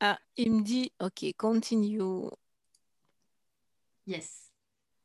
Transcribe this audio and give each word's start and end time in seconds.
Ah, 0.00 0.18
il 0.36 0.52
me 0.52 0.62
dit, 0.62 0.92
ok, 1.00 1.24
continue. 1.36 2.00
Yes. 4.06 4.50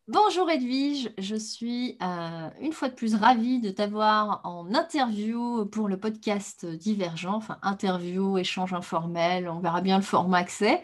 Bonjour 0.07 0.49
Edwige, 0.51 1.11
je 1.17 1.35
suis 1.35 1.97
euh, 2.01 2.49
une 2.61 2.73
fois 2.73 2.89
de 2.89 2.93
plus 2.95 3.15
ravie 3.15 3.59
de 3.59 3.71
t'avoir 3.71 4.41
en 4.45 4.73
interview 4.73 5.65
pour 5.65 5.87
le 5.89 5.99
podcast 5.99 6.65
Divergent, 6.65 7.35
enfin 7.35 7.57
interview, 7.63 8.37
échange 8.37 8.73
informel, 8.73 9.49
on 9.49 9.59
verra 9.59 9.81
bien 9.81 9.97
le 9.97 10.03
format 10.03 10.43
que 10.43 10.51
c'est. 10.51 10.81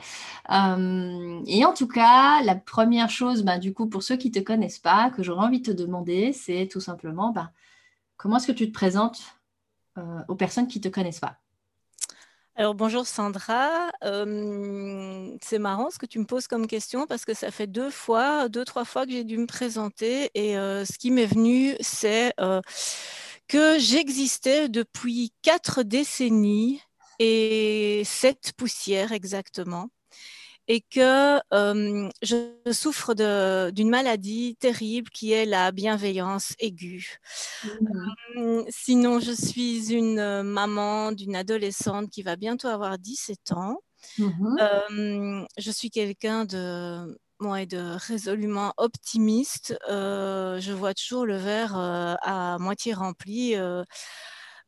Euh, 0.51 1.41
et 1.45 1.65
en 1.65 1.73
tout 1.73 1.87
cas, 1.87 2.43
la 2.43 2.55
première 2.55 3.09
chose, 3.11 3.43
bah, 3.43 3.59
du 3.59 3.73
coup, 3.73 3.87
pour 3.87 4.03
ceux 4.03 4.17
qui 4.17 4.29
ne 4.29 4.33
te 4.33 4.39
connaissent 4.39 4.79
pas, 4.79 5.11
que 5.11 5.23
j'aurais 5.23 5.45
envie 5.45 5.61
de 5.61 5.71
te 5.71 5.77
demander, 5.77 6.33
c'est 6.33 6.67
tout 6.71 6.81
simplement 6.81 7.31
bah, 7.31 7.51
comment 8.17 8.37
est-ce 8.37 8.47
que 8.47 8.53
tu 8.53 8.67
te 8.67 8.73
présentes 8.73 9.21
euh, 9.97 10.21
aux 10.29 10.35
personnes 10.35 10.67
qui 10.67 10.79
ne 10.79 10.83
te 10.85 10.89
connaissent 10.89 11.21
pas? 11.21 11.40
Alors 12.61 12.75
bonjour 12.75 13.07
Sandra, 13.07 13.91
c'est 14.03 15.57
marrant 15.57 15.89
ce 15.89 15.97
que 15.97 16.05
tu 16.05 16.19
me 16.19 16.25
poses 16.25 16.45
comme 16.45 16.67
question 16.67 17.07
parce 17.07 17.25
que 17.25 17.33
ça 17.33 17.49
fait 17.49 17.65
deux 17.65 17.89
fois, 17.89 18.49
deux, 18.49 18.63
trois 18.65 18.85
fois 18.85 19.07
que 19.07 19.11
j'ai 19.13 19.23
dû 19.23 19.39
me 19.39 19.47
présenter 19.47 20.29
et 20.35 20.53
ce 20.53 20.97
qui 20.99 21.09
m'est 21.09 21.25
venu, 21.25 21.75
c'est 21.79 22.35
que 23.47 23.79
j'existais 23.79 24.69
depuis 24.69 25.33
quatre 25.41 25.81
décennies 25.81 26.79
et 27.17 28.03
sept 28.05 28.53
poussières 28.55 29.11
exactement 29.11 29.89
et 30.67 30.81
que 30.81 31.39
je 32.21 32.71
souffre 32.71 33.13
d'une 33.71 33.89
maladie 33.89 34.55
terrible 34.59 35.09
qui 35.09 35.31
est 35.31 35.45
la 35.45 35.71
bienveillance 35.71 36.53
aiguë. 36.59 37.17
Mmh. 38.35 38.61
sinon, 38.69 39.19
je 39.19 39.31
suis 39.31 39.91
une 39.91 40.43
maman 40.43 41.11
d'une 41.11 41.35
adolescente 41.35 42.09
qui 42.09 42.23
va 42.23 42.35
bientôt 42.35 42.67
avoir 42.67 42.97
17 42.97 43.51
ans. 43.51 43.77
Mmh 44.17 45.45
je 45.57 45.71
suis 45.71 45.89
quelqu'un 45.89 46.45
de, 46.45 47.19
moi, 47.39 47.65
de 47.65 47.97
résolument 48.07 48.73
optimiste. 48.77 49.75
je 49.89 50.71
vois 50.71 50.93
toujours 50.93 51.25
le 51.25 51.37
verre 51.37 51.75
à 51.75 52.57
moitié 52.59 52.93
rempli. 52.93 53.55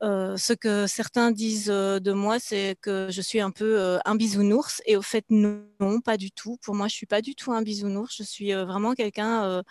Euh, 0.03 0.35
ce 0.35 0.51
que 0.51 0.85
certains 0.85 1.31
disent 1.31 1.69
euh, 1.69 1.99
de 1.99 2.11
moi, 2.11 2.37
c'est 2.37 2.75
que 2.81 3.07
je 3.09 3.21
suis 3.21 3.39
un 3.39 3.51
peu 3.51 3.79
euh, 3.79 3.99
un 4.03 4.15
bisounours. 4.15 4.81
Et 4.85 4.97
au 4.97 5.01
fait, 5.01 5.23
non, 5.29 6.01
pas 6.03 6.17
du 6.17 6.31
tout. 6.31 6.57
Pour 6.61 6.75
moi, 6.75 6.87
je 6.89 6.95
suis 6.95 7.05
pas 7.05 7.21
du 7.21 7.35
tout 7.35 7.53
un 7.53 7.61
bisounours. 7.61 8.13
Je 8.17 8.23
suis 8.23 8.51
vraiment 8.53 8.93
quelqu'un 8.95 9.63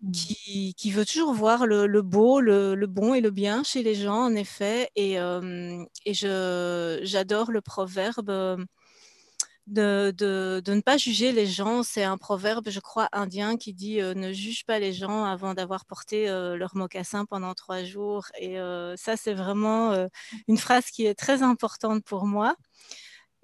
mmh. 0.00 0.10
qui, 0.76 0.90
veut 0.90 1.06
toujours 1.06 1.32
voir 1.32 1.66
le, 1.66 2.02
beau, 2.02 2.40
le, 2.40 2.86
bon 2.86 3.14
et 3.14 3.20
le 3.20 3.30
bien 3.30 3.62
chez 3.62 3.82
les 3.84 3.94
gens, 3.94 4.24
en 4.24 4.34
effet. 4.34 4.90
Et, 4.96 5.14
et 5.14 6.14
j'adore 6.14 7.52
le 7.52 7.60
proverbe 7.60 8.66
de, 9.66 10.62
ne 10.66 10.80
pas 10.80 10.96
juger 10.96 11.32
les 11.32 11.46
gens. 11.46 11.82
C'est 11.82 12.02
un 12.04 12.18
proverbe, 12.18 12.68
je 12.68 12.80
crois, 12.80 13.08
indien 13.12 13.56
qui 13.56 13.72
dit 13.72 14.00
euh, 14.00 14.14
ne 14.14 14.32
juge 14.32 14.64
pas 14.64 14.78
les 14.78 14.92
gens 14.92 15.24
avant 15.24 15.54
d'avoir 15.54 15.84
porté 15.86 16.28
euh, 16.28 16.56
leur 16.56 16.76
mocassin 16.76 17.24
pendant 17.26 17.54
trois 17.54 17.84
jours. 17.84 18.26
Et 18.38 18.58
euh, 18.58 18.96
ça, 18.96 19.16
c'est 19.16 19.34
vraiment 19.34 20.08
une 20.48 20.58
phrase 20.58 20.86
qui 20.86 21.06
est 21.06 21.14
très 21.14 21.42
importante 21.42 22.04
pour 22.04 22.26
moi 22.26 22.56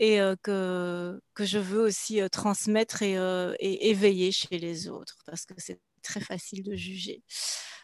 et 0.00 0.19
que, 0.42 1.20
que 1.34 1.44
je 1.44 1.58
veux 1.58 1.80
aussi 1.80 2.20
transmettre 2.30 3.03
et, 3.03 3.14
et 3.58 3.91
éveiller 3.91 4.30
chez 4.30 4.58
les 4.58 4.88
autres 4.88 5.16
parce 5.27 5.44
que 5.44 5.55
c'est 5.56 5.80
très 6.03 6.20
facile 6.20 6.62
de 6.62 6.77
juger. 6.77 7.22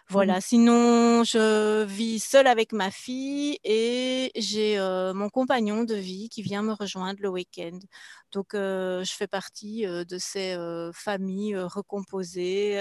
Voilà, 0.08 0.38
mmh. 0.38 0.42
sinon 0.42 1.24
je 1.24 1.84
vis 1.84 2.20
seule 2.22 2.46
avec 2.46 2.72
ma 2.72 2.90
fille 2.90 3.58
et 3.64 4.30
j'ai 4.36 4.78
mon 5.14 5.28
compagnon 5.30 5.84
de 5.84 5.94
vie 5.94 6.28
qui 6.28 6.42
vient 6.42 6.62
me 6.62 6.72
rejoindre 6.72 7.20
le 7.22 7.28
week-end. 7.30 7.78
Donc 8.32 8.48
je 8.52 9.12
fais 9.16 9.26
partie 9.26 9.84
de 9.86 10.18
ces 10.18 10.56
familles 10.92 11.56
recomposées 11.56 12.80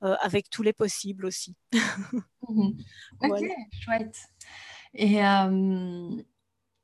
avec 0.00 0.48
tous 0.50 0.62
les 0.62 0.72
possibles 0.72 1.26
aussi. 1.26 1.56
Mmh 2.48 2.70
ok, 3.22 3.44
chouette. 3.80 4.16
Et 4.94 5.20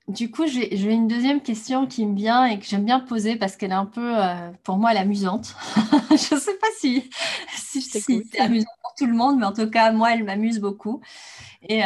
du 0.09 0.31
coup, 0.31 0.47
j'ai 0.47 0.93
une 0.93 1.09
deuxième 1.09 1.41
question 1.41 1.87
qui 1.87 2.05
me 2.05 2.15
vient 2.15 2.45
et 2.45 2.59
que 2.59 2.67
j'aime 2.67 2.85
bien 2.85 3.01
poser 3.01 3.37
parce 3.37 3.57
qu'elle 3.57 3.71
est 3.71 3.75
un 3.75 3.87
peu, 3.87 4.15
pour 4.63 4.77
moi, 4.77 4.91
amusante. 4.91 5.55
je 6.11 6.35
ne 6.35 6.41
sais 6.41 6.59
pas 6.59 6.67
si, 6.79 7.11
si, 7.57 7.81
c'est 7.81 8.39
amusant 8.39 8.69
pour 8.83 8.95
tout 8.99 9.07
le 9.07 9.15
monde, 9.15 9.39
mais 9.39 9.47
en 9.47 9.55
tout 9.55 9.71
cas, 9.71 9.93
moi, 9.93 10.13
elle 10.13 10.25
m'amuse 10.25 10.61
beaucoup. 10.61 11.01
Et, 11.69 11.81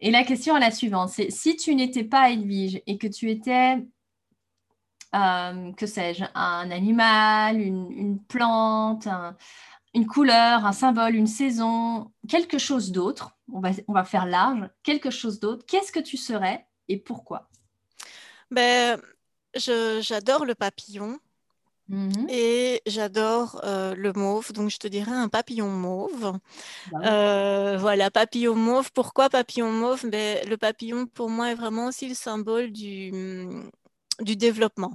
et, 0.00 0.10
la 0.10 0.24
question 0.24 0.56
est 0.56 0.60
la 0.60 0.70
suivante. 0.70 1.10
C'est 1.10 1.30
si 1.30 1.56
tu 1.56 1.74
n'étais 1.74 2.04
pas 2.04 2.30
Edwige 2.30 2.80
et 2.86 2.96
que 2.96 3.06
tu 3.06 3.30
étais, 3.30 3.76
que 5.12 5.86
sais-je, 5.86 6.24
un 6.34 6.70
animal, 6.70 7.60
une, 7.60 8.18
plante, 8.28 9.08
une 9.92 10.06
couleur, 10.06 10.64
un 10.64 10.72
symbole, 10.72 11.16
une 11.16 11.26
saison, 11.26 12.10
quelque 12.28 12.56
chose 12.56 12.92
d'autre, 12.92 13.36
on 13.52 13.60
va, 13.60 13.70
on 13.88 13.92
va 13.92 14.04
faire 14.04 14.26
large, 14.26 14.68
quelque 14.82 15.10
chose 15.10 15.40
d'autre, 15.40 15.64
qu'est-ce 15.66 15.92
que 15.92 16.00
tu 16.00 16.16
serais 16.16 16.66
et 16.88 16.98
pourquoi? 16.98 17.48
Ben, 18.50 19.00
J'adore 19.56 20.46
le 20.46 20.54
papillon. 20.56 21.20
Mmh 21.88 22.28
et 22.28 22.80
j'adore 22.86 23.60
euh, 23.64 23.94
le 23.94 24.12
mauve, 24.12 24.52
donc 24.52 24.70
je 24.70 24.78
te 24.78 24.86
dirais 24.86 25.10
un 25.12 25.28
papillon 25.28 25.68
mauve. 25.68 26.38
Bah 26.86 27.06
euh, 27.06 27.76
voilà, 27.78 28.10
papillon 28.10 28.54
mauve. 28.56 28.92
Pourquoi 28.92 29.30
papillon 29.30 29.72
mauve? 29.72 30.06
Ben, 30.10 30.46
Le 30.48 30.56
papillon, 30.56 31.06
pour 31.06 31.30
moi, 31.30 31.50
est 31.52 31.54
vraiment 31.56 31.88
aussi 31.88 32.08
le 32.08 32.14
symbole 32.14 32.72
du, 32.72 33.12
du 34.20 34.36
développement. 34.36 34.94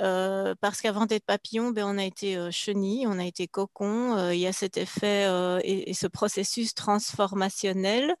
Euh, 0.00 0.54
parce 0.60 0.80
qu'avant 0.80 1.06
d'être 1.06 1.24
papillon, 1.24 1.70
ben, 1.70 1.84
on 1.86 1.98
a 1.98 2.04
été 2.04 2.50
chenille, 2.50 3.06
on 3.06 3.18
a 3.18 3.24
été 3.24 3.46
cocon. 3.46 4.30
il 4.30 4.38
y 4.38 4.46
a 4.46 4.52
cet 4.52 4.76
effet 4.76 5.26
et, 5.62 5.94
ce 5.94 6.06
processus 6.06 6.74
transformationnel 6.74 8.14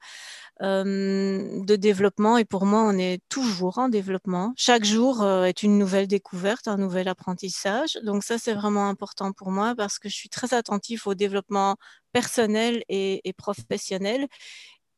de 0.60 1.76
développement. 1.76 2.38
Et 2.38 2.44
pour 2.44 2.64
moi, 2.66 2.82
on 2.82 2.96
est 2.98 3.20
toujours 3.28 3.78
en 3.78 3.88
développement. 3.88 4.52
Chaque 4.56 4.84
jour 4.84 5.26
est 5.26 5.62
une 5.62 5.78
nouvelle 5.78 6.06
découverte, 6.06 6.68
un 6.68 6.76
nouvel 6.76 7.08
apprentissage. 7.08 7.98
Donc 8.04 8.24
ça, 8.24 8.38
c'est 8.38 8.54
vraiment 8.54 8.88
important 8.88 9.32
pour 9.32 9.50
moi 9.50 9.74
parce 9.76 9.98
que 9.98 10.08
je 10.08 10.14
suis 10.14 10.28
très 10.28 10.54
attentif 10.54 11.06
au 11.06 11.14
développement 11.14 11.76
personnel 12.12 12.84
et, 12.88 13.28
et 13.28 13.32
professionnel. 13.32 14.28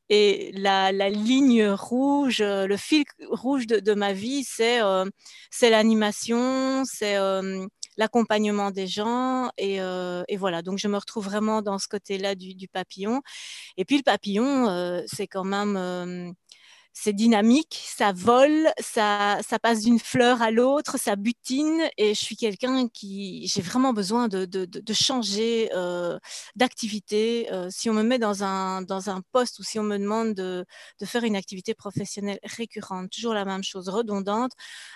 Et 0.08 0.52
la, 0.54 0.92
ligne 1.10 1.68
rouge, 1.68 2.40
euh, 2.40 2.66
le 2.66 2.76
fil 2.76 3.04
rouge 3.30 3.66
de, 3.66 3.94
ma 3.94 4.12
vie, 4.12 4.44
c'est 4.44 4.80
euh, 4.80 5.04
l'animation, 5.62 6.84
c'est 6.84 7.16
euh, 7.16 7.66
l'accompagnement 7.96 8.70
des 8.70 8.86
gens. 8.86 9.50
Et, 9.58 9.80
voilà, 10.36 10.62
donc 10.62 10.78
je 10.78 10.88
me 10.88 10.96
retrouve 10.96 11.24
vraiment 11.24 11.62
dans 11.62 11.78
ce 11.78 11.88
côté-là 11.88 12.34
du, 12.34 12.54
du, 12.54 12.68
papillon. 12.68 13.20
Et 13.76 13.84
puis 13.84 13.96
le 13.96 14.02
papillon, 14.02 15.04
c'est 15.06 15.26
quand 15.26 15.44
même 15.44 16.34
c'est 16.98 17.12
dynamique, 17.12 17.78
ça 17.84 18.12
vole, 18.12 18.68
ça, 18.80 19.38
ça 19.46 19.58
passe 19.58 19.82
d'une 19.82 19.98
fleur 19.98 20.40
à 20.40 20.50
l'autre, 20.50 20.98
ça 20.98 21.14
butine. 21.14 21.82
Et 21.98 22.14
je 22.14 22.18
suis 22.20 22.36
quelqu'un 22.36 22.88
qui, 22.88 23.46
j'ai 23.48 23.60
vraiment 23.60 23.92
besoin 23.92 24.28
de, 24.28 24.46
de, 24.46 24.64
de 24.64 24.92
changer 24.94 25.68
euh, 25.74 26.18
d'activité. 26.56 27.52
Euh, 27.52 27.68
si 27.70 27.90
on 27.90 27.92
me 27.92 28.02
met 28.02 28.18
dans 28.18 28.44
un, 28.44 28.80
dans 28.80 29.10
un 29.10 29.20
poste 29.32 29.58
ou 29.58 29.62
si 29.62 29.78
on 29.78 29.82
me 29.82 29.98
demande 29.98 30.32
de, 30.32 30.64
de, 30.98 31.06
faire 31.06 31.24
une 31.24 31.36
activité 31.36 31.74
professionnelle 31.74 32.38
récurrente, 32.42 33.10
toujours 33.10 33.34
la 33.34 33.44
même 33.44 33.62
chose, 33.62 33.90
redondante, 33.90 34.52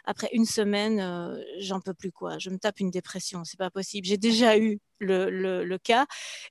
après 0.06 0.30
une 0.32 0.46
semaine, 0.46 1.00
euh, 1.00 1.38
j'en 1.58 1.80
peux 1.80 1.94
plus 1.94 2.12
quoi. 2.12 2.38
Je 2.38 2.48
me 2.48 2.56
tape 2.58 2.80
une 2.80 2.90
dépression, 2.90 3.44
c'est 3.44 3.58
pas 3.58 3.70
possible. 3.70 4.06
J'ai 4.06 4.16
déjà 4.16 4.56
eu 4.56 4.80
le, 5.00 5.28
le, 5.64 5.78
cas. 5.78 6.06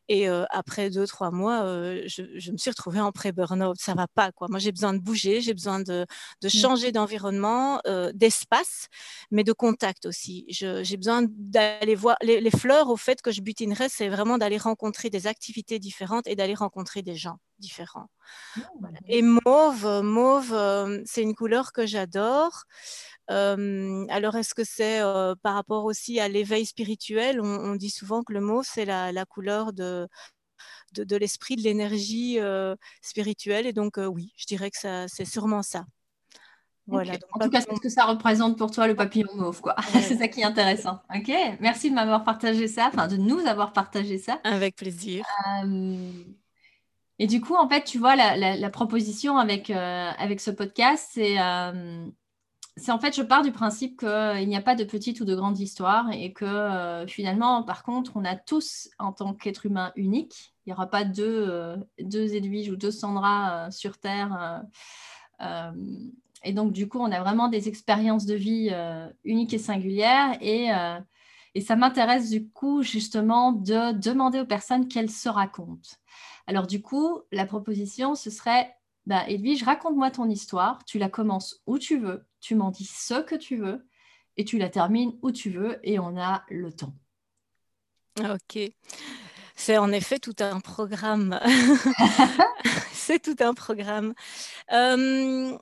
Et 0.08 0.28
après 0.28 0.90
deux, 0.90 1.06
trois 1.06 1.32
mois, 1.32 1.64
je, 2.08 2.24
je, 2.36 2.52
me 2.52 2.58
suis 2.58 2.70
retrouvée 2.72 3.00
en 3.00 3.12
pré-burnout. 3.12 3.76
Ça 3.80 3.94
va 3.94 4.08
pas, 4.08 4.32
quoi. 4.32 4.48
Moi, 4.50 4.60
j'ai 4.60 4.72
besoin 4.72 4.94
de 4.94 5.00
bouger, 5.00 5.39
j'ai 5.42 5.54
besoin 5.54 5.80
de, 5.80 6.06
de 6.42 6.48
mmh. 6.48 6.50
changer 6.50 6.92
d'environnement, 6.92 7.82
d'espace, 8.14 8.88
mais 9.32 9.44
de 9.44 9.54
contact 9.54 10.06
aussi. 10.06 10.46
J'ai 10.50 10.98
besoin 10.98 11.26
d'aller 11.30 11.96
voir 11.96 12.18
les, 12.22 12.42
les, 12.42 12.52
fleurs, 12.52 12.90
au 12.90 12.98
fait 12.98 13.22
que 13.22 13.32
je 13.32 13.42
butinerais, 13.42 13.90
c'est 13.90 14.10
vraiment 14.10 14.38
d'aller 14.38 14.58
rencontrer 14.58 15.10
des 15.10 15.28
activités 15.28 15.80
différentes 15.80 16.28
et 16.28 16.36
d'aller 16.36 16.56
rencontrer 16.56 17.02
des 17.02 17.16
gens 17.16 17.38
différents. 17.60 18.10
Mmh, 18.56 18.62
et 19.08 19.22
mauve, 19.22 20.02
mauve, 20.04 21.04
c'est 21.06 21.22
une 21.22 21.36
couleur 21.36 21.72
que 21.72 21.86
j'adore 21.86 22.66
alors, 23.30 24.36
est-ce 24.36 24.54
que 24.54 24.64
c'est 24.64 25.02
par 25.44 25.54
rapport 25.54 25.86
aussi 25.86 26.20
à 26.20 26.28
l'éveil 26.28 26.66
spirituel? 26.66 27.40
On, 27.42 27.76
dit 27.76 27.90
souvent 27.90 28.24
que 28.24 28.34
le 28.34 28.42
mot, 28.42 28.64
c'est 28.64 28.86
la, 28.86 29.26
couleur 29.26 29.74
de, 29.74 30.08
de, 30.94 31.16
l'esprit, 31.16 31.56
de 31.56 31.62
l'énergie 31.62 32.38
spirituelle. 33.02 33.66
Et 33.66 33.74
donc, 33.74 33.98
oui, 33.98 34.34
je 34.38 34.46
dirais 34.46 34.72
que 34.72 35.08
c'est 35.08 35.26
sûrement 35.26 35.62
ça. 35.62 35.86
Voilà, 36.90 37.14
en 37.34 37.40
tout 37.40 37.50
cas, 37.52 37.62
c'est 37.62 37.76
ce 37.76 37.80
que 37.80 37.90
ça 37.90 38.06
représente 38.06 38.58
pour 38.58 38.72
toi 38.72 38.88
le 38.88 38.96
papillon 38.96 39.30
mauve, 39.36 39.62
quoi. 39.62 39.76
c'est 40.02 40.18
ça 40.18 40.28
qui 40.28 40.42
est 40.42 40.46
intéressant. 40.46 41.00
Ok, 41.16 41.32
merci 41.60 41.92
de 41.92 41.96
m'avoir 41.96 42.24
partagé 42.24 42.68
ça, 42.68 42.90
enfin 42.92 43.08
de 43.08 43.16
nous 43.16 43.40
avoir 43.46 43.74
partagé 43.74 44.18
ça. 44.18 44.40
Avec 44.44 44.76
plaisir. 44.76 45.24
Et 47.20 47.28
du 47.28 47.42
coup, 47.42 47.56
en 47.56 47.70
fait, 47.70 47.84
tu 47.84 48.00
vois, 48.00 48.16
la, 48.16 48.70
proposition 48.70 49.38
avec, 49.38 49.70
avec 49.70 50.40
ce 50.42 50.52
podcast, 50.52 51.10
c'est 51.14 51.38
c'est 52.78 52.92
en 52.92 53.00
fait, 53.00 53.16
je 53.16 53.22
pars 53.22 53.42
du 53.42 53.52
principe 53.52 54.00
qu'il 54.00 54.48
n'y 54.48 54.56
a 54.56 54.62
pas 54.62 54.76
de 54.76 54.84
petite 54.84 55.20
ou 55.20 55.26
de 55.26 55.36
grande 55.36 55.60
histoire 55.60 56.12
et 56.12 56.32
que 56.34 57.06
finalement, 57.08 57.64
par 57.64 57.84
contre, 57.84 58.14
on 58.16 58.24
a 58.24 58.36
tous, 58.36 58.90
en 59.00 59.12
tant 59.12 59.34
qu'être 59.34 59.66
humain 59.66 59.92
unique, 59.96 60.54
il 60.66 60.70
n'y 60.70 60.74
aura 60.74 60.88
pas 60.88 61.04
deux, 61.04 61.76
deux 62.00 62.36
Edwige 62.36 62.70
ou 62.70 62.76
deux 62.76 62.92
Sandra 62.92 63.70
sur 63.72 63.98
Terre. 63.98 64.64
et 66.44 66.54
donc, 66.54 66.72
du 66.72 66.88
coup, 66.88 67.00
on 67.00 67.12
a 67.12 67.20
vraiment 67.20 67.50
des 67.50 67.68
expériences 67.68 68.26
de 68.26 68.36
vie 68.36 68.72
uniques 69.26 69.54
et 69.54 69.60
singulières. 69.60 70.38
Et 70.42 71.62
ça 71.62 71.76
m'intéresse 71.76 72.30
du 72.30 72.48
coup, 72.48 72.82
justement, 72.82 73.52
de 73.52 73.92
demander 73.92 74.40
aux 74.40 74.46
personnes 74.46 74.88
qu'elles 74.88 75.12
se 75.12 75.28
racontent. 75.28 75.90
Alors, 76.48 76.66
du 76.66 76.82
coup, 76.82 77.22
la 77.32 77.46
proposition, 77.46 78.16
ce 78.16 78.30
serait 78.30 78.74
bah, 79.06 79.28
Edwige, 79.28 79.64
raconte-moi 79.64 80.12
ton 80.12 80.30
histoire. 80.30 80.84
Tu 80.86 81.00
la 81.00 81.10
commences 81.10 81.62
où 81.68 81.80
tu 81.80 81.98
veux, 81.98 82.26
tu 82.40 82.56
m'en 82.56 82.72
dis 82.72 82.86
ce 82.86 83.22
que 83.22 83.36
tu 83.36 83.58
veux 83.58 83.88
et 84.38 84.46
tu 84.46 84.58
la 84.58 84.70
termines 84.70 85.18
où 85.22 85.32
tu 85.32 85.50
veux 85.50 85.80
et 85.84 86.00
on 86.00 86.18
a 86.18 86.44
le 86.50 86.72
temps. 86.72 86.94
Ok. 88.20 88.60
C'est 89.56 89.78
en 89.78 89.92
effet 89.92 90.20
tout 90.20 90.36
un 90.40 90.60
programme. 90.60 91.40
C'est 92.94 93.20
tout 93.20 93.36
un 93.40 93.54
programme. 93.54 94.14
Euh, 94.72 95.58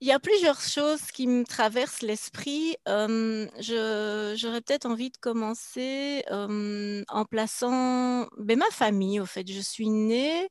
il 0.00 0.08
y 0.08 0.12
a 0.12 0.18
plusieurs 0.18 0.60
choses 0.60 1.12
qui 1.12 1.28
me 1.28 1.44
traversent 1.44 2.02
l'esprit. 2.02 2.76
Euh, 2.88 3.46
j'aurais 3.60 4.60
peut-être 4.60 4.86
envie 4.86 5.10
de 5.10 5.16
commencer 5.16 6.24
euh, 6.30 7.04
en 7.08 7.24
plaçant 7.24 8.26
ben, 8.36 8.58
ma 8.58 8.70
famille. 8.72 9.20
Au 9.20 9.26
fait, 9.26 9.46
je 9.48 9.60
suis 9.60 9.88
née 9.88 10.48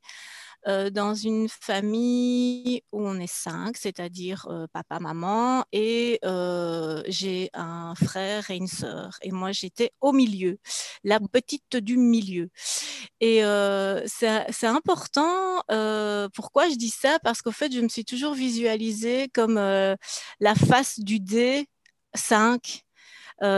euh, 0.68 0.92
dans 0.92 1.16
une 1.16 1.50
famille 1.50 2.84
où 2.92 3.02
on 3.08 3.19
est 3.19 3.31
cinq, 3.31 3.78
c'est-à-dire 3.78 4.46
euh, 4.48 4.68
papa, 4.72 5.00
maman, 5.00 5.66
et 5.72 6.19
euh, 6.24 7.02
j'ai 7.08 7.50
un 7.56 7.96
frère 7.96 8.52
et 8.52 8.58
une 8.58 8.68
sœur. 8.68 9.18
Et 9.24 9.31
moi, 9.31 9.52
j'étais 9.54 9.92
au 10.02 10.12
milieu, 10.12 10.60
la 11.04 11.19
petite 11.19 11.78
du 11.78 11.98
milieu. 11.98 12.50
Et 13.22 13.42
c'est 14.06 14.68
important. 14.68 15.63
pourquoi 16.34 16.69
je 16.69 16.75
dis 16.75 16.90
ça? 16.90 17.18
Parce 17.24 17.42
qu'au 17.42 17.52
fait, 17.52 17.74
je 17.74 17.81
me 17.81 17.88
suis 17.88 18.06
toujours 18.06 18.34
visualisée 18.36 19.30
comme 19.34 19.56
la 19.56 20.56
face 20.56 21.00
du 21.00 21.19
dé 21.19 21.68
5. 22.13 22.81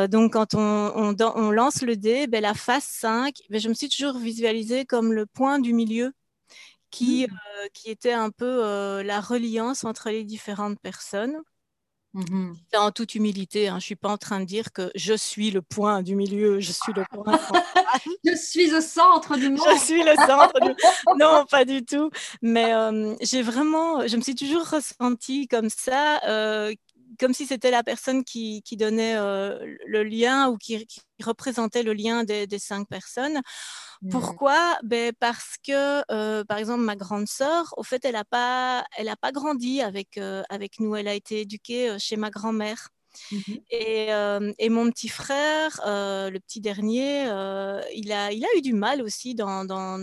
donc, 0.09 0.33
quand 0.33 0.53
on, 0.53 1.15
on, 1.19 1.51
lance 1.51 1.81
le 1.81 1.97
dé, 1.97 2.27
ben, 2.27 2.41
la 2.41 2.53
face 2.53 2.85
5, 2.85 3.35
ben, 3.49 3.59
je 3.59 3.69
me 3.69 3.73
suis 3.73 3.89
toujours 3.89 4.17
visualisée 4.17 4.85
comme 4.85 5.11
le 5.13 5.25
point 5.25 5.59
du 5.59 5.73
milieu 5.73 6.13
qui, 6.93 7.25
mmh. 7.27 7.33
euh, 7.33 7.67
qui 7.73 7.89
était 7.89 8.13
un 8.13 8.29
peu 8.29 8.63
euh, 8.63 9.03
la 9.03 9.19
reliance 9.19 9.83
entre 9.83 10.09
les 10.09 10.23
différentes 10.23 10.79
personnes. 10.79 11.41
Mmh 12.13 12.53
en 12.75 12.91
toute 12.91 13.15
humilité, 13.15 13.69
hein, 13.69 13.73
je 13.73 13.77
ne 13.77 13.81
suis 13.81 13.95
pas 13.95 14.09
en 14.09 14.17
train 14.17 14.39
de 14.39 14.45
dire 14.45 14.71
que 14.71 14.91
je 14.93 15.15
suis 15.15 15.49
le 15.49 15.63
point 15.63 16.03
du 16.03 16.15
milieu, 16.15 16.59
je 16.59 16.71
suis 16.71 16.93
le 16.93 17.03
point 17.09 17.23
je 18.23 18.35
suis 18.35 18.69
le 18.69 18.81
centre 18.81 19.35
du 19.35 19.49
monde. 19.49 19.65
Je 19.73 19.79
suis 19.79 20.03
le 20.03 20.13
centre 20.15 20.59
du 20.59 20.75
Non, 21.17 21.45
pas 21.49 21.65
du 21.65 21.83
tout. 21.83 22.11
Mais 22.43 22.71
euh, 22.73 23.15
j'ai 23.21 23.41
vraiment, 23.41 24.05
je 24.05 24.15
me 24.17 24.21
suis 24.21 24.35
toujours 24.35 24.67
ressentie 24.67 25.47
comme 25.47 25.69
ça, 25.69 26.19
comme 27.19 27.33
si 27.33 27.45
c'était 27.45 27.71
la 27.71 27.83
personne 27.83 28.23
qui, 28.23 28.61
qui 28.63 28.77
donnait 28.77 29.15
le 29.15 30.03
lien 30.03 30.49
ou 30.49 30.57
qui, 30.57 30.87
représentait 31.23 31.83
le 31.83 31.93
lien 31.93 32.23
des, 32.23 32.47
des 32.47 32.59
cinq 32.59 32.87
personnes. 32.87 33.41
Mmh. 34.01 34.09
Pourquoi? 34.09 34.77
Ben 34.83 35.13
Parce 35.19 35.55
que, 35.65 36.03
euh, 36.11 36.43
par 36.43 36.57
exemple, 36.57 36.81
ma 36.81 36.95
grande 36.95 37.27
sœur, 37.27 37.73
au 37.77 37.83
fait, 37.83 38.03
elle 38.05 38.13
n'a 38.13 38.25
pas, 38.25 38.85
elle 38.97 39.09
a 39.09 39.15
pas 39.15 39.31
grandi 39.31 39.81
avec, 39.81 40.17
euh, 40.17 40.43
avec 40.49 40.79
nous. 40.79 40.95
Elle 40.95 41.07
a 41.07 41.13
été 41.13 41.41
éduquée 41.41 41.89
euh, 41.89 41.97
chez 41.99 42.17
ma 42.17 42.29
grand-mère. 42.29 42.89
Mmh 43.31 43.37
et, 43.69 44.09
et, 44.57 44.69
mon 44.69 44.89
petit 44.89 45.07
frère, 45.07 45.79
le 45.85 46.39
petit 46.39 46.61
dernier, 46.61 47.25
il, 47.93 48.11
a, 48.11 48.31
il 48.31 48.43
a 48.43 48.47
eu 48.57 48.61
du 48.61 48.73
mal 48.73 49.03
aussi 49.03 49.35
dans, 49.35 49.65
dans, 49.65 49.99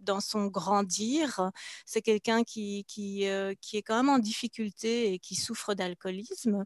dans 0.00 0.20
son 0.20 0.46
grandir. 0.46 1.50
C'est 1.86 2.02
quelqu'un 2.02 2.44
qui, 2.44 2.84
qui, 2.86 3.26
qui, 3.60 3.76
est 3.76 3.82
quand 3.82 3.96
même 3.96 4.08
en 4.08 4.18
difficulté 4.18 5.12
et 5.12 5.18
qui 5.18 5.34
souffre 5.34 5.74
d'alcoolisme. 5.74 6.64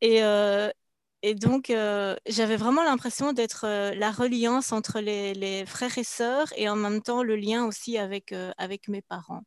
Et, 0.00 0.22
et 1.22 1.34
donc, 1.34 1.70
euh, 1.70 2.16
j'avais 2.26 2.56
vraiment 2.56 2.82
l'impression 2.82 3.32
d'être 3.32 3.64
euh, 3.64 3.94
la 3.94 4.10
reliance 4.10 4.72
entre 4.72 4.98
les, 4.98 5.64
frères 5.66 5.96
et 5.96 6.04
sœurs 6.04 6.52
et 6.56 6.68
en 6.68 6.74
même 6.74 7.00
temps 7.00 7.22
le 7.22 7.36
lien 7.36 7.64
aussi 7.64 7.96
avec, 7.96 8.32
euh, 8.32 8.52
avec 8.58 8.88
mes 8.88 9.02
parents. 9.02 9.42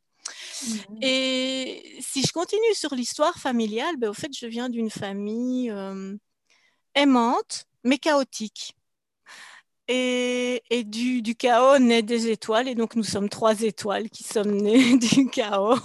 Mmh. 0.62 0.74
Et 1.02 1.98
si 2.00 2.22
je 2.22 2.32
continue 2.32 2.74
sur 2.74 2.94
l'histoire 2.94 3.38
familiale, 3.38 3.96
ben, 3.98 4.08
au 4.08 4.14
fait, 4.14 4.32
je 4.36 4.46
viens 4.46 4.70
d'une 4.70 4.90
famille 4.90 5.72
aimante, 6.94 7.66
mais 7.84 7.98
chaotique. 7.98 8.75
Et, 9.88 10.84
du, 10.84 11.22
chaos 11.36 11.78
naît 11.78 12.02
des 12.02 12.28
étoiles, 12.30 12.66
et 12.68 12.74
donc 12.74 12.96
nous 12.96 13.04
sommes 13.04 13.28
trois 13.28 13.60
étoiles 13.62 14.10
qui 14.10 14.24
sommes 14.24 14.50
nées 14.50 14.96
du 14.98 15.28
chaos. 15.30 15.78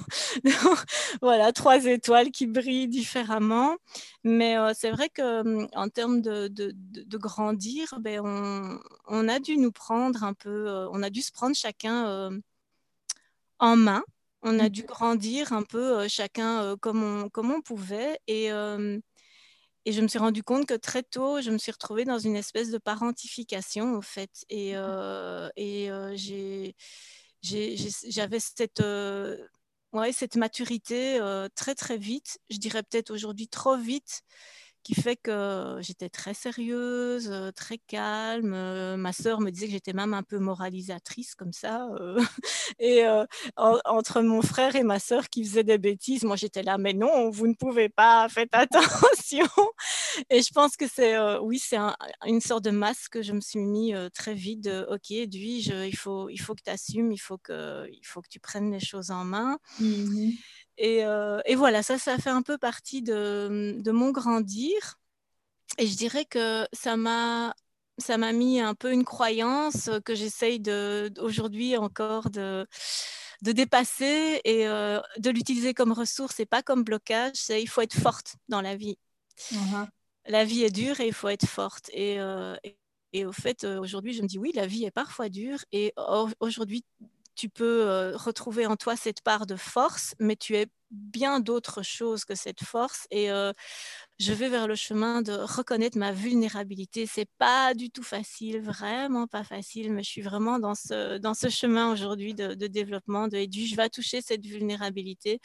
voilà, 1.22 1.52
trois 1.54 1.86
étoiles 1.86 2.32
qui 2.32 2.48
brillent 2.48 2.88
différemment. 2.88 3.78
Mais 4.24 4.58
euh, 4.58 4.74
c'est 4.76 4.92
vrai 4.92 5.10
que 5.10 5.42
hum, 5.42 5.68
en 5.74 5.90
termes 5.90 6.22
de, 6.22 6.50
grandir, 7.18 7.94
ben, 8.00 8.22
on, 9.08 9.28
a 9.28 9.40
dû 9.40 9.58
nous 9.58 9.72
prendre 9.72 10.24
un 10.24 10.34
peu, 10.34 10.68
euh, 10.68 10.90
on 10.92 11.04
a 11.04 11.10
dû 11.12 11.22
se 11.22 11.32
prendre 11.32 11.56
chacun 11.56 12.08
euh, 12.08 12.40
en 13.60 13.76
main. 13.76 14.04
On 14.44 14.60
a 14.60 14.70
dû 14.70 14.84
grandir 14.84 15.54
un 15.54 15.64
peu 15.64 16.08
chacun 16.08 16.76
comme 16.82 17.04
on, 17.04 17.30
comme 17.30 17.52
on 17.52 17.62
pouvait. 17.62 18.20
Et 18.28 18.50
et 19.86 19.92
je 19.92 20.02
me 20.02 20.08
suis 20.08 20.20
rendu 20.20 20.44
compte 20.44 20.68
que 20.68 20.76
très 20.76 21.04
tôt, 21.04 21.42
je 21.42 21.50
me 21.52 21.58
suis 21.58 21.72
retrouvée 21.72 22.06
dans 22.06 22.20
une 22.20 22.36
espèce 22.36 22.70
de 22.70 22.78
parentification, 22.78 23.94
au 23.96 24.02
fait. 24.02 24.30
Et, 24.50 24.74
euh, 24.76 25.50
et 25.56 25.92
euh, 25.92 26.16
j'avais 27.42 28.40
cette, 28.40 28.82
euh, 28.82 29.38
ouais, 29.94 30.12
cette 30.12 30.36
maturité 30.36 31.20
très, 31.56 31.76
très 31.76 31.98
vite. 31.98 32.40
Je 32.50 32.58
dirais 32.58 32.84
peut-être 32.84 33.12
aujourd'hui 33.12 33.48
trop 33.48 33.78
vite 33.78 34.22
qui 34.84 34.96
fait 34.96 35.16
que 35.16 35.78
j'étais 35.82 36.10
très 36.10 36.34
sérieuse, 36.34 37.30
euh, 37.32 37.52
très 37.52 37.78
calme. 37.78 38.54
Euh, 38.54 38.98
ma 38.98 39.14
sœur 39.14 39.42
me 39.42 39.52
disait 39.52 39.68
que 39.68 39.74
j'étais 39.74 39.94
même 39.94 40.14
un 40.14 40.24
peu 40.24 40.40
moralisatrice 40.40 41.36
comme 41.36 41.54
ça. 41.54 41.88
Euh, 42.00 42.20
et 42.80 43.04
entre 43.58 44.22
mon 44.22 44.42
frère 44.42 44.76
et 44.76 44.84
ma 44.84 45.00
sœur 45.00 45.30
qui 45.30 45.44
faisaient 45.44 45.64
des 45.64 45.78
bêtises, 45.78 46.24
moi 46.24 46.36
j'étais 46.36 46.64
là, 46.64 46.78
mais 46.78 46.94
non, 46.94 47.30
vous 47.30 47.48
ne 47.48 47.54
pouvez 47.54 47.90
pas, 47.90 48.28
faites 48.30 48.50
attention. 48.54 49.48
et 50.30 50.42
je 50.42 50.52
pense 50.52 50.76
que 50.76 50.88
c'est, 50.88 51.18
oui, 51.40 51.60
c'est 51.60 51.78
une 52.26 52.42
sorte 52.42 52.64
de 52.64 52.72
masque 52.72 53.14
que 53.14 53.22
je 53.22 53.34
me 53.34 53.42
suis 53.42 53.60
mis 53.60 53.94
très 54.14 54.34
vite. 54.34 54.70
Ok, 54.90 55.12
Edwige, 55.12 55.68
il 55.68 55.96
faut, 55.96 56.30
il 56.30 56.38
faut 56.38 56.56
que 56.56 56.64
tu 56.64 56.72
assumes, 56.72 57.12
il 57.12 57.18
faut 57.20 57.38
que, 57.38 57.88
il 57.92 58.06
faut 58.06 58.22
que 58.22 58.30
tu 58.30 58.40
prennes 58.40 58.72
les 58.72 58.80
choses 58.80 59.12
en 59.12 59.26
main. 59.26 59.58
Euh, 60.82 61.42
et, 61.46 61.56
voilà, 61.56 61.84
ça, 61.84 61.98
ça 61.98 62.18
fait 62.18 62.30
un 62.30 62.42
peu 62.42 62.58
partie 62.58 63.02
de, 63.02 63.92
mon 63.92 64.12
grandir. 64.12 65.00
Et 65.78 65.88
je 65.88 65.96
dirais 65.96 66.26
que 66.26 66.68
ça 66.74 66.98
m'a 66.98 67.54
ça 67.98 68.18
m'a 68.18 68.34
mis 68.34 68.60
un 68.60 68.74
peu 68.74 68.92
une 68.92 69.04
croyance 69.04 69.90
que 70.06 70.16
j'essaye 70.16 70.64
aujourd'hui 71.20 71.78
encore 71.78 72.32
de, 72.32 72.66
de 73.44 73.52
dépasser 73.52 74.42
et 74.44 74.68
euh, 74.68 75.00
de 75.20 75.30
l'utiliser 75.30 75.76
comme 75.76 75.92
ressource 75.92 76.40
et 76.40 76.48
pas 76.48 76.64
comme 76.64 76.84
blocage. 76.84 77.36
C'est 77.36 77.62
il 77.62 77.68
faut 77.68 77.82
être 77.82 78.00
forte 78.00 78.38
dans 78.50 78.62
la 78.62 78.76
vie. 78.76 78.98
La 80.26 80.46
vie 80.46 80.64
est 80.64 80.72
dure 80.72 81.00
et 81.00 81.08
il 81.08 81.14
faut 81.14 81.30
être 81.30 81.46
forte. 81.46 81.90
Et, 81.94 82.20
euh, 82.20 82.56
et, 83.14 83.26
au 83.26 83.32
fait, 83.32 83.66
aujourd'hui, 83.66 84.14
je 84.14 84.24
me 84.24 84.28
dis 84.28 84.40
oui, 84.40 84.52
la 84.56 84.66
vie 84.66 84.86
est 84.86 84.92
parfois 84.92 85.30
dure 85.30 85.60
et 85.72 85.94
aujourd'hui, 86.40 86.84
tu 87.36 87.50
peux 87.50 87.88
euh, 87.88 88.18
retrouver 88.18 88.66
en 88.66 88.76
toi 88.76 88.96
cette 88.96 89.22
part 89.22 89.46
de 89.46 89.56
force, 89.56 90.16
mais 90.20 90.36
tu 90.36 90.56
es 90.56 90.68
bien 90.92 91.40
d'autres 91.40 91.84
choses 91.84 92.26
que 92.26 92.36
cette 92.36 92.64
force. 92.64 93.08
Et 93.12 93.32
euh, 93.32 93.54
je 94.20 94.34
vais 94.34 94.50
vers 94.50 94.68
le 94.68 94.76
chemin 94.76 95.22
de 95.22 95.32
reconnaître 95.32 95.98
ma 95.98 96.12
vulnérabilité. 96.12 97.06
C'est 97.06 97.30
pas 97.38 97.74
du 97.74 97.90
tout 97.90 98.04
facile, 98.04 98.62
vraiment 98.62 99.26
pas 99.26 99.46
facile, 99.46 99.94
mais 99.94 100.04
je 100.04 100.10
suis 100.10 100.22
vraiment 100.22 100.60
dans 100.60 100.76
ce, 100.76 101.18
dans 101.18 101.34
ce 101.34 101.48
chemin 101.48 101.92
aujourd'hui 101.92 102.34
de, 102.34 102.54
développement, 102.68 103.30
de 103.30 103.38
et 103.38 103.50
je 103.50 103.76
vais 103.76 103.90
toucher 103.90 104.22
cette 104.22 104.46
vulnérabilité 104.46 105.40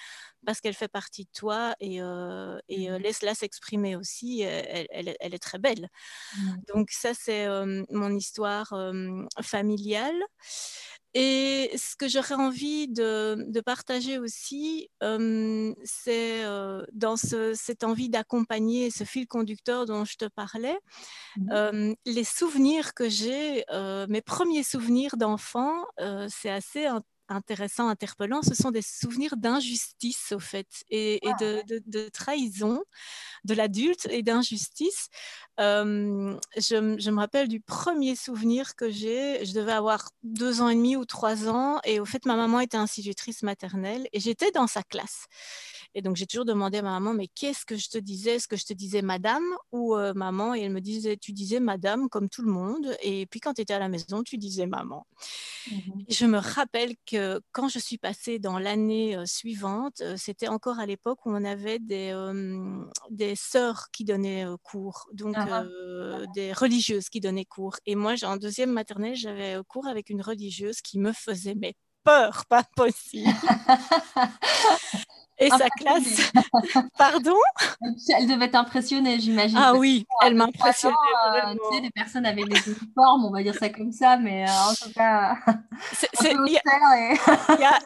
parce 0.44 0.60
qu'elle 0.60 0.74
fait 0.74 0.88
partie 0.88 1.24
de 1.24 1.30
toi 1.32 1.74
et, 1.80 2.02
euh, 2.02 2.58
et 2.68 2.90
mmh 2.90 2.96
laisse-la 2.98 3.34
s'exprimer 3.34 3.94
aussi. 3.94 4.40
Elle, 4.40 5.14
elle, 5.20 5.34
est 5.34 5.38
très 5.38 5.58
belle. 5.58 5.88
Mmh. 6.36 6.52
Donc 6.74 6.90
ça, 6.90 7.12
c'est 7.14 7.46
mon 7.90 8.14
histoire 8.14 8.74
familiale. 9.42 10.20
Et 11.18 11.70
ce 11.78 11.96
que 11.96 12.08
j'aurais 12.08 12.34
envie 12.34 12.88
de, 12.88 13.62
partager 13.64 14.18
aussi, 14.18 14.90
c'est 15.00 16.44
dans 16.92 17.16
cette 17.16 17.84
envie 17.84 18.10
d'accompagner 18.10 18.90
ce 18.90 19.04
fil 19.04 19.26
conducteur 19.26 19.86
dont 19.86 20.04
je 20.04 20.16
te 20.16 20.26
parlais, 20.26 20.78
mmh. 21.38 21.94
les 22.04 22.24
souvenirs 22.24 22.92
que 22.92 23.08
j'ai, 23.08 23.64
mes 24.10 24.20
premiers 24.20 24.62
souvenirs 24.62 25.16
d'enfant, 25.16 25.86
c'est 26.28 26.50
assez 26.50 26.86
intéressants, 27.28 27.88
interpellants, 27.88 28.42
ce 28.42 28.54
sont 28.54 28.70
des 28.70 28.82
souvenirs 28.82 29.36
d'injustice, 29.36 30.32
au 30.32 30.38
fait, 30.38 30.68
et, 30.90 31.20
ah, 31.24 31.32
de, 31.38 32.08
trahison 32.08 32.82
de 33.44 33.54
l'adulte 33.54 34.06
et 34.10 34.22
d'injustice. 34.22 35.08
Je, 35.58 36.96
je, 36.98 37.10
me 37.10 37.18
rappelle 37.18 37.48
du 37.48 37.60
premier 37.60 38.14
souvenir 38.14 38.76
que 38.76 38.90
j'ai. 38.90 39.44
Je 39.44 39.54
devais 39.54 39.72
avoir 39.72 40.10
deux 40.22 40.60
ans 40.60 40.68
et 40.68 40.74
demi 40.74 40.96
ou 40.96 41.04
trois 41.04 41.48
ans, 41.48 41.80
et 41.84 42.00
au 42.00 42.04
fait, 42.04 42.26
ma 42.26 42.36
maman 42.36 42.60
était 42.60 42.76
institutrice 42.76 43.42
maternelle, 43.42 44.06
et 44.12 44.20
j'étais 44.20 44.50
dans 44.50 44.66
sa 44.66 44.82
classe. 44.82 45.26
Et 45.94 46.02
donc, 46.02 46.16
j'ai 46.16 46.26
toujours 46.26 46.44
demandé 46.44 46.78
à 46.78 46.82
ma 46.82 46.90
maman, 46.90 47.14
mais 47.14 47.28
qu'est-ce 47.28 47.64
que 47.64 47.76
je 47.76 47.88
te 47.88 47.98
disais? 47.98 48.36
Est-ce 48.36 48.48
que 48.48 48.56
je 48.56 48.66
te 48.66 48.74
disais 48.74 49.02
madame? 49.02 49.44
Ou 49.72 49.96
euh, 49.96 50.12
maman 50.14 50.54
Et 50.54 50.60
elle 50.60 50.72
me 50.72 50.80
disait, 50.80 51.16
tu 51.16 51.32
disais 51.32 51.60
madame 51.60 52.08
comme 52.08 52.28
tout 52.28 52.42
le 52.42 52.52
monde. 52.52 52.94
Et 53.02 53.26
puis, 53.26 53.40
quand 53.40 53.54
tu 53.54 53.62
étais 53.62 53.74
à 53.74 53.78
la 53.78 53.88
maison, 53.88 54.22
tu 54.22 54.36
disais 54.36 54.66
maman. 54.66 55.06
Mmh 55.70 55.76
je 56.08 56.26
me 56.26 56.38
rappelle 56.38 56.94
que 57.04 57.40
quand 57.52 57.68
je 57.68 57.78
suis 57.78 57.98
passée 57.98 58.38
dans 58.38 58.58
l'année 58.58 59.16
suivante, 59.24 60.02
c'était 60.16 60.46
encore 60.48 60.78
à 60.78 60.86
l'époque 60.86 61.26
où 61.26 61.30
on 61.30 61.44
avait 61.44 61.78
des, 61.78 62.14
des 63.10 63.34
sœurs 63.34 63.88
qui 63.90 64.04
donnaient 64.04 64.46
cours, 64.62 65.08
donc 65.12 65.34
ah 65.36 65.45
ah. 65.50 65.64
des 66.34 66.52
religieuses 66.52 67.08
qui 67.08 67.20
donnaient 67.20 67.44
cours. 67.44 67.76
Et 67.86 67.94
moi, 67.94 68.14
en 68.24 68.36
deuxième 68.36 68.72
maternelle, 68.72 69.16
j'avais 69.16 69.56
cours 69.68 69.86
avec 69.86 70.10
une 70.10 70.22
religieuse 70.22 70.80
qui 70.80 70.98
me 70.98 71.12
faisait 71.12 71.54
mais 71.54 71.74
peur, 72.04 72.44
pas 72.48 72.64
possible. 72.76 73.30
et 75.38 75.50
sa 75.50 75.68
classe. 75.70 76.32
Pardon? 76.98 77.36
Elle 78.08 78.26
devait 78.26 78.50
t'impressionner, 78.50 79.20
j'imagine. 79.20 79.58
Ah 79.60 79.74
oui, 79.74 80.06
elle 80.22 80.34
m'impressionnait. 80.34 80.94
Euh, 81.34 81.52
tu 81.52 81.76
sais, 81.76 81.82
des 81.82 81.90
personnes 81.90 82.26
avec 82.26 82.48
des 82.48 82.70
uniformes, 82.70 83.24
on 83.24 83.30
va 83.30 83.42
dire 83.42 83.54
ça 83.54 83.68
comme 83.68 83.92
ça, 83.92 84.16
mais 84.16 84.44
euh, 84.44 84.52
en 84.52 84.74
tout 84.74 84.92
cas. 84.94 85.36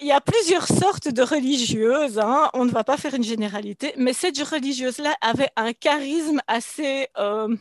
Il 0.00 0.07
y, 0.07 0.12
a 0.12 0.21
plusieurs 0.21 0.66
sortes 0.66 1.09
de 1.09 1.23
religieuses, 1.23 2.19
hein. 2.19 2.50
on 2.54 2.64
ne 2.64 2.71
va 2.71 2.85
pas 2.85 2.97
faire 2.97 3.14
une 3.14 3.25
généralité, 3.25 3.95
mais 3.97 4.12
cette 4.12 4.38
religieuse-là 4.38 5.14
avait 5.21 5.50
un 5.57 5.73
charisme 5.73 6.40
assez, 6.47 7.09
euh, 7.19 7.54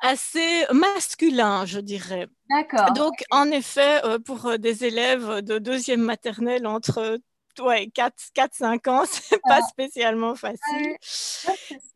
assez 0.00 0.64
masculin, 0.72 1.64
je 1.66 1.80
dirais. 1.80 2.28
D'accord. 2.48 2.92
Donc, 2.92 3.24
en 3.30 3.50
effet, 3.50 4.00
pour 4.24 4.58
des 4.58 4.84
élèves 4.84 5.40
de 5.40 5.58
deuxième 5.58 6.02
maternelle 6.02 6.66
entre 6.66 7.18
ouais, 7.60 7.90
4-5 7.94 8.88
ans, 8.88 9.04
c'est 9.10 9.40
pas 9.42 9.60
ah. 9.62 9.68
spécialement 9.68 10.34
facile. 10.34 10.96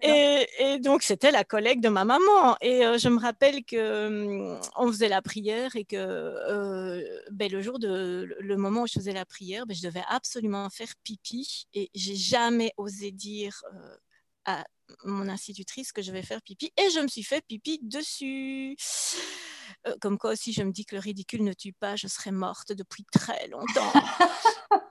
et, 0.02 0.78
donc, 0.80 1.02
c'était 1.02 1.30
la 1.30 1.44
collègue 1.44 1.80
de 1.80 1.88
ma 1.88 2.04
maman. 2.04 2.56
Et 2.60 2.84
euh, 2.86 2.98
je 2.98 3.08
me 3.08 3.18
rappelle 3.18 3.64
que 3.64 4.06
hum, 4.06 4.60
on 4.76 4.88
faisait 4.88 5.08
la 5.08 5.22
prière 5.22 5.76
et 5.76 5.84
que 5.84 5.96
euh, 5.96 7.20
ben, 7.30 7.50
le 7.50 7.60
jour 7.62 7.78
de 7.78 8.36
le 8.38 8.56
moment 8.56 8.82
où 8.82 8.86
je 8.86 8.94
faisais 8.94 9.12
la 9.12 9.24
prière, 9.24 9.66
ben, 9.66 9.74
je 9.74 9.82
devais 9.82 10.04
absolument 10.08 10.68
faire 10.70 10.92
pipi. 11.02 11.66
Et 11.74 11.90
j'ai 11.94 12.16
jamais 12.16 12.72
osé 12.76 13.10
dire 13.12 13.62
euh, 13.74 13.96
à 14.44 14.64
mon 15.04 15.28
institutrice 15.28 15.92
que 15.92 16.02
je 16.02 16.12
vais 16.12 16.22
faire 16.22 16.42
pipi. 16.42 16.72
Et 16.76 16.90
je 16.90 17.00
me 17.00 17.08
suis 17.08 17.24
fait 17.24 17.44
pipi 17.46 17.78
dessus. 17.82 18.76
comme 20.00 20.18
quoi 20.18 20.32
aussi, 20.32 20.52
je 20.52 20.62
me 20.62 20.72
dis 20.72 20.84
que 20.84 20.96
le 20.96 21.00
ridicule 21.00 21.44
ne 21.44 21.52
tue 21.52 21.72
pas, 21.72 21.96
je 21.96 22.08
serais 22.08 22.32
morte 22.32 22.72
depuis 22.72 23.04
très 23.12 23.48
longtemps. 23.48 23.92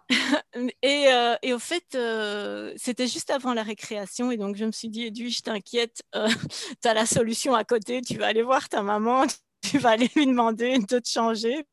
et, 0.81 1.07
euh, 1.11 1.35
et, 1.41 1.53
au 1.53 1.59
fait, 1.59 1.83
euh, 1.95 2.73
c'était 2.77 3.07
juste 3.07 3.29
avant 3.29 3.53
la 3.53 3.63
récréation. 3.63 4.31
Et 4.31 4.37
donc, 4.37 4.55
je 4.55 4.65
me 4.65 4.71
suis 4.71 4.89
dit, 4.89 5.05
Edu, 5.05 5.29
je 5.29 5.41
t'inquiète, 5.41 6.01
euh, 6.15 6.27
tu 6.81 6.87
as 6.87 6.93
la 6.93 7.05
solution 7.05 7.53
à 7.53 7.63
côté. 7.63 8.01
Tu 8.01 8.17
vas 8.17 8.27
aller 8.27 8.41
voir 8.41 8.69
ta 8.69 8.81
maman, 8.81 9.25
tu 9.61 9.77
vas 9.77 9.91
aller 9.91 10.09
lui 10.15 10.25
demander 10.25 10.79
de 10.79 10.99
te 10.99 11.07
changer. 11.07 11.65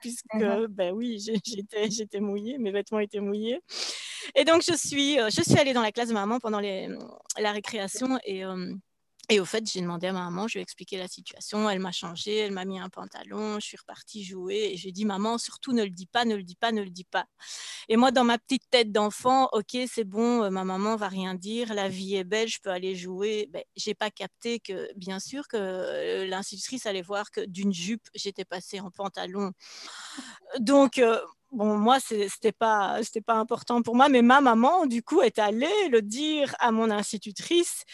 Puisque, 0.00 0.36
ben 0.68 0.92
oui, 0.92 1.18
j'étais, 1.18 1.90
j'étais 1.90 2.20
mouillée, 2.20 2.58
mes 2.58 2.72
vêtements 2.72 2.98
étaient 2.98 3.20
mouillés. 3.20 3.60
Et 4.34 4.44
donc, 4.44 4.62
je 4.62 4.76
suis, 4.76 5.16
je 5.16 5.42
suis 5.42 5.58
allée 5.58 5.72
dans 5.72 5.80
la 5.80 5.92
classe 5.92 6.08
de 6.08 6.14
maman 6.14 6.40
pendant 6.40 6.60
les, 6.60 6.88
la 7.38 7.52
récréation. 7.52 8.18
Et 8.26 8.42
et 9.30 9.40
au 9.40 9.44
fait, 9.46 9.66
j'ai 9.70 9.80
demandé 9.80 10.08
à 10.08 10.12
ma 10.12 10.24
maman, 10.24 10.48
je 10.48 10.54
lui 10.54 10.60
ai 10.60 10.62
expliqué 10.62 10.98
la 10.98 11.08
situation, 11.08 11.70
elle 11.70 11.78
m'a 11.78 11.92
changé, 11.92 12.36
elle 12.36 12.52
m'a 12.52 12.66
mis 12.66 12.78
un 12.78 12.90
pantalon, 12.90 13.54
je 13.58 13.66
suis 13.66 13.76
repartie 13.76 14.22
jouer 14.22 14.70
et 14.72 14.76
j'ai 14.76 14.92
dit 14.92 15.06
maman, 15.06 15.38
surtout 15.38 15.72
ne 15.72 15.82
le 15.82 15.90
dis 15.90 16.06
pas, 16.06 16.26
ne 16.26 16.36
le 16.36 16.42
dis 16.42 16.56
pas, 16.56 16.72
ne 16.72 16.82
le 16.82 16.90
dis 16.90 17.04
pas. 17.04 17.24
Et 17.88 17.96
moi, 17.96 18.10
dans 18.10 18.24
ma 18.24 18.38
petite 18.38 18.68
tête 18.70 18.92
d'enfant, 18.92 19.48
ok, 19.52 19.78
c'est 19.90 20.04
bon, 20.04 20.42
euh, 20.42 20.50
ma 20.50 20.64
maman 20.64 20.96
va 20.96 21.08
rien 21.08 21.34
dire, 21.34 21.72
la 21.72 21.88
vie 21.88 22.16
est 22.16 22.24
belle, 22.24 22.48
je 22.48 22.60
peux 22.60 22.70
aller 22.70 22.94
jouer. 22.96 23.48
Ben, 23.50 23.62
j'ai 23.76 23.94
pas 23.94 24.10
capté 24.10 24.60
que, 24.60 24.90
bien 24.94 25.20
sûr, 25.20 25.48
que 25.48 25.56
euh, 25.56 26.26
l'institutrice 26.26 26.84
allait 26.86 27.02
voir 27.02 27.30
que 27.30 27.40
d'une 27.40 27.72
jupe, 27.72 28.06
j'étais 28.14 28.44
passée 28.44 28.80
en 28.80 28.90
pantalon. 28.90 29.52
Donc, 30.60 30.98
euh, 30.98 31.18
bon, 31.52 31.76
moi, 31.78 31.98
c'était 32.00 32.52
pas, 32.52 33.00
pas 33.26 33.34
important 33.34 33.82
pour 33.82 33.96
moi, 33.96 34.08
mais 34.08 34.22
ma 34.22 34.40
maman, 34.40 34.86
du 34.86 35.02
coup, 35.02 35.22
est 35.22 35.38
allée 35.38 35.88
le 35.90 36.02
dire 36.02 36.54
à 36.58 36.72
mon 36.72 36.90
institutrice. 36.90 37.84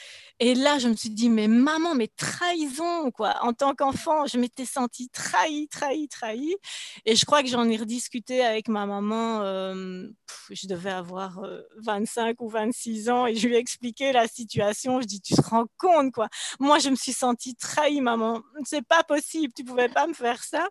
Et 0.43 0.55
là, 0.55 0.79
je 0.79 0.89
me 0.89 0.97
suis 0.97 1.11
dit, 1.11 1.29
mais 1.29 1.49
maman, 1.49 1.95
mais 1.95 2.09
trahison, 2.09 3.11
quoi. 3.11 3.37
En 3.43 3.53
tant 3.53 3.75
qu'enfant, 3.75 4.25
je 4.27 4.39
m'étais 4.39 4.65
sentie 4.65 5.11
trahie, 5.11 5.69
trahie, 5.69 6.09
trahie. 6.09 6.57
Et 7.05 7.15
je 7.15 7.27
crois 7.27 7.43
que 7.43 7.49
j'en 7.49 7.69
ai 7.69 7.77
rediscuté 7.77 8.43
avec 8.43 8.69
ma 8.69 8.87
maman. 8.87 9.43
Euh, 9.43 10.09
je 10.51 10.67
devais 10.67 10.91
avoir 10.91 11.43
25 11.83 12.31
euh, 12.31 12.35
ou 12.39 12.49
26 12.49 13.11
ans 13.11 13.27
et 13.27 13.35
je 13.37 13.47
lui 13.47 13.57
ai 13.57 13.59
expliqué 13.59 14.13
la 14.13 14.27
situation. 14.29 15.03
Je 15.03 15.07
dis, 15.07 15.21
tu 15.21 15.35
te 15.35 15.43
rends 15.43 15.67
compte, 15.77 16.13
quoi. 16.13 16.29
Moi, 16.59 16.79
je 16.79 16.89
me 16.89 16.97
suis 16.97 17.13
sentie 17.13 17.55
trahie, 17.55 18.01
maman. 18.01 18.41
C'est 18.65 18.87
pas 18.87 19.03
possible, 19.03 19.53
tu 19.55 19.63
pouvais 19.63 19.91
pas 19.91 20.07
me 20.07 20.15
faire 20.15 20.43
ça. 20.43 20.69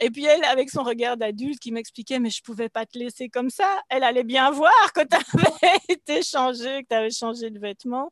Et 0.00 0.10
puis 0.10 0.24
elle, 0.24 0.42
avec 0.44 0.68
son 0.68 0.82
regard 0.82 1.16
d'adulte, 1.16 1.60
qui 1.60 1.70
m'expliquait, 1.70 2.18
mais 2.18 2.30
je 2.30 2.42
pouvais 2.42 2.68
pas 2.68 2.86
te 2.86 2.98
laisser 2.98 3.28
comme 3.28 3.50
ça. 3.50 3.82
Elle 3.88 4.02
allait 4.02 4.24
bien 4.24 4.50
voir 4.50 4.92
que 4.92 5.02
tu 5.02 5.16
avais 5.16 5.78
été 5.88 6.24
changé, 6.24 6.82
que 6.82 6.88
tu 6.88 6.96
avais 6.96 7.10
changé 7.10 7.50
de 7.50 7.60
vêtements. 7.60 8.10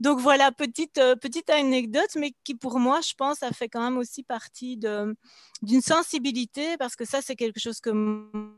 Donc 0.00 0.20
voilà, 0.26 0.50
petite, 0.50 0.98
euh, 0.98 1.14
petite 1.14 1.50
anecdote, 1.50 2.10
mais 2.16 2.32
qui 2.42 2.56
pour 2.56 2.80
moi, 2.80 3.00
je 3.00 3.14
pense, 3.14 3.44
a 3.44 3.52
fait 3.52 3.68
quand 3.68 3.80
même 3.80 3.96
aussi 3.96 4.24
partie 4.24 4.76
d'une 4.76 5.80
sensibilité, 5.80 6.76
parce 6.78 6.96
que 6.96 7.04
ça, 7.04 7.22
c'est 7.22 7.36
quelque 7.36 7.60
chose 7.60 7.78
que 7.78 7.90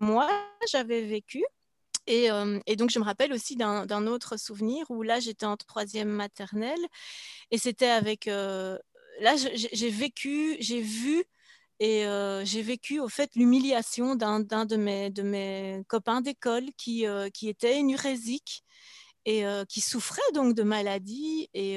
moi, 0.01 0.31
j'avais 0.73 1.03
vécu. 1.03 1.45
Et, 2.07 2.31
euh, 2.31 2.59
et, 2.67 2.75
donc, 2.77 2.89
je 2.89 2.99
me 2.99 3.05
rappelle 3.05 3.35
aussi 3.35 3.55
d'un 3.55 4.07
autre 4.07 4.39
souvenir 4.39 4.91
où 4.91 5.03
là, 5.03 5.21
j'étais 5.21 5.45
en 5.45 5.59
troisième 5.59 6.09
maternelle 6.09 6.85
et 7.51 7.59
c'était 7.59 7.91
avec... 7.91 8.29
Euh, 8.29 8.79
là, 9.21 9.35
j'ai 9.37 9.91
vécu, 9.91 10.57
j'ai 10.61 10.81
vu 10.81 11.23
et 11.81 12.05
j'ai 12.45 12.63
vécu 12.63 12.99
au 12.99 13.11
fait 13.11 13.31
l'humiliation 13.37 14.15
d'un 14.15 14.41
de 14.41 14.77
mes, 14.77 15.11
de 15.11 15.23
mes 15.23 15.83
copains 15.87 16.23
d'école 16.23 16.65
qui, 16.79 17.05
qui 17.35 17.51
était 17.51 17.79
urésique 17.83 18.65
et 19.29 19.45
qui 19.69 19.83
souffrait 19.83 20.33
donc 20.33 20.55
de 20.55 20.63
maladie. 20.63 21.51
Et, 21.53 21.77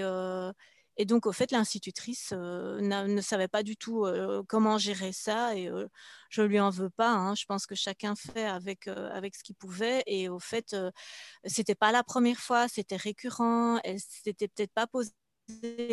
et 0.97 1.05
donc, 1.05 1.25
au 1.25 1.33
fait, 1.33 1.51
l'institutrice 1.51 2.31
ne 2.31 3.21
savait 3.21 3.49
pas 3.49 3.61
du 3.61 3.75
tout 3.75 4.07
comment 4.47 4.77
gérer 4.77 5.11
ça. 5.11 5.53
Et 5.57 5.69
je 6.29 6.41
ne 6.41 6.47
lui 6.47 6.61
en 6.61 6.69
veux 6.69 6.89
pas. 6.89 7.11
Hein. 7.11 7.35
Je 7.35 7.43
pense 7.45 7.65
que 7.65 7.75
chacun 7.75 8.15
fait 8.15 8.45
avec, 8.45 8.87
avec 8.87 9.35
ce 9.35 9.43
qu'il 9.43 9.55
pouvait. 9.55 10.01
Et 10.07 10.29
au 10.29 10.39
fait, 10.39 10.75
c'était 11.43 11.75
pas 11.75 11.91
la 11.91 12.03
première 12.03 12.39
fois, 12.39 12.69
c'était 12.69 12.95
récurrent. 12.95 13.79
Elle 13.83 13.99
s'était 13.99 14.47
peut-être 14.47 14.73
pas 14.73 14.87
posé 14.87 15.11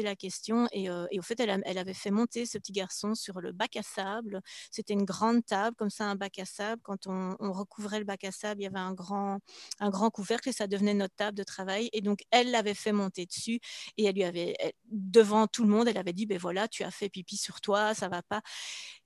la 0.03 0.17
question 0.17 0.67
et, 0.73 0.91
euh, 0.91 1.07
au 1.17 1.23
fait, 1.23 1.39
elle, 1.41 1.63
elle, 1.65 1.79
avait 1.79 1.95
fait 1.95 2.11
monter 2.11 2.47
ce 2.47 2.59
petit 2.59 2.73
garçon 2.73 3.15
sur 3.15 3.41
le 3.41 3.53
bac 3.53 3.77
à 3.77 3.83
sable. 3.83 4.41
C'était 4.71 4.95
une 4.95 5.05
grande 5.05 5.45
table, 5.45 5.77
comme 5.77 5.91
ça, 5.91 6.05
un 6.07 6.15
bac 6.15 6.39
à 6.39 6.45
sable. 6.45 6.81
Quand 6.83 7.07
on, 7.07 7.37
recouvrait 7.41 7.99
le 7.99 8.05
bac 8.05 8.25
à 8.25 8.33
sable, 8.33 8.61
il 8.61 8.65
y 8.65 8.67
avait 8.67 8.79
un 8.79 8.93
grand, 8.93 9.39
un 9.81 9.91
grand 9.91 10.11
couvercle 10.11 10.49
et 10.49 10.53
ça 10.53 10.67
devenait 10.67 10.95
notre 10.95 11.15
table 11.15 11.37
de 11.37 11.45
travail. 11.45 11.89
Et 11.93 12.01
donc, 12.01 12.21
elle 12.31 12.51
l'avait 12.51 12.75
fait 12.75 12.93
monter 12.93 13.27
dessus 13.27 13.61
et 13.97 14.05
elle 14.05 14.15
lui 14.15 14.25
avait, 14.25 14.57
devant 14.91 15.47
tout 15.47 15.65
le 15.65 15.71
monde, 15.71 15.89
elle 15.89 15.99
avait 15.99 16.13
dit, 16.13 16.27
ben 16.27 16.39
voilà, 16.39 16.69
tu 16.69 16.85
as 16.85 16.91
fait 16.91 17.09
pipi 17.09 17.37
sur 17.37 17.61
toi, 17.61 17.95
ça 17.95 18.09
va 18.09 18.23
pas. 18.23 18.43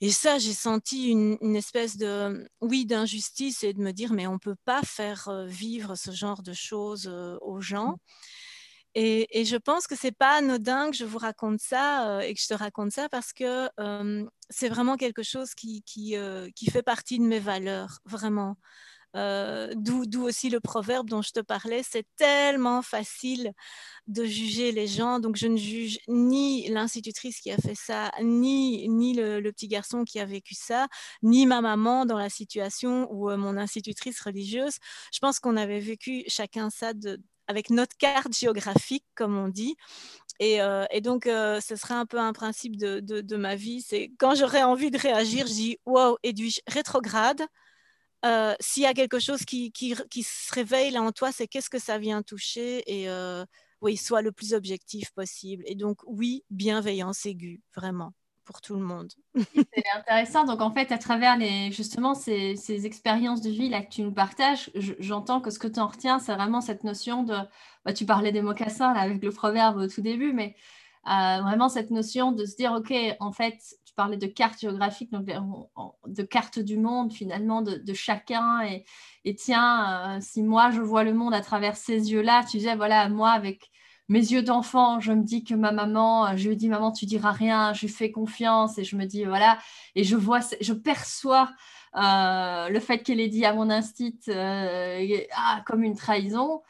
Et 0.01 0.11
ça, 0.11 0.39
j'ai 0.39 0.53
senti 0.53 1.09
une, 1.09 1.39
une, 1.41 1.57
espèce 1.57 1.97
de, 1.97 2.49
oui, 2.61 2.87
d'injustice 2.87 3.63
et 3.63 3.73
de 3.73 3.81
me 3.81 3.93
dire, 3.93 4.13
mais 4.13 4.27
on 4.27 4.39
peut 4.39 4.57
pas 4.65 4.83
faire 4.83 5.29
euh, 5.29 5.47
vivre 5.47 5.95
ce 5.95 6.11
genre 6.11 6.43
de 6.43 6.53
choses 6.53 7.09
euh, 7.09 7.37
aux 7.41 7.61
gens. 7.61 7.99
Et, 8.95 9.45
je 9.45 9.57
pense 9.57 9.87
que 9.87 9.97
c'est 9.97 10.13
pas 10.13 10.37
anodin 10.37 10.91
que 10.91 10.97
je 10.97 11.05
vous 11.05 11.19
raconte 11.19 11.61
ça 11.61 12.19
euh, 12.19 12.21
et 12.21 12.35
que 12.35 12.41
je 12.41 12.47
te 12.47 12.55
raconte 12.55 12.93
ça 12.93 13.09
parce 13.09 13.33
que 13.33 13.69
c'est 14.51 14.69
vraiment 14.69 14.97
quelque 14.97 15.23
chose 15.23 15.53
euh, 15.67 16.49
qui, 16.55 16.71
fait 16.71 16.83
partie 16.83 17.19
de 17.19 17.25
mes 17.25 17.41
valeurs, 17.41 17.99
vraiment. 18.05 18.57
Euh, 19.15 19.75
d'où 19.77 20.23
aussi 20.23 20.49
le 20.49 20.61
proverbe 20.61 21.09
dont 21.09 21.21
je 21.21 21.33
te 21.33 21.41
parlais, 21.41 21.83
c'est 21.83 22.07
tellement 22.17 22.81
facile 22.81 23.53
de 24.07 24.25
juger 24.25 24.73
les 24.73 24.87
gens, 24.87 25.21
donc 25.21 25.37
je 25.37 25.49
ne 25.49 25.57
juge 25.59 25.99
ni 26.09 26.67
l'institutrice 26.71 27.41
qui 27.41 27.51
a 27.51 27.59
fait 27.59 27.75
ça, 27.75 28.11
ni, 28.23 28.89
ni 28.89 29.15
le, 29.15 29.41
le, 29.41 29.53
petit 29.53 29.69
garçon 29.69 30.05
qui 30.05 30.19
a 30.19 30.25
vécu 30.25 30.55
ça, 30.55 30.89
ni 31.23 31.45
ma 31.45 31.61
maman 31.61 32.07
dans 32.07 32.17
la 32.17 32.31
situation 32.31 33.07
ou 33.13 33.31
mon 33.37 33.59
institutrice 33.59 34.19
religieuse. 34.21 34.77
Je 35.13 35.19
pense 35.19 35.41
qu'on 35.41 35.59
avait 35.59 35.81
vécu 35.81 36.25
chacun 36.29 36.71
ça 36.71 36.95
de, 36.95 37.21
avec 37.49 37.71
notre 37.71 37.97
carte 37.97 38.35
géographique, 38.37 39.05
comme 39.15 39.37
on 39.37 39.49
dit. 39.49 39.77
Et, 40.41 40.61
euh, 40.63 40.87
donc, 41.03 41.27
euh, 41.27 41.61
ce 41.61 41.77
serait 41.77 41.95
un 41.95 42.07
peu 42.07 42.19
un 42.19 42.33
principe 42.33 42.77
de, 42.77 43.37
ma 43.37 43.57
vie. 43.57 43.83
C'est 43.83 44.13
quand 44.19 44.35
j'aurais 44.35 44.63
envie 44.63 44.91
de 44.91 44.99
réagir, 44.99 45.47
je 45.47 45.53
dis 45.53 45.79
wow, 45.87 46.19
Edwige, 46.23 46.61
rétrograde. 46.67 47.43
s'il 48.61 48.83
y 48.83 48.87
a 48.87 48.95
quelque 48.95 49.19
chose 49.19 49.45
qui, 49.45 49.73
qui, 49.73 49.95
se 50.23 50.55
réveille 50.55 50.91
là 50.91 51.03
en 51.03 51.13
toi, 51.13 51.33
c'est 51.33 51.49
qu'est-ce 51.49 51.71
que 51.71 51.79
ça 51.79 51.99
vient 51.99 52.23
toucher 52.23 52.83
et 52.87 53.09
oui, 53.81 53.97
soit 53.97 54.23
le 54.23 54.33
plus 54.33 54.55
objectif 54.55 55.11
possible. 55.13 55.65
Et 55.67 55.75
donc, 55.75 55.99
oui, 56.07 56.45
bienveillance 56.51 57.27
aiguë, 57.27 57.61
vraiment 57.75 58.13
pour 58.45 58.61
tout 58.61 58.75
le 58.75 58.83
monde. 58.83 59.13
c'est 59.55 59.85
intéressant. 59.97 60.45
Donc, 60.45 60.61
en 60.61 60.71
fait, 60.71 60.93
à 60.93 60.99
travers 60.99 61.37
les, 61.37 61.71
justement 61.73 62.15
ces, 62.15 62.57
ces 62.57 62.87
expériences 62.87 63.41
de 63.41 63.51
vie 63.51 63.69
là 63.69 63.83
que 63.83 63.91
tu 63.91 64.03
nous 64.03 64.13
partages, 64.13 64.71
j'entends 64.99 65.41
que 65.41 65.51
ce 65.51 65.59
que 65.59 65.69
tu 65.69 65.81
en 65.81 65.87
retiens, 65.87 66.19
c'est 66.19 66.35
vraiment 66.35 66.61
cette 66.61 66.85
notion 66.85 67.23
de. 67.23 67.35
Bah, 67.85 67.93
tu 67.93 68.07
parlais 68.07 68.33
des 68.33 68.43
mocassins 68.43 68.93
avec 68.93 69.23
le 69.23 69.31
proverbe 69.31 69.79
au 69.79 69.89
tout 69.89 70.03
début, 70.03 70.33
mais 70.33 70.55
euh, 71.09 71.41
vraiment 71.43 71.69
cette 71.69 71.91
notion 71.91 72.33
de 72.33 72.45
se 72.45 72.57
dire, 72.57 72.73
OK, 72.73 72.95
en 73.19 73.33
fait, 73.33 73.59
tu 73.85 73.95
parlais 73.95 74.17
de 74.17 74.27
carte 74.27 74.61
géographique, 74.61 75.11
donc 75.11 75.27
de, 75.27 76.23
carte 76.23 76.59
du 76.61 76.79
monde 76.79 77.13
finalement, 77.13 77.61
de, 77.63 77.95
chacun. 77.95 78.63
Et, 78.63 78.85
et 79.25 79.35
tiens, 79.35 80.17
euh, 80.17 80.21
si 80.21 80.43
moi 80.43 80.71
je 80.71 80.81
vois 80.81 81.05
le 81.05 81.13
monde 81.13 81.35
à 81.35 81.41
travers 81.41 81.77
ces 81.77 82.13
yeux-là, 82.13 82.45
tu 82.49 82.59
disais, 82.59 82.77
voilà, 82.77 83.09
moi 83.09 83.31
avec 83.31 83.71
mes 84.09 84.21
yeux 84.21 84.43
d'enfant, 84.43 85.01
je 85.01 85.13
me 85.13 85.23
dis 85.23 85.45
que 85.45 85.55
ma 85.55 85.73
maman, 85.73 86.27
euh, 86.27 86.37
je 86.37 86.49
lui 86.49 86.57
dis 86.57 86.69
maman, 86.69 86.93
tu 86.93 87.07
diras 87.07 87.33
rien, 87.33 87.73
je 87.73 87.83
lui 87.83 87.89
fais 87.89 88.11
confiance 88.11 88.79
et 88.79 88.85
je 88.85 88.97
me 88.97 89.07
dis 89.07 89.25
voilà, 89.25 89.59
et 89.95 90.05
je 90.05 90.17
vois, 90.17 90.41
je 90.61 90.73
perçois 90.73 91.51
euh, 91.97 92.69
le 92.69 92.81
fait 92.81 92.99
qu'elle 92.99 93.21
ait 93.21 93.29
dit 93.29 93.45
à 93.45 93.55
mon 93.55 93.71
instinct 93.71 94.11
euh, 94.29 95.21
ah, 95.37 95.63
comme 95.67 95.83
une 95.83 95.97
trahison. 95.97 96.63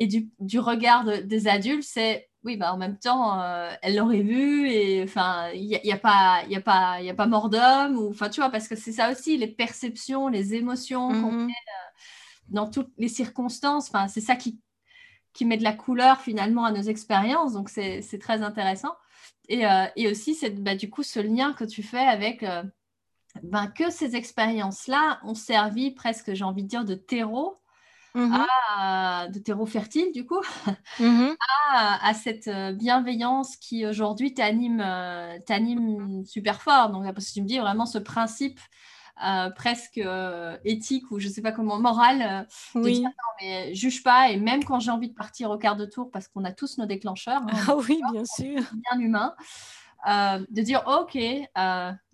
Et 0.00 0.06
du, 0.06 0.60
regard 0.60 1.04
des 1.24 1.48
adultes, 1.48 1.82
c'est 1.82 2.28
oui, 2.44 2.56
bah, 2.56 2.72
en 2.72 2.76
même 2.76 2.98
temps, 2.98 3.42
elle 3.82 3.96
l'aurait 3.96 4.22
vu 4.22 4.70
et 4.70 5.02
enfin, 5.02 5.50
il 5.54 5.66
n'y 5.66 5.74
a, 5.74 5.84
y 5.84 5.90
a, 5.90 5.96
pas, 5.98 6.44
y 6.48 6.54
a, 6.54 6.60
pas, 6.60 7.02
y 7.02 7.10
a 7.10 7.14
pas 7.14 7.26
mort 7.26 7.48
d'homme. 7.50 7.98
Ou, 7.98 8.10
enfin, 8.10 8.28
tu 8.28 8.40
vois, 8.40 8.48
parce 8.48 8.68
que 8.68 8.76
c'est 8.76 8.92
ça 8.92 9.10
aussi, 9.10 9.36
les 9.36 9.48
perceptions, 9.48 10.28
les 10.28 10.54
émotions 10.54 11.08
qu'on 11.08 11.32
met 11.32 11.52
mm-hmm. 11.52 12.54
dans 12.54 12.70
toutes 12.70 12.92
les 12.96 13.08
circonstances. 13.08 13.88
Enfin, 13.88 14.06
c'est 14.06 14.20
ça 14.20 14.36
qui 14.36 14.60
qui 15.38 15.44
met 15.44 15.56
de 15.56 15.62
la 15.62 15.72
couleur 15.72 16.20
finalement 16.20 16.64
à 16.64 16.72
nos 16.72 16.82
expériences. 16.82 17.52
Donc, 17.52 17.68
c'est 17.68 18.18
très 18.20 18.42
intéressant. 18.42 18.96
Et, 19.48 19.64
euh, 19.64 19.86
et 19.94 20.10
aussi, 20.10 20.34
c'est 20.34 20.50
bah, 20.50 20.74
du 20.74 20.90
coup 20.90 21.04
ce 21.04 21.20
lien 21.20 21.52
que 21.52 21.64
tu 21.64 21.84
fais 21.84 22.00
avec 22.00 22.42
euh, 22.42 22.64
ben, 23.44 23.68
que 23.68 23.88
ces 23.88 24.16
expériences-là 24.16 25.20
ont 25.22 25.36
servi 25.36 25.92
presque, 25.92 26.34
j'ai 26.34 26.42
envie 26.42 26.64
de 26.64 26.68
dire, 26.68 26.84
de 26.84 26.96
terreau. 26.96 27.60
Mm-hmm. 28.16 28.46
À, 28.76 29.28
de 29.28 29.38
terreau 29.38 29.66
fertile 29.66 30.10
du 30.14 30.24
coup 30.24 30.40
mm-hmm. 30.98 31.36
à, 31.70 32.08
à, 32.08 32.14
cette 32.14 32.48
euh, 32.48 32.72
bienveillance 32.72 33.56
qui 33.58 33.84
aujourd'hui 33.84 34.32
t'anime 34.32 34.82
t'anime 35.46 36.24
super 36.24 36.62
fort 36.62 36.88
donc 36.88 37.04
parce 37.12 37.28
que 37.28 37.34
tu 37.34 37.42
me 37.42 37.46
dis 37.46 37.58
vraiment 37.58 37.84
ce 37.84 37.98
principe 37.98 38.58
euh, 39.24 39.50
presque 39.50 39.98
euh, 39.98 40.56
éthique 40.64 41.10
ou 41.10 41.18
je 41.18 41.28
sais 41.28 41.42
pas 41.42 41.50
comment, 41.50 41.78
morale, 41.78 42.46
euh, 42.76 42.80
oui. 42.80 43.00
non, 43.02 43.10
mais 43.40 43.74
juge 43.74 44.02
pas. 44.02 44.30
Et 44.30 44.36
même 44.36 44.64
quand 44.64 44.78
j'ai 44.78 44.90
envie 44.90 45.08
de 45.08 45.14
partir 45.14 45.50
au 45.50 45.58
quart 45.58 45.76
de 45.76 45.86
tour, 45.86 46.10
parce 46.10 46.28
qu'on 46.28 46.44
a 46.44 46.52
tous 46.52 46.78
nos 46.78 46.86
déclencheurs, 46.86 47.42
hein, 47.42 47.64
ah 47.68 47.76
oui, 47.76 48.00
bien 48.12 48.24
sûr, 48.24 48.62
bien 48.72 49.00
humain, 49.00 49.34
de 50.06 50.62
dire 50.62 50.84
ok, 50.86 51.18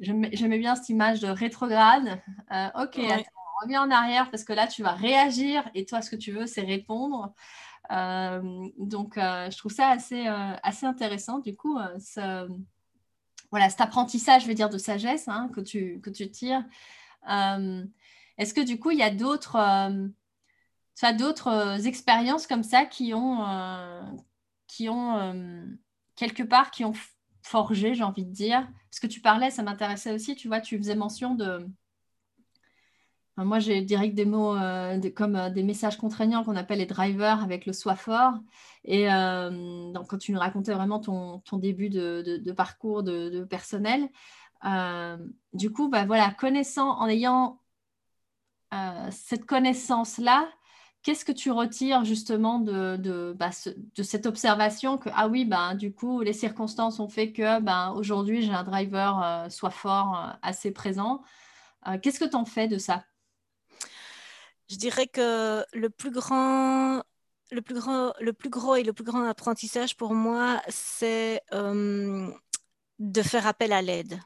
j'aimais 0.01 0.59
bien 0.59 0.75
cette 0.77 0.89
image 0.89 1.21
de 1.21 1.29
rétrograde. 1.29 2.23
ok, 2.75 2.99
attends, 2.99 3.31
reviens 3.63 3.83
en 3.83 3.91
arrière 3.91 4.31
parce 4.31 4.45
que 4.45 4.53
là 4.53 4.67
tu 4.67 4.83
vas 4.83 4.93
réagir 4.93 5.69
et 5.75 5.85
toi 5.85 6.03
ce 6.03 6.11
que 6.11 6.17
tu 6.17 6.33
veux 6.33 6.47
c'est 6.47 6.63
répondre. 6.63 7.35
donc 7.91 9.15
je 9.17 9.57
trouve 9.59 9.73
ça 9.73 9.89
assez, 9.89 10.27
assez 10.63 10.87
intéressant. 10.87 11.41
Du 11.41 11.55
coup, 11.55 11.79
ce, 11.99 12.49
voilà, 13.55 13.71
cet 13.71 13.83
apprentissage, 13.83 14.43
je 14.43 14.49
veux 14.49 14.55
dire, 14.55 14.69
de 14.69 14.79
sagesse 14.79 15.29
hein, 15.29 15.49
que, 15.55 15.61
tu, 15.61 16.01
que 16.01 16.11
tu 16.11 16.29
tires. 16.29 16.65
Euh, 17.31 17.85
est-ce 18.37 18.53
que 18.53 18.61
du 18.61 18.81
coup, 18.81 18.91
il 18.91 18.99
y 18.99 19.03
a 19.05 19.11
d'autres 19.11 19.55
euh, 19.55 20.09
euh, 21.05 21.79
expériences 21.79 22.49
comme 22.49 22.65
ça 22.65 22.85
qui 22.85 23.15
ont, 23.15 23.47
qui 24.67 24.89
ont 24.89 25.77
quelque 26.17 26.43
part, 26.43 26.73
qui 26.73 26.85
ont 26.85 26.95
forgé, 27.43 27.95
j'ai 27.95 28.03
envie 28.03 28.25
de 28.25 28.33
dire? 28.33 28.67
Parce 28.91 28.99
que 28.99 29.07
tu 29.07 29.21
parlais, 29.21 29.53
ça 29.53 29.63
m'intéressait 29.63 30.11
aussi, 30.11 30.35
tu 30.35 30.49
vois, 30.49 30.61
tu 30.61 30.77
faisais 30.77 30.97
mention 30.97 31.37
de 31.37 31.65
moi, 33.37 33.59
j'ai 33.59 33.83
direct 33.83 34.15
des 34.15 34.27
mots 34.27 34.57
euh, 34.57 35.01
comme 35.11 35.35
euh, 35.35 35.51
des 35.51 35.65
messages 35.65 35.97
contraignants 35.97 36.45
qu'on 36.45 36.55
appelle 36.55 36.79
les 36.79 36.87
drivers 36.87 37.43
avec 37.43 37.67
le 37.67 37.73
soi 37.73 37.97
fort. 37.97 38.35
Et 38.85 39.13
euh, 39.13 39.93
donc, 39.93 40.09
quand 40.09 40.19
tu 40.19 40.33
nous 40.33 40.39
racontais 40.39 40.73
vraiment 40.73 41.01
ton, 41.01 41.43
début 41.59 41.89
de, 41.91 42.53
parcours 42.53 43.03
de, 43.03 43.45
personnel, 43.45 44.09
du 45.53 45.73
coup, 45.73 45.89
bah, 45.89 46.05
voilà, 46.07 46.31
connaissant, 46.31 46.91
en 46.99 47.09
ayant 47.09 47.61
cette 49.11 49.47
connaissance-là, 49.47 50.49
qu'est-ce 51.03 51.25
que 51.25 51.33
tu 51.33 51.51
retires 51.51 52.05
justement 52.05 52.59
de, 52.61 53.35
bah, 53.39 53.51
de, 53.97 54.03
cette 54.03 54.27
observation 54.27 54.99
que, 54.99 55.09
ah 55.15 55.29
oui, 55.29 55.45
bah, 55.45 55.75
du 55.75 55.93
coup, 55.93 56.21
les 56.21 56.33
circonstances 56.33 57.01
ont 57.01 57.09
fait 57.09 57.33
que 57.33 57.61
bah, 57.61 57.93
aujourd'hui, 57.97 58.43
j'ai 58.43 58.53
un 58.53 58.65
driver 58.65 59.47
soit 59.51 59.71
fort, 59.71 60.37
assez 60.43 60.73
présent. 60.73 61.23
Qu'est-ce 62.03 62.21
que 62.21 62.29
tu 62.29 62.37
en 62.37 62.45
fais 62.45 62.69
de 62.69 62.79
ça? 62.79 63.05
Je 64.69 64.77
dirais 64.77 65.07
que 65.07 65.65
le 65.73 65.91
plus 65.91 66.11
grand, 66.11 67.03
le 67.51 67.63
plus 67.63 67.75
grand, 67.75 68.13
le 68.21 68.33
plus 68.33 68.51
gros 68.51 68.77
et 68.77 68.83
le 68.83 68.93
plus 68.93 69.05
grand 69.05 69.25
apprentissage 69.29 69.97
pour 69.97 70.15
moi, 70.15 70.63
c'est 70.69 71.41
euh, 71.53 72.31
de 72.99 73.23
faire 73.23 73.47
appel 73.47 73.73
à 73.73 73.83
l'aide. 73.83 74.21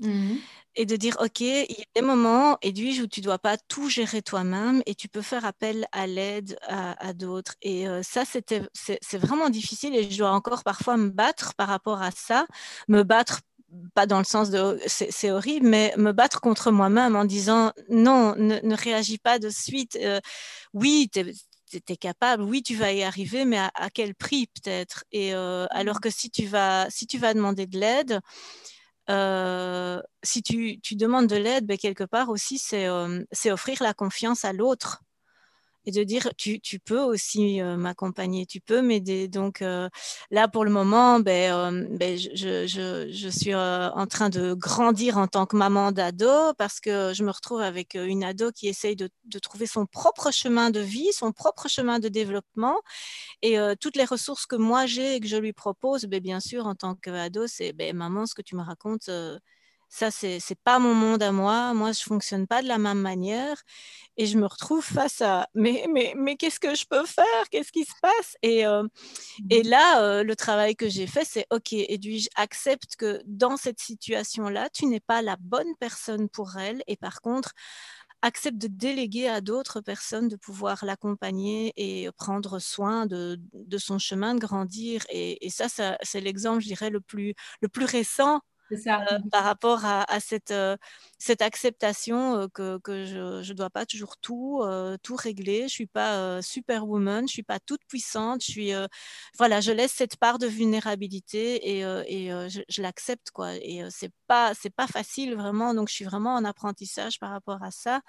Mhm. 0.00 0.38
Et 0.76 0.86
de 0.86 0.94
dire, 0.96 1.16
OK, 1.20 1.40
il 1.40 1.66
y 1.68 1.82
a 1.82 2.00
des 2.00 2.06
moments, 2.06 2.56
Edwige, 2.62 3.00
où 3.00 3.08
tu 3.08 3.20
ne 3.20 3.24
dois 3.24 3.40
pas 3.40 3.58
tout 3.58 3.88
gérer 3.88 4.22
toi-même 4.22 4.82
et 4.86 4.94
tu 4.94 5.08
peux 5.08 5.20
faire 5.20 5.44
appel 5.44 5.86
à 5.90 6.06
l'aide 6.06 6.56
à, 6.62 7.12
d'autres. 7.12 7.56
Et 7.60 7.88
euh, 7.88 8.02
ça, 8.04 8.24
c'était, 8.24 8.62
c'est 8.72 9.18
vraiment 9.18 9.50
difficile 9.50 9.96
et 9.96 10.08
je 10.08 10.16
dois 10.16 10.30
encore 10.30 10.62
parfois 10.62 10.96
me 10.96 11.10
battre 11.10 11.54
par 11.56 11.68
rapport 11.68 12.02
à 12.02 12.12
ça, 12.12 12.46
me 12.86 13.02
battre 13.02 13.40
pas 13.94 14.06
dans 14.06 14.18
le 14.18 14.24
sens 14.24 14.50
de 14.50 14.78
c'est 14.86 15.30
horrible, 15.30 15.66
mais 15.66 15.94
me 15.96 16.12
battre 16.12 16.40
contre 16.40 16.70
moi-même 16.70 17.16
en 17.16 17.24
disant 17.24 17.72
non, 17.88 18.34
ne, 18.36 18.74
réagis 18.74 19.18
pas 19.18 19.38
de 19.38 19.50
suite. 19.50 19.96
Euh, 20.00 20.20
oui, 20.72 21.08
tu 21.12 21.20
es, 21.88 21.96
capable, 21.96 22.42
oui, 22.42 22.62
tu 22.62 22.74
vas 22.74 22.92
y 22.92 23.02
arriver, 23.02 23.44
mais 23.44 23.58
à, 23.58 23.90
quel 23.92 24.14
prix 24.14 24.46
peut-être? 24.48 25.04
Et 25.12 25.34
euh, 25.34 25.66
alors 25.70 25.96
mmh. 25.96 26.00
que 26.00 26.10
si 26.10 26.30
tu 26.30 26.46
vas, 26.46 26.88
si 26.90 27.06
tu 27.06 27.18
vas 27.18 27.34
demander 27.34 27.66
de 27.66 27.78
l'aide, 27.78 28.20
euh, 29.08 30.00
si 30.22 30.42
tu, 30.42 30.80
tu, 30.80 30.96
demandes 30.96 31.26
de 31.26 31.36
l'aide, 31.36 31.66
ben, 31.66 31.78
quelque 31.78 32.04
part 32.04 32.28
aussi, 32.28 32.58
c'est 32.58 32.88
offrir 33.50 33.82
la 33.82 33.94
confiance 33.94 34.44
à 34.44 34.52
l'autre 34.52 35.02
et 35.86 35.90
de 35.92 36.04
dire 36.04 36.28
tu, 36.36 36.60
tu 36.60 36.78
peux 36.78 37.00
aussi 37.00 37.60
euh, 37.60 37.76
m'accompagner, 37.76 38.46
tu 38.46 38.60
peux 38.60 38.82
m'aider. 38.82 39.28
Donc 39.28 39.62
euh, 39.62 39.88
là, 40.30 40.48
pour 40.48 40.64
le 40.64 40.70
moment, 40.70 41.20
ben, 41.20 41.52
euh, 41.52 41.86
ben 41.90 42.18
je, 42.18 42.66
je, 42.66 43.10
je, 43.10 43.28
suis 43.28 43.54
en 43.54 44.06
train 44.06 44.28
de 44.28 44.54
grandir 44.54 45.18
en 45.18 45.26
tant 45.26 45.46
que 45.46 45.56
maman 45.56 45.92
d'ado 45.92 46.54
parce 46.58 46.80
que 46.80 47.12
je 47.14 47.24
me 47.24 47.30
retrouve 47.30 47.60
avec 47.60 47.94
une 47.94 48.24
ado 48.24 48.52
qui 48.52 48.68
essaye 48.68 48.96
de, 48.96 49.08
de 49.24 49.38
trouver 49.38 49.66
son 49.66 49.86
propre 49.86 50.30
chemin 50.30 50.70
de 50.70 50.80
vie, 50.80 51.12
son 51.12 51.32
propre 51.32 51.68
chemin 51.68 51.98
de 51.98 52.08
développement. 52.08 52.76
Et 53.42 53.56
toutes 53.80 53.96
les 53.96 54.04
ressources 54.04 54.46
que 54.46 54.56
moi 54.56 54.86
j'ai 54.86 55.16
et 55.16 55.20
que 55.20 55.26
je 55.28 55.36
lui 55.36 55.52
propose, 55.52 56.04
ben, 56.04 56.20
bien 56.20 56.40
sûr, 56.40 56.66
en 56.66 56.74
tant 56.74 56.94
qu'ado, 56.94 57.46
c'est 57.46 57.72
ben, 57.72 57.96
maman, 57.96 58.26
ce 58.26 58.34
que 58.34 58.42
tu 58.42 58.56
me 58.56 58.62
racontes 58.62 59.10
ça, 59.90 60.10
c'est 60.12 60.38
n'est 60.48 60.56
pas 60.64 60.78
mon 60.78 60.94
monde 60.94 61.22
à 61.22 61.32
moi. 61.32 61.74
Moi, 61.74 61.90
je 61.92 62.02
fonctionne 62.02 62.46
pas 62.46 62.62
de 62.62 62.68
la 62.68 62.78
même 62.78 63.00
manière. 63.00 63.60
Et 64.16 64.26
je 64.26 64.38
me 64.38 64.46
retrouve 64.46 64.84
face 64.84 65.20
à 65.20 65.48
mais, 65.54 65.86
mais, 65.92 66.14
mais 66.16 66.36
qu'est-ce 66.36 66.60
que 66.60 66.74
je 66.76 66.86
peux 66.88 67.04
faire? 67.04 67.48
Qu'est-ce 67.50 67.72
qui 67.72 67.84
se 67.84 67.92
passe? 68.00 68.36
Et, 68.42 68.66
euh, 68.66 68.84
et 69.50 69.62
mmh 69.62 69.68
là, 69.68 70.02
euh, 70.02 70.22
le 70.22 70.36
travail 70.36 70.76
que 70.76 70.88
j'ai 70.88 71.06
fait, 71.08 71.24
c'est 71.24 71.46
OK, 71.50 71.72
Edwige, 71.72 72.28
accepte 72.36 72.96
que 72.96 73.20
dans 73.26 73.56
cette 73.56 73.80
situation-là, 73.80 74.68
tu 74.70 74.86
n'es 74.86 75.00
pas 75.00 75.22
la 75.22 75.36
bonne 75.36 75.74
personne 75.80 76.28
pour 76.28 76.56
elle. 76.56 76.82
Et 76.86 76.96
par 76.96 77.20
contre, 77.20 77.52
accepte 78.22 78.58
de 78.58 78.68
déléguer 78.68 79.28
à 79.28 79.40
d'autres 79.40 79.80
personnes 79.80 80.28
de 80.28 80.36
pouvoir 80.36 80.84
l'accompagner 80.84 81.72
et 81.76 82.10
prendre 82.16 82.58
soin 82.60 83.06
de, 83.06 83.40
de, 83.54 83.78
son 83.78 83.98
chemin 83.98 84.34
de 84.34 84.40
grandir. 84.40 85.02
Et, 85.10 85.44
et 85.46 85.50
ça, 85.50 85.68
ça 85.68 85.98
c'est 86.02 86.20
l'exemple, 86.20 86.60
je 86.60 86.68
dirais, 86.68 86.90
le 86.90 87.00
plus, 87.00 87.34
le 87.60 87.68
plus 87.68 87.86
récent 87.86 88.40
euh, 88.72 89.18
par 89.30 89.44
rapport 89.44 89.84
à, 89.84 90.20
cette, 90.20 90.50
euh, 90.50 90.76
cette 91.18 91.42
acceptation 91.42 92.36
euh, 92.36 92.48
que, 92.48 92.78
que, 92.78 93.04
je 93.04 93.50
ne 93.50 93.56
dois 93.56 93.70
pas 93.70 93.86
toujours 93.86 94.16
tout, 94.16 94.62
tout 95.02 95.16
régler. 95.16 95.58
Je 95.58 95.64
ne 95.64 95.68
suis 95.68 95.86
pas 95.86 96.42
superwoman, 96.42 97.20
je 97.20 97.22
ne 97.22 97.28
suis 97.28 97.42
pas 97.42 97.60
toute 97.60 97.84
puissante. 97.86 98.42
Je, 98.44 98.50
suis, 98.50 98.72
voilà, 99.38 99.60
je 99.60 99.72
laisse 99.72 99.92
cette 99.92 100.16
part 100.16 100.38
de 100.38 100.46
vulnérabilité 100.46 101.78
et, 101.78 101.82
je, 101.82 102.82
l'accepte. 102.82 103.30
Quoi. 103.30 103.56
Et 103.56 103.82
ce 103.90 104.06
n'est 104.06 104.12
pas, 104.26 104.52
pas 104.76 104.86
facile 104.86 105.34
vraiment. 105.34 105.74
Donc, 105.74 105.88
je 105.88 105.94
suis 105.94 106.04
vraiment 106.04 106.34
en 106.34 106.44
apprentissage 106.44 107.18
par 107.18 107.30
rapport 107.30 107.62
à 107.62 107.70
ça. 107.70 108.00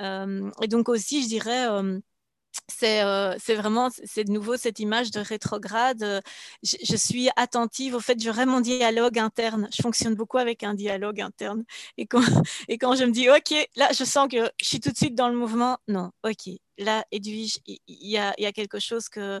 et 0.00 0.68
donc 0.68 0.88
aussi, 0.88 1.22
je 1.22 1.28
dirais 1.28 1.66
c'est 2.68 3.54
vraiment, 3.54 3.88
c'est 4.04 4.24
de 4.24 4.32
nouveau 4.32 4.56
cette 4.56 4.78
image 4.78 5.10
de 5.10 5.20
rétrograde. 5.20 6.22
Je, 6.62 6.96
suis 6.96 7.28
attentive 7.36 7.94
au 7.94 8.00
fait, 8.00 8.20
j'aurai 8.20 8.46
mon 8.46 8.60
dialogue 8.60 9.18
interne. 9.18 9.68
Je 9.74 9.82
fonctionne 9.82 10.14
beaucoup 10.14 10.38
avec 10.38 10.62
un 10.62 10.74
dialogue 10.74 11.20
interne. 11.20 11.64
Et 11.96 12.06
quand, 12.06 12.22
et 12.68 12.78
quand 12.78 12.94
je 12.94 13.04
me 13.04 13.12
dis, 13.12 13.28
OK, 13.28 13.54
là, 13.76 13.90
je 13.96 14.04
sens 14.04 14.28
que 14.30 14.50
je 14.60 14.66
suis 14.66 14.80
tout 14.80 14.90
de 14.90 14.96
suite 14.96 15.14
dans 15.14 15.28
le 15.28 15.36
mouvement, 15.36 15.78
non, 15.88 16.10
OK, 16.22 16.50
là, 16.78 17.04
Edwige, 17.12 17.58
il 17.66 17.78
y, 17.86 18.18
a, 18.18 18.34
y 18.38 18.46
a, 18.46 18.52
quelque 18.52 18.80
chose 18.80 19.08
que, 19.08 19.40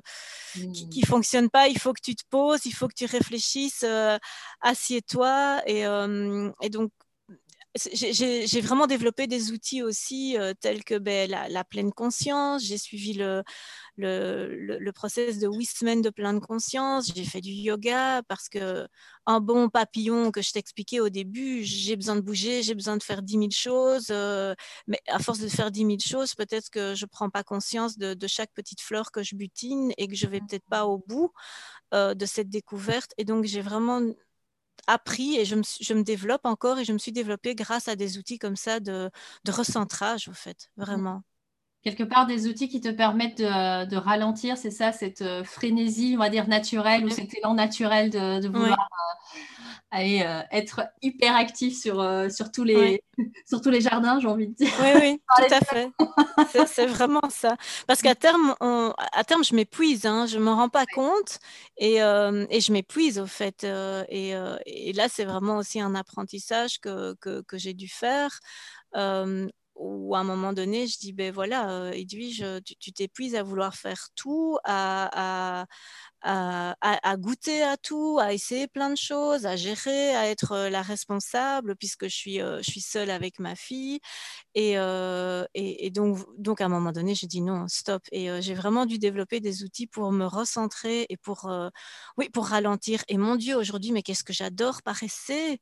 qui 0.52 0.86
ne 0.86 1.02
mmh. 1.02 1.06
fonctionne 1.06 1.50
pas. 1.50 1.68
Il 1.68 1.78
faut 1.78 1.92
que 1.92 2.02
tu 2.02 2.14
te 2.14 2.24
poses, 2.28 2.66
il 2.66 2.72
faut 2.72 2.88
que 2.88 2.94
tu 2.94 3.06
réfléchisses, 3.06 3.84
assieds-toi. 4.60 5.62
Et, 5.66 5.82
et 6.62 6.70
donc, 6.70 6.90
j'ai 7.74 8.60
vraiment 8.60 8.86
développé 8.86 9.26
des 9.26 9.50
outils 9.50 9.82
aussi 9.82 10.38
euh, 10.38 10.54
tels 10.58 10.84
que 10.84 10.96
ben, 10.96 11.28
la, 11.30 11.64
pleine 11.64 11.92
conscience. 11.92 12.62
J'ai 12.62 12.78
suivi 12.78 13.14
le, 13.14 13.42
le, 13.96 14.90
process 14.92 15.38
de 15.38 15.48
Wisman 15.48 16.00
de 16.00 16.10
pleine 16.10 16.40
conscience. 16.40 17.10
J'ai 17.14 17.24
fait 17.24 17.40
du 17.40 17.50
yoga 17.50 18.22
parce 18.28 18.48
que 18.48 18.86
un 19.26 19.40
bon 19.40 19.68
papillon 19.68 20.30
que 20.30 20.42
je 20.42 20.52
t'expliquais 20.52 21.00
au 21.00 21.08
début, 21.08 21.64
j'ai 21.64 21.96
besoin 21.96 22.16
de 22.16 22.20
bouger, 22.20 22.62
j'ai 22.62 22.74
besoin 22.74 22.96
de 22.96 23.02
faire 23.02 23.22
10 23.22 23.32
000 23.32 23.46
choses. 23.50 24.08
Euh, 24.10 24.54
mais 24.86 25.00
à 25.08 25.18
force 25.18 25.40
de 25.40 25.48
faire 25.48 25.70
10 25.70 25.80
000 25.80 25.96
choses, 25.98 26.34
peut-être 26.34 26.70
que 26.70 26.94
je 26.94 27.04
ne 27.04 27.08
prends 27.08 27.30
pas 27.30 27.42
conscience 27.42 27.98
de, 27.98 28.26
chaque 28.26 28.52
petite 28.52 28.80
fleur 28.80 29.10
que 29.10 29.22
je 29.22 29.34
butine 29.34 29.92
et 29.98 30.08
que 30.08 30.14
je 30.14 30.26
vais 30.26 30.40
peut-être 30.40 30.64
pas 30.70 30.86
au 30.86 30.98
bout 30.98 31.32
euh, 31.92 32.14
de 32.14 32.26
cette 32.26 32.48
découverte. 32.48 33.12
Et 33.18 33.24
donc, 33.24 33.44
j'ai 33.44 33.60
vraiment 33.60 34.00
appris 34.86 35.36
et 35.36 35.44
je 35.44 35.56
me, 35.56 35.62
je 35.80 35.94
me, 35.94 36.02
développe 36.02 36.44
encore 36.44 36.78
et 36.78 36.84
je 36.84 36.92
me 36.92 36.98
suis 36.98 37.12
développée 37.12 37.54
grâce 37.54 37.88
à 37.88 37.96
des 37.96 38.18
outils 38.18 38.38
comme 38.38 38.56
ça 38.56 38.80
de, 38.80 39.10
de 39.44 39.52
recentrage, 39.52 40.28
au 40.28 40.32
fait, 40.32 40.70
mmh. 40.76 40.82
vraiment. 40.82 41.22
Quelque 41.82 42.04
part, 42.04 42.26
des 42.26 42.48
outils 42.48 42.68
qui 42.68 42.80
te 42.80 42.88
permettent 42.88 43.38
de, 43.38 43.84
de 43.84 43.96
ralentir, 43.96 44.56
c'est 44.56 44.70
ça, 44.70 44.90
cette 44.92 45.20
euh, 45.20 45.44
frénésie, 45.44 46.14
on 46.16 46.20
va 46.20 46.30
dire, 46.30 46.48
naturelle 46.48 47.04
ou 47.04 47.10
cet 47.10 47.34
élan 47.36 47.54
naturel 47.54 48.08
de, 48.10 48.40
de 48.40 48.48
vouloir 48.48 48.88
aller 49.94 50.22
euh, 50.22 50.42
être 50.50 50.82
hyper 51.02 51.34
actif 51.36 51.78
sur, 51.78 51.96
sur, 52.30 52.50
tous 52.50 52.64
les, 52.64 53.02
sur 53.46 53.60
tous 53.60 53.70
les 53.70 53.80
jardins, 53.80 54.18
j'ai 54.20 54.28
envie 54.28 54.48
de 54.48 54.54
dire. 54.54 54.70
Oui, 54.80 54.88
oui, 55.00 55.20
tout 55.48 55.54
à 55.54 55.60
fait. 55.60 56.66
c'est 56.66 56.86
vraiment 56.86 57.28
ça. 57.30 57.56
Parce 57.86 58.02
qu'à 58.02 58.14
terme, 58.14 58.54
on, 58.60 58.92
à 59.12 59.24
terme, 59.24 59.44
je 59.44 59.54
m'épuise, 59.54 60.06
hein, 60.06 60.26
je 60.26 60.38
ne 60.38 60.44
m'en 60.44 60.56
rends 60.56 60.68
pas 60.68 60.86
compte 60.86 61.38
et, 61.76 61.96
et 61.96 62.60
je 62.60 62.72
m'épuise, 62.72 63.18
au 63.18 63.26
fait. 63.26 63.64
Et, 64.08 64.34
et, 64.66 64.92
là, 64.92 65.08
c'est 65.08 65.24
vraiment 65.24 65.58
aussi 65.58 65.80
un 65.80 65.94
apprentissage 65.94 66.80
que, 66.80 67.14
que, 67.20 67.42
que 67.42 67.58
j'ai 67.58 67.74
dû 67.74 67.88
faire 67.88 68.40
où 69.76 70.14
à 70.14 70.20
un 70.20 70.24
moment 70.24 70.52
donné, 70.52 70.86
je 70.86 70.98
dis, 70.98 71.12
ben 71.12 71.32
voilà, 71.32 71.70
euh, 71.70 71.90
Edwige, 71.92 72.44
tu 72.80 72.92
t'épuises 72.92 73.34
à 73.34 73.42
vouloir 73.42 73.74
faire 73.74 74.08
tout, 74.14 74.58
à, 74.64 75.62
à, 75.62 75.66
à, 76.24 77.16
goûter 77.16 77.62
à 77.62 77.76
tout, 77.76 78.18
à 78.20 78.32
essayer 78.32 78.66
plein 78.66 78.90
de 78.90 78.96
choses, 78.96 79.46
à 79.46 79.56
gérer, 79.56 80.14
à 80.14 80.28
être 80.28 80.52
euh, 80.52 80.70
la 80.70 80.82
responsable, 80.82 81.76
puisque 81.76 82.04
je 82.04 82.14
suis, 82.14 82.40
euh, 82.40 82.58
je 82.62 82.70
suis 82.70 82.80
seule 82.80 83.10
avec 83.10 83.38
ma 83.38 83.54
fille. 83.54 84.00
Et, 84.54 84.78
euh, 84.78 85.44
et, 85.54 85.90
donc, 85.90 86.18
donc, 86.38 86.60
à 86.60 86.66
un 86.66 86.68
moment 86.68 86.92
donné, 86.92 87.14
j'ai 87.14 87.26
dit 87.26 87.42
non, 87.42 87.66
stop. 87.68 88.02
Et 88.12 88.28
j'ai 88.40 88.54
vraiment 88.54 88.86
dû 88.86 88.98
développer 88.98 89.40
des 89.40 89.62
outils 89.64 89.86
pour 89.86 90.12
me 90.12 90.26
recentrer 90.26 91.06
et 91.08 91.16
pour, 91.16 91.50
oui, 92.16 92.28
pour 92.30 92.46
ralentir. 92.46 93.02
Et 93.08 93.18
mon 93.18 93.36
Dieu, 93.36 93.56
aujourd'hui, 93.56 93.92
mais 93.92 94.02
qu'est-ce 94.02 94.24
que 94.24 94.32
j'adore 94.32 94.82
paresser 94.82 95.60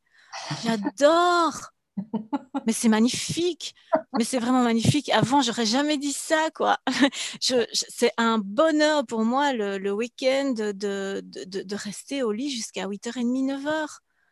J'adore 0.64 1.72
mais 2.66 2.72
c'est 2.72 2.88
magnifique, 2.88 3.74
mais 4.16 4.24
c'est 4.24 4.38
vraiment 4.38 4.62
magnifique. 4.62 5.11
Avant, 5.11 5.42
j'aurais 5.42 5.66
jamais 5.66 5.98
dit 5.98 6.12
ça, 6.12 6.50
quoi. 6.55 6.78
Je, 7.40 7.66
c'est 7.72 8.12
un 8.16 8.38
bonheur 8.38 9.07
pour 9.07 9.24
moi 9.24 9.52
le, 9.52 9.78
le 9.78 9.92
week-end 9.92 10.52
de, 10.57 10.72
de, 10.72 11.22
de, 11.22 11.76
rester 11.76 12.22
au 12.22 12.33
lit 12.33 12.50
jusqu'à 12.50 12.87
8h30, 12.87 13.62
9h. 13.62 13.87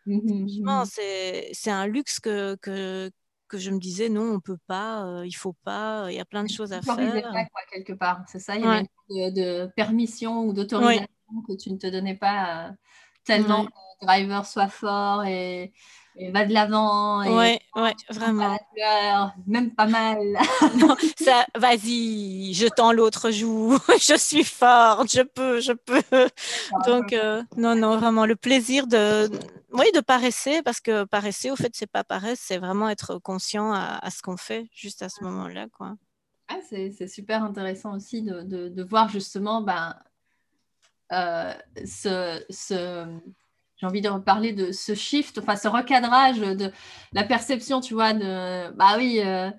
Mmh 0.06 0.64
mmh 0.64 0.84
c'est, 0.86 1.50
c'est 1.52 1.70
un 1.70 1.86
luxe 1.86 2.20
que, 2.20 2.56
que, 2.56 3.10
que 3.48 3.58
je 3.58 3.70
me 3.70 3.78
disais 3.78 4.08
non, 4.08 4.32
on 4.32 4.40
peut 4.40 4.58
pas, 4.66 5.04
euh, 5.04 5.26
il 5.26 5.32
faut 5.32 5.54
pas, 5.64 6.06
il 6.08 6.14
y 6.14 6.20
a 6.20 6.24
plein 6.24 6.42
de 6.42 6.48
choses 6.48 6.72
à 6.72 6.80
faire. 6.80 6.96
Pas, 6.96 7.44
quoi, 7.44 7.60
quelque 7.70 7.92
part, 7.92 8.22
c'est 8.26 8.38
ça? 8.38 8.56
Il 8.56 8.64
y 8.64 9.22
avait 9.22 9.32
de, 9.32 9.70
permission 9.76 10.44
ou 10.44 10.54
d'autorisation 10.54 11.06
que 11.46 11.56
tu 11.56 11.70
ne 11.70 11.76
te 11.76 11.86
donnais 11.86 12.16
pas 12.16 12.68
euh, 12.68 12.72
tellement 13.24 13.66
que 13.66 13.70
le 14.00 14.06
driver 14.06 14.46
soit 14.46 14.68
fort 14.68 15.24
et 15.24 15.72
et 16.16 16.30
va 16.30 16.44
de 16.44 16.52
l'avant. 16.52 17.20
Ouais, 17.36 17.60
ouais, 17.76 17.94
vraiment. 18.10 18.58
même 19.46 19.74
pas 19.74 19.86
mal. 19.86 20.36
ça, 21.18 21.46
vas-y, 21.56 22.52
je 22.54 22.66
tends 22.68 22.92
l'autre 22.92 23.30
joue, 23.30 23.78
je 24.00 24.16
suis 24.16 24.44
forte, 24.44 25.10
je 25.12 25.22
peux, 25.22 25.60
je 25.60 25.72
peux. 25.72 26.02
Donc, 26.86 27.12
euh, 27.12 27.42
non, 27.56 27.74
non, 27.74 27.96
vraiment, 27.96 28.26
le 28.26 28.36
plaisir 28.36 28.86
de, 28.86 29.30
oui, 29.72 29.86
de 29.94 30.00
paresser, 30.00 30.62
parce 30.62 30.80
que 30.80 31.04
paresser, 31.04 31.50
au 31.50 31.56
fait, 31.56 31.72
c'est 31.74 31.90
pas 31.90 32.04
paresse, 32.04 32.40
c'est 32.40 32.58
vraiment 32.58 32.88
être 32.88 33.18
conscient 33.18 33.72
à, 33.72 34.10
ce 34.10 34.22
qu'on 34.22 34.36
fait 34.36 34.68
juste 34.72 35.02
à 35.02 35.08
ce 35.08 35.22
moment-là, 35.24 35.66
quoi. 35.72 35.94
Ah, 36.48 36.58
c'est 36.68 37.06
super 37.06 37.44
intéressant 37.44 37.94
aussi 37.94 38.22
de, 38.22 38.42
de, 38.42 38.68
de 38.68 38.82
voir 38.82 39.08
justement 39.08 39.62
ben, 39.62 39.94
euh, 41.12 41.52
ce, 41.84 42.44
ce 42.50 43.06
j'ai 43.80 43.86
envie 43.86 44.02
de 44.02 44.08
reparler 44.08 44.52
de 44.52 44.72
ce 44.72 44.94
shift, 44.94 45.38
enfin 45.38 45.56
ce 45.56 45.68
recadrage 45.68 46.38
de 46.40 46.70
la 47.12 47.24
perception, 47.24 47.80
tu 47.80 47.94
vois, 47.94 48.12
de 48.12 48.70
bah 48.76 48.96
oui, 48.98 49.20
euh, 49.24 49.50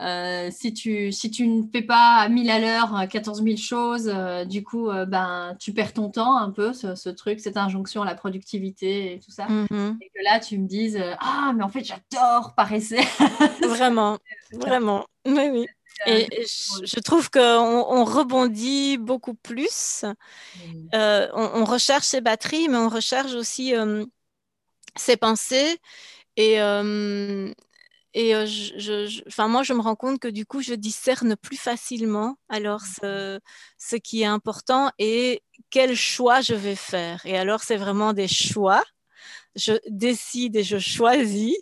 euh, 0.00 0.48
si, 0.50 0.74
tu, 0.74 1.12
si 1.12 1.30
tu 1.30 1.46
ne 1.46 1.62
fais 1.72 1.82
pas 1.82 2.16
à 2.16 2.28
1000 2.28 2.50
à 2.50 2.58
l'heure 2.58 3.08
14 3.08 3.42
000 3.42 3.56
choses, 3.56 4.10
euh, 4.12 4.44
du 4.44 4.64
coup, 4.64 4.90
ben, 5.06 5.56
tu 5.60 5.72
perds 5.72 5.92
ton 5.92 6.10
temps 6.10 6.36
un 6.36 6.50
peu, 6.50 6.72
ce, 6.72 7.08
truc, 7.10 7.38
cette 7.38 7.56
injonction 7.56 8.02
à 8.02 8.04
la 8.04 8.14
productivité 8.14 9.14
et 9.14 9.20
tout 9.20 9.30
ça. 9.30 9.46
Mm-hmm. 9.46 9.96
Et 10.00 10.10
que 10.14 10.24
là, 10.24 10.40
tu 10.40 10.58
me 10.58 10.66
dises, 10.66 11.00
ah, 11.20 11.52
mais 11.54 11.62
en 11.62 11.68
fait, 11.68 11.84
j'adore 11.84 12.54
paresser. 12.56 13.00
vraiment, 13.62 14.18
vraiment. 14.52 15.04
Oui, 15.24 15.48
oui. 15.52 15.66
Et 16.06 16.28
je 16.84 17.00
trouve 17.00 17.30
qu'on 17.30 17.40
on 17.40 18.04
rebondit 18.04 18.98
beaucoup 18.98 19.34
plus. 19.34 20.04
Mmh. 20.04 20.88
Euh, 20.94 21.28
on, 21.34 21.64
recherche 21.64 22.06
ses 22.06 22.20
batteries, 22.20 22.68
mais 22.68 22.76
on 22.76 22.88
recherche 22.88 23.32
aussi 23.34 23.74
euh, 23.74 24.04
ses 24.96 25.16
pensées. 25.16 25.78
Et, 26.36 26.60
euh, 26.60 27.52
et 28.14 28.32
je, 28.46 29.42
moi, 29.46 29.62
je 29.62 29.72
me 29.72 29.80
rends 29.80 29.96
compte 29.96 30.20
que 30.20 30.28
du 30.28 30.46
coup, 30.46 30.62
je 30.62 30.74
discerne 30.74 31.36
plus 31.36 31.56
facilement 31.56 32.38
alors 32.48 32.82
ce, 32.82 33.40
ce 33.76 33.96
qui 33.96 34.22
est 34.22 34.26
important 34.26 34.90
et 34.98 35.42
quel 35.70 35.96
choix 35.96 36.40
je 36.40 36.54
vais 36.54 36.76
faire. 36.76 37.20
Et 37.26 37.36
alors, 37.36 37.62
c'est 37.62 37.76
vraiment 37.76 38.12
des 38.12 38.28
choix 38.28 38.84
je 39.58 39.72
décide 39.88 40.56
et 40.56 40.62
je 40.62 40.78
choisis 40.78 41.56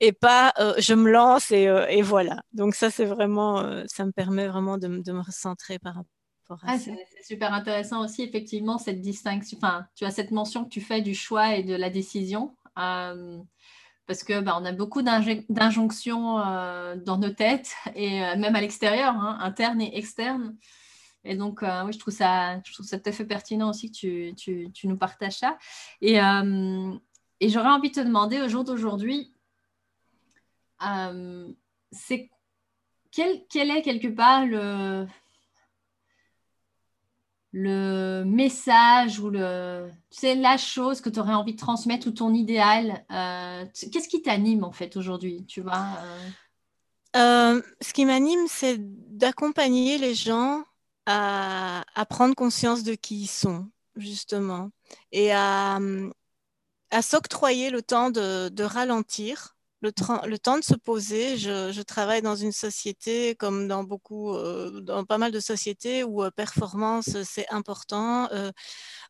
et 0.00 0.12
pas 0.12 0.52
euh, 0.58 0.74
je 0.78 0.94
me 0.94 1.10
lance 1.10 1.50
et, 1.50 1.68
euh, 1.68 1.86
et, 1.88 2.02
voilà. 2.02 2.42
Donc 2.52 2.74
ça, 2.74 2.90
c'est 2.90 3.04
vraiment, 3.04 3.60
euh, 3.60 3.84
ça 3.86 4.04
me 4.04 4.12
permet 4.12 4.46
vraiment 4.46 4.78
de, 4.78 4.88
de, 4.88 5.12
me 5.12 5.20
recentrer 5.20 5.78
par 5.78 5.94
rapport 5.94 6.64
à 6.64 6.72
ah, 6.72 6.78
ça. 6.78 6.90
C'est 7.14 7.24
super 7.24 7.52
intéressant 7.52 8.04
aussi, 8.04 8.22
effectivement, 8.22 8.78
cette 8.78 9.00
distinction. 9.00 9.58
Enfin, 9.58 9.86
tu 9.94 10.04
as 10.04 10.10
cette 10.10 10.30
mention 10.30 10.64
que 10.64 10.70
tu 10.70 10.80
fais 10.80 11.00
du 11.00 11.14
choix 11.14 11.54
et 11.56 11.62
de 11.62 11.74
la 11.74 11.90
décision. 11.90 12.54
parce 12.74 14.22
que 14.22 14.40
bah, 14.40 14.56
on 14.60 14.64
a 14.64 14.72
beaucoup 14.72 15.02
d'injonctions 15.02 16.36
dans 16.96 17.18
nos 17.18 17.30
têtes 17.30 17.72
et 17.94 18.20
même 18.36 18.54
à 18.54 18.60
l'extérieur, 18.60 19.14
hein, 19.14 19.38
interne 19.40 19.80
et 19.80 19.96
externe. 19.96 20.56
Et 21.24 21.34
donc, 21.34 21.62
oui, 21.62 21.92
je 21.92 21.98
trouve, 21.98 22.14
ça, 22.14 22.60
je 22.64 22.72
trouve 22.72 22.86
ça 22.86 23.00
tout 23.00 23.08
à 23.08 23.12
fait 23.12 23.24
pertinent 23.24 23.70
aussi 23.70 23.90
que 23.90 23.96
tu, 23.96 24.34
tu, 24.36 24.70
tu 24.72 24.86
nous 24.86 24.96
partages 24.96 25.38
ça. 25.38 25.58
Et, 26.00 26.18
et 27.40 27.48
j'aurais 27.48 27.70
envie 27.70 27.90
de 27.90 27.94
te 27.94 28.00
demander 28.00 28.40
au 28.40 28.48
jour 28.48 28.62
d'aujourd'hui, 28.62 29.32
euh, 30.82 31.48
c'est 31.92 32.30
quel, 33.12 33.42
quel, 33.48 33.70
est 33.70 33.82
quelque 33.82 34.08
part 34.08 34.46
le, 34.46 35.06
le 37.52 38.24
message 38.24 39.18
ou 39.18 39.30
le, 39.30 39.88
tu 40.10 40.34
la 40.34 40.56
chose 40.56 41.00
que 41.00 41.08
tu 41.08 41.18
aurais 41.20 41.34
envie 41.34 41.54
de 41.54 41.58
transmettre 41.58 42.08
ou 42.08 42.10
ton 42.10 42.34
idéal 42.34 43.04
euh, 43.10 43.64
Qu'est-ce 43.92 44.08
qui 44.08 44.22
t'anime 44.22 44.64
en 44.64 44.72
fait 44.72 44.96
aujourd'hui 44.96 45.44
Tu 45.46 45.62
vois 45.62 45.86
euh? 47.16 47.62
Ce 47.80 47.92
qui 47.94 48.04
m'anime, 48.04 48.46
c'est 48.48 48.76
d'accompagner 48.78 49.96
les 49.96 50.14
gens 50.14 50.64
à, 51.06 51.82
à, 51.94 52.04
prendre 52.04 52.34
conscience 52.34 52.82
de 52.82 52.94
qui 52.94 53.22
ils 53.22 53.26
sont, 53.26 53.70
justement, 53.96 54.70
et 55.12 55.32
à, 55.32 55.78
à 56.90 57.02
s'octroyer 57.02 57.70
le 57.70 57.80
temps 57.80 58.10
de, 58.10 58.50
de 58.50 58.64
ralentir 58.64 59.55
le, 59.82 60.38
temps 60.38 60.58
de 60.58 60.64
se 60.64 60.74
poser. 60.74 61.36
Je, 61.36 61.82
travaille 61.82 62.22
dans 62.22 62.36
une 62.36 62.52
société, 62.52 63.34
comme 63.36 63.68
dans 63.68 63.84
beaucoup, 63.84 64.34
euh, 64.34 64.80
dans 64.80 65.04
pas 65.04 65.18
mal 65.18 65.32
de 65.32 65.40
sociétés 65.40 66.04
où 66.04 66.22
euh, 66.24 66.30
performance 66.30 67.22
c'est 67.22 67.48
important. 67.50 68.28
Euh, 68.32 68.50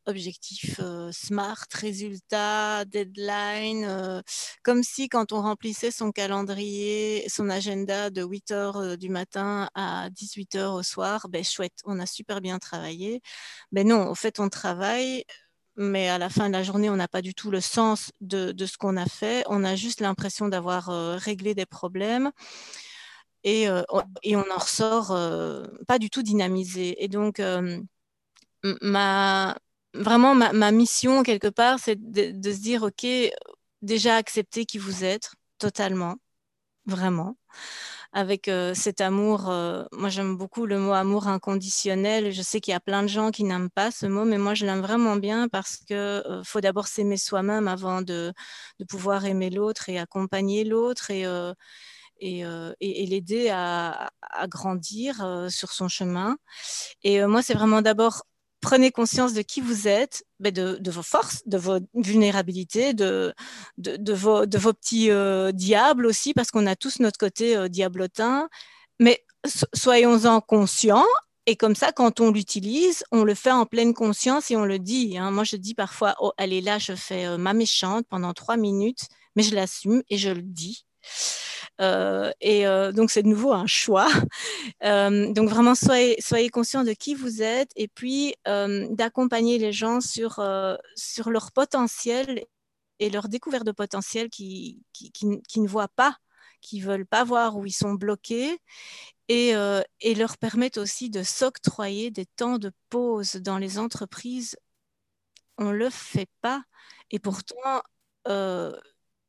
objectif 0.06 0.80
SMART, 1.10 1.66
résultat, 1.72 2.84
deadline, 2.84 4.22
comme 4.62 4.84
si 4.84 5.08
quand 5.08 5.32
on 5.32 5.42
remplissait 5.42 5.90
son 5.90 6.12
calendrier, 6.12 7.24
son 7.28 7.50
agenda 7.50 8.10
de 8.10 8.22
8 8.22 8.50
heures 8.52 8.96
du 8.98 9.08
matin 9.08 9.68
à 9.74 10.08
18 10.10 10.54
heures 10.56 10.74
au 10.74 10.84
soir, 10.84 11.28
ben 11.28 11.42
chouette, 11.42 11.80
on 11.84 11.98
a 11.98 12.06
super 12.06 12.40
bien 12.40 12.60
travaillé. 12.60 13.20
Ben 13.72 13.88
non, 13.88 14.08
au 14.08 14.14
fait, 14.14 14.38
on 14.38 14.48
travaille 14.48 15.24
mais 15.76 16.08
à 16.08 16.18
la 16.18 16.28
fin 16.30 16.48
de 16.48 16.52
la 16.52 16.62
journée, 16.62 16.90
on 16.90 16.96
n'a 16.96 17.08
pas 17.08 17.22
du 17.22 17.34
tout 17.34 17.50
le 17.50 17.60
sens 17.60 18.10
de, 18.20 18.54
ce 18.64 18.78
qu'on 18.78 18.96
a 18.96 19.06
fait. 19.06 19.44
On 19.48 19.64
a 19.64 19.76
juste 19.76 20.00
l'impression 20.00 20.48
d'avoir 20.48 20.88
euh, 20.88 21.16
réglé 21.16 21.54
des 21.54 21.66
problèmes 21.66 22.30
et, 23.44 23.68
euh, 23.68 23.82
et, 24.22 24.36
on 24.36 24.44
en 24.50 24.58
ressort 24.58 25.12
euh, 25.12 25.64
pas 25.86 25.98
du 25.98 26.10
tout 26.10 26.22
dynamisé. 26.22 27.02
Et 27.04 27.08
donc, 27.08 27.40
ma, 28.82 29.56
vraiment, 29.94 30.34
ma, 30.34 30.72
mission, 30.72 31.22
quelque 31.22 31.48
part, 31.48 31.78
c'est 31.78 31.96
de, 31.96 32.32
de, 32.32 32.52
se 32.52 32.60
dire, 32.60 32.82
OK, 32.82 33.06
déjà 33.82 34.16
accepter 34.16 34.64
qui 34.64 34.78
vous 34.78 35.04
êtes 35.04 35.32
totalement, 35.58 36.16
vraiment 36.86 37.36
avec 38.16 38.48
euh, 38.48 38.72
cet 38.72 39.02
amour. 39.02 39.50
Euh, 39.50 39.84
moi, 39.92 40.08
j'aime 40.08 40.38
beaucoup 40.38 40.64
le 40.64 40.78
mot 40.78 40.94
amour 40.94 41.28
inconditionnel. 41.28 42.32
Je 42.32 42.40
sais 42.40 42.60
qu'il 42.62 42.72
y 42.72 42.74
a 42.74 42.80
plein 42.80 43.02
de 43.02 43.08
gens 43.08 43.30
qui 43.30 43.44
n'aiment 43.44 43.68
pas 43.68 43.90
ce 43.90 44.06
mot, 44.06 44.24
mais 44.24 44.38
moi, 44.38 44.54
je 44.54 44.64
l'aime 44.64 44.80
vraiment 44.80 45.16
bien 45.16 45.48
parce 45.48 45.76
que 45.76 45.92
euh, 46.26 46.42
faut 46.42 46.62
d'abord 46.62 46.86
s'aimer 46.86 47.18
soi-même 47.18 47.68
avant 47.68 48.00
de, 48.00 48.32
pouvoir 48.88 49.26
aimer 49.26 49.50
l'autre 49.50 49.90
et 49.90 49.98
accompagner 49.98 50.64
l'autre 50.64 51.10
et, 51.10 51.26
l'aider 52.80 53.50
à, 53.50 54.08
grandir 54.48 55.46
sur 55.50 55.72
son 55.72 55.88
chemin. 55.88 56.38
Et 57.02 57.22
moi, 57.26 57.42
c'est 57.42 57.54
vraiment 57.54 57.82
d'abord 57.82 58.22
prenez 58.60 58.90
conscience 58.90 59.32
de 59.32 59.42
qui 59.42 59.60
vous 59.60 59.88
êtes, 59.88 60.24
ben, 60.40 60.52
de, 60.52 60.90
vos 60.90 61.02
forces, 61.02 61.42
de 61.46 61.58
vos 61.58 61.78
vulnérabilités, 61.94 62.94
de, 62.94 63.34
vos, 63.78 64.46
petits 64.46 65.10
euh, 65.10 65.52
diables 65.52 66.06
aussi, 66.06 66.34
parce 66.34 66.50
qu'on 66.50 66.66
a 66.66 66.76
tous 66.76 67.00
notre 67.00 67.18
côté 67.18 67.56
euh, 67.56 67.68
diablotin. 67.68 68.48
Mais 68.98 69.24
soyons-en 69.74 70.40
conscients. 70.40 71.06
Et 71.48 71.54
comme 71.54 71.76
ça, 71.76 71.92
quand 71.92 72.18
on 72.20 72.32
l'utilise, 72.32 73.04
on 73.12 73.22
le 73.22 73.34
fait 73.34 73.52
en 73.52 73.66
pleine 73.66 73.94
conscience 73.94 74.50
et 74.50 74.56
on 74.56 74.64
le 74.64 74.80
dit. 74.80 75.16
Hein. 75.16 75.30
Moi, 75.30 75.44
je 75.44 75.56
dis 75.56 75.74
parfois, 75.74 76.16
oh, 76.20 76.32
allez 76.38 76.60
là, 76.60 76.78
je 76.78 76.94
fais 76.94 77.26
euh, 77.26 77.38
ma 77.38 77.52
méchante 77.52 78.06
pendant 78.08 78.34
trois 78.34 78.56
minutes, 78.56 79.06
mais 79.36 79.44
je 79.44 79.54
l'assume 79.54 80.02
et 80.10 80.18
je 80.18 80.30
le 80.30 80.42
dis. 80.42 80.84
Euh, 81.80 82.32
et 82.40 82.66
euh, 82.66 82.92
donc, 82.92 83.10
c'est 83.10 83.22
de 83.22 83.28
nouveau 83.28 83.52
un 83.52 83.66
choix. 83.66 84.08
Euh, 84.84 85.32
donc, 85.32 85.48
vraiment, 85.48 85.74
soyez, 85.74 86.20
soyez 86.20 86.48
conscient 86.48 86.84
de 86.84 86.92
qui 86.92 87.14
vous 87.14 87.42
êtes 87.42 87.70
et 87.76 87.88
puis 87.88 88.34
d'accompagner 88.44 89.58
les 89.58 89.72
gens 89.72 90.00
sur, 90.00 90.40
sur 90.96 91.30
leur 91.30 91.52
potentiel 91.52 92.44
et 92.98 93.10
leur 93.10 93.28
découverte 93.28 93.64
de 93.64 93.72
potentiel 93.72 94.28
qui, 94.28 94.82
qui, 94.92 95.60
ne 95.60 95.68
voient 95.68 95.88
pas, 95.88 96.16
qui 96.60 96.80
ne 96.80 96.84
veulent 96.84 97.06
pas 97.06 97.24
voir 97.24 97.56
où 97.56 97.66
ils 97.66 97.72
sont 97.72 97.94
bloqués 97.94 98.58
et, 99.28 99.52
et 100.00 100.14
leur 100.14 100.36
permettre 100.38 100.80
aussi 100.80 101.10
de 101.10 101.22
s'octroyer 101.22 102.10
des 102.10 102.26
temps 102.26 102.58
de 102.58 102.72
pause 102.90 103.36
dans 103.36 103.58
les 103.58 103.78
entreprises. 103.78 104.56
On 105.58 105.66
ne 105.66 105.76
le 105.76 105.90
fait 105.90 106.28
pas. 106.42 106.62
Et 107.10 107.18
pourtant, 107.18 107.82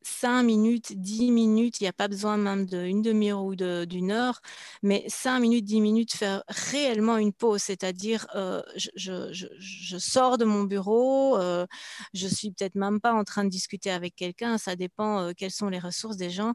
5 0.07 0.43
minutes, 0.43 0.93
10 0.93 1.31
minutes, 1.31 1.79
il 1.79 1.83
n'y 1.83 1.87
a 1.89 1.93
pas 1.93 2.07
besoin 2.07 2.37
même 2.37 2.65
d'une 2.65 3.01
demi-heure 3.01 3.43
ou 3.43 3.55
d'une 3.55 4.11
heure, 4.11 4.41
mais 4.81 5.05
5 5.07 5.39
minutes, 5.39 5.65
10 5.65 5.81
minutes, 5.81 6.13
faire 6.13 6.43
réellement 6.47 7.17
une 7.17 7.33
pause, 7.33 7.61
c'est-à-dire 7.61 8.25
euh, 8.35 8.61
je, 8.95 9.97
sors 9.99 10.37
de 10.37 10.45
mon 10.45 10.63
bureau, 10.63 11.37
euh, 11.37 11.67
je 12.13 12.27
suis 12.27 12.51
peut-être 12.51 12.75
même 12.75 13.01
pas 13.01 13.13
en 13.13 13.23
train 13.23 13.43
de 13.43 13.49
discuter 13.49 13.91
avec 13.91 14.15
quelqu'un, 14.15 14.57
ça 14.57 14.75
dépend 14.75 15.19
euh, 15.19 15.31
quelles 15.35 15.51
sont 15.51 15.69
les 15.69 15.79
ressources 15.79 16.17
des 16.17 16.29
gens, 16.29 16.53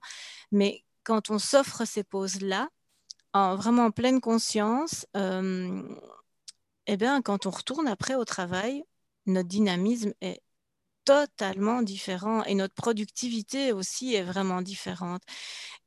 mais 0.51 0.83
quand 1.05 1.31
on 1.31 1.38
s'offre 1.38 1.85
ces 1.87 2.05
pauses-là, 2.05 2.69
en, 3.35 3.57
vraiment 3.57 3.87
en 3.87 3.91
pleine 3.91 4.21
conscience, 4.21 5.07
eh 6.87 6.97
bien, 6.97 7.23
quand 7.23 7.47
on 7.47 7.51
retourne 7.51 7.88
après 7.88 8.15
au 8.15 8.25
travail, 8.25 8.85
notre 9.27 9.49
dynamisme 9.49 10.12
est 10.21 10.43
totalement 11.05 11.83
différent 11.83 12.45
et 12.45 12.55
notre 12.55 12.75
productivité 12.75 13.73
aussi 13.73 14.15
est 14.15 14.23
vraiment 14.23 14.62
différente. 14.62 15.23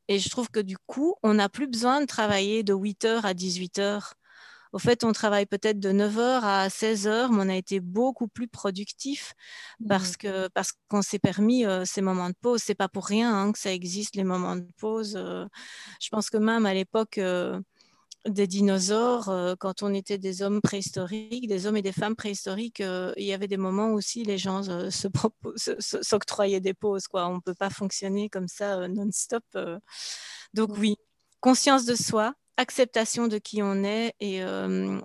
Et 0.08 0.20
je 0.20 0.30
trouve 0.30 0.50
que 0.50 0.60
du 0.60 0.78
coup, 0.78 1.16
on 1.24 1.36
n'a 1.36 1.50
plus 1.50 1.68
besoin 1.68 2.02
de 2.02 2.06
travailler 2.06 2.64
de 2.64 2.74
8h 2.74 3.22
à 3.24 3.34
18h. 3.34 4.14
Au 4.72 4.78
fait, 4.78 5.06
on 5.06 5.14
travaille 5.14 5.46
peut-être 5.46 5.80
de 5.80 5.90
9h 5.90 6.42
à 6.44 6.68
16h, 6.68 7.30
mais 7.32 7.46
on 7.46 7.50
a 7.50 7.56
été 7.56 7.80
beaucoup 7.80 8.28
plus 8.28 8.50
productif 8.50 9.34
parce 9.88 10.14
mmh. 10.14 10.18
que 10.18 10.48
parce 10.50 10.74
qu'on 10.90 11.02
s'est 11.02 11.18
permis 11.18 11.66
euh, 11.66 11.86
ces 11.86 12.02
moments 12.02 12.30
de 12.30 12.36
pause. 12.42 12.62
C'est 12.62 12.76
pas 12.76 12.90
pour 12.90 13.06
rien 13.06 13.34
hein, 13.34 13.52
que 13.54 13.60
ça 13.60 13.72
existe 13.72 14.18
les 14.18 14.26
moments 14.26 14.58
de 14.58 14.68
pause. 14.78 15.16
Euh. 15.16 15.46
je 16.02 16.10
pense 16.10 16.30
que 16.30 16.38
même 16.38 16.66
à 16.66 16.74
l'époque 16.74 17.18
euh, 17.20 17.60
des 18.28 18.48
dinosaures, 18.48 19.30
euh, 19.30 19.56
quand 19.58 19.84
on 19.84 19.94
était 19.94 20.18
des 20.18 20.42
hommes 20.42 20.62
préhistoriques, 20.62 21.48
des 21.48 21.68
hommes 21.68 21.78
et 21.78 21.82
des 21.82 21.92
femmes 21.92 22.16
préhistoriques, 22.16 22.82
euh, 22.82 23.14
il 23.18 23.26
y 23.26 23.34
avait 23.34 23.48
des 23.48 23.58
moments 23.58 23.90
où 23.90 23.96
aussi 23.96 24.24
les 24.24 24.38
gens 24.38 24.68
euh, 24.70 24.90
s'octroyaient 24.90 26.60
des 26.60 26.74
pauses. 26.74 27.08
Quoi. 27.08 27.28
On 27.28 27.36
ne 27.36 27.40
peut 27.40 27.54
pas 27.54 27.70
fonctionner 27.70 28.30
comme 28.30 28.48
ça 28.48 28.88
non-stop. 28.88 29.44
Donc 30.54 30.72
oui, 30.78 30.96
conscience 31.40 31.86
de 31.86 31.96
soi, 31.96 32.34
acceptation 32.58 33.28
de 33.28 33.38
qui 33.38 33.62
on 33.62 33.84
est 33.84 34.14
et 34.20 34.42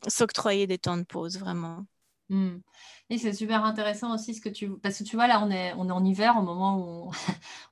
s'octroyer 0.09 0.67
des 0.67 0.79
temps 0.79 0.97
de 0.97 1.05
pause, 1.05 1.39
vraiment. 1.39 1.85
Mmh. 2.31 2.61
Et 3.11 3.19
c'est 3.19 3.33
super 3.33 3.65
intéressant 3.65 4.15
aussi 4.15 4.35
ce 4.35 4.41
que 4.41 4.49
tu... 4.49 4.71
Parce 4.79 4.99
que 4.99 5.05
tu 5.05 5.17
vois, 5.17 5.27
là, 5.27 5.45
on 5.45 5.51
est, 5.51 5.73
en 5.73 6.05
hiver 6.05 6.37
au 6.39 6.43
moment 6.43 6.79
où 6.79 7.11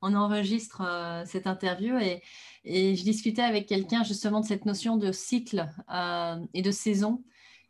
on, 0.02 0.14
enregistre 0.14 0.82
cette 1.26 1.46
interview 1.46 1.96
et 1.96 2.22
et 2.64 2.96
je 2.96 3.02
discutais 3.02 3.42
avec 3.42 3.66
quelqu'un 3.66 4.04
justement 4.04 4.40
de 4.40 4.46
cette 4.46 4.66
notion 4.66 4.96
de 4.96 5.10
cycle 5.10 5.68
euh, 5.92 6.36
et 6.52 6.60
de 6.60 6.70
saison 6.70 7.22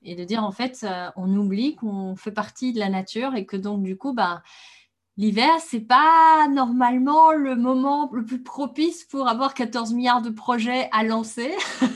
et 0.02 0.16
de 0.16 0.24
dire 0.24 0.42
en 0.42 0.50
fait, 0.50 0.80
euh, 0.82 1.08
on 1.16 1.34
oublie 1.36 1.76
qu'on 1.76 2.16
fait 2.16 2.32
partie 2.32 2.72
de 2.72 2.78
la 2.78 2.88
nature 2.88 3.34
et 3.34 3.46
que 3.46 3.56
donc 3.56 3.82
du 3.82 3.96
coup, 3.96 4.12
bah, 4.12 4.42
l'hiver, 5.18 5.50
c'est 5.60 5.80
pas 5.80 6.48
normalement 6.48 7.32
le 7.32 7.56
moment 7.56 8.08
le 8.12 8.24
plus 8.24 8.42
propice 8.42 9.04
pour 9.04 9.28
avoir 9.28 9.52
14 9.52 9.92
milliards 9.92 10.22
de 10.22 10.30
projets 10.30 10.88
à 10.92 11.04
lancer. 11.04 11.54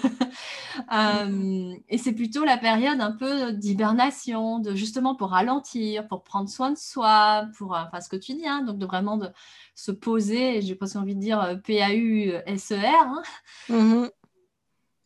Euh, 0.91 1.75
et 1.89 1.99
c'est 1.99 2.13
plutôt 2.13 2.45
la 2.45 2.57
période 2.57 3.01
un 3.01 3.13
peu 3.13 3.53
d'hibernation, 3.53 4.59
de 4.59 4.75
justement 4.75 5.15
pour 5.15 5.31
ralentir, 5.31 6.09
pour 6.09 6.23
prendre 6.23 6.49
soin 6.49 6.71
de 6.71 6.79
soi, 6.79 7.47
pour 7.57 7.73
enfin 7.73 8.01
ce 8.01 8.09
que 8.09 8.17
tu 8.17 8.35
dis, 8.35 8.47
hein, 8.47 8.63
donc 8.63 8.79
de 8.79 8.87
vraiment 8.87 9.19
de 9.19 9.29
se 9.75 9.91
poser, 9.91 10.63
j'ai 10.63 10.75
presque 10.75 10.97
envie 10.97 11.15
de 11.15 11.21
dire 11.21 11.41
euh, 11.41 11.57
P-A-U-S-E-R, 11.57 13.07
hein. 13.07 13.23
mm-hmm. 13.69 14.11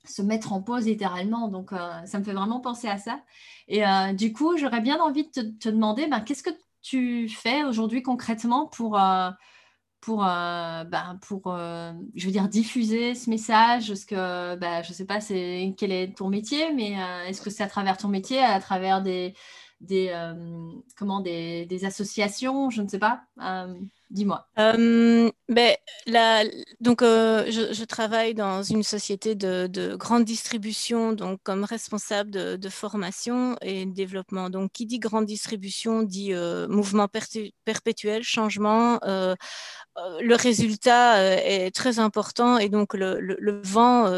se 0.04 0.22
mettre 0.22 0.52
en 0.52 0.62
pause 0.62 0.86
littéralement. 0.86 1.48
Donc, 1.48 1.72
euh, 1.72 2.04
ça 2.04 2.18
me 2.18 2.24
fait 2.24 2.32
vraiment 2.32 2.60
penser 2.60 2.88
à 2.88 2.98
ça. 2.98 3.20
Et 3.68 3.86
euh, 3.86 4.12
du 4.12 4.32
coup, 4.32 4.56
j'aurais 4.56 4.80
bien 4.80 5.00
envie 5.00 5.24
de 5.24 5.30
te, 5.30 5.68
demander, 5.68 6.06
ben, 6.06 6.20
qu'est-ce 6.20 6.42
que 6.42 6.50
tu 6.88 7.28
fais 7.28 7.64
aujourd'hui 7.64 8.02
concrètement 8.02 8.66
pour, 8.66 8.98
pour, 10.00 10.18
ben, 10.18 11.18
pour 11.22 11.56
je 12.14 12.26
veux 12.26 12.32
dire, 12.32 12.48
diffuser 12.48 13.14
ce 13.14 13.30
message? 13.30 13.92
Que, 14.06 14.56
ben, 14.56 14.82
je 14.82 14.90
ne 14.90 14.94
sais 14.94 15.04
pas 15.06 15.20
c'est, 15.20 15.74
quel 15.76 15.92
est 15.92 16.16
ton 16.16 16.28
métier, 16.28 16.72
mais 16.72 16.96
est-ce 17.28 17.42
que 17.42 17.50
c'est 17.50 17.64
à 17.64 17.68
travers 17.68 17.96
ton 17.96 18.08
métier, 18.08 18.40
à 18.40 18.60
travers 18.60 19.02
des, 19.02 19.34
des, 19.80 20.12
comment, 20.96 21.20
des, 21.20 21.84
associations 21.84 22.70
Je 22.70 22.82
ne 22.82 22.88
sais 22.88 22.98
pas. 23.00 23.22
Dis-moi. 24.10 24.46
Euh, 24.60 25.30
ben, 25.48 25.76
donc, 26.80 27.02
euh, 27.02 27.50
je, 27.50 27.84
travaille 27.84 28.34
dans 28.34 28.62
une 28.62 28.84
société 28.84 29.34
de, 29.34 29.96
grande 29.96 30.24
distribution, 30.24 31.12
donc 31.12 31.40
comme 31.42 31.64
responsable 31.64 32.30
de, 32.30 32.68
formation 32.68 33.56
et 33.62 33.84
de 33.84 33.92
développement. 33.92 34.48
Donc, 34.48 34.70
qui 34.72 34.86
dit 34.86 35.00
grande 35.00 35.26
distribution 35.26 36.04
dit 36.04 36.32
euh, 36.32 36.68
mouvement 36.68 37.08
perpétuel, 37.64 38.22
changement. 38.22 39.00
le 40.20 40.34
résultat 40.34 41.22
est 41.42 41.74
très 41.74 41.98
important 41.98 42.58
et 42.58 42.68
donc 42.68 42.94
le, 42.94 43.60
vent 43.64 44.12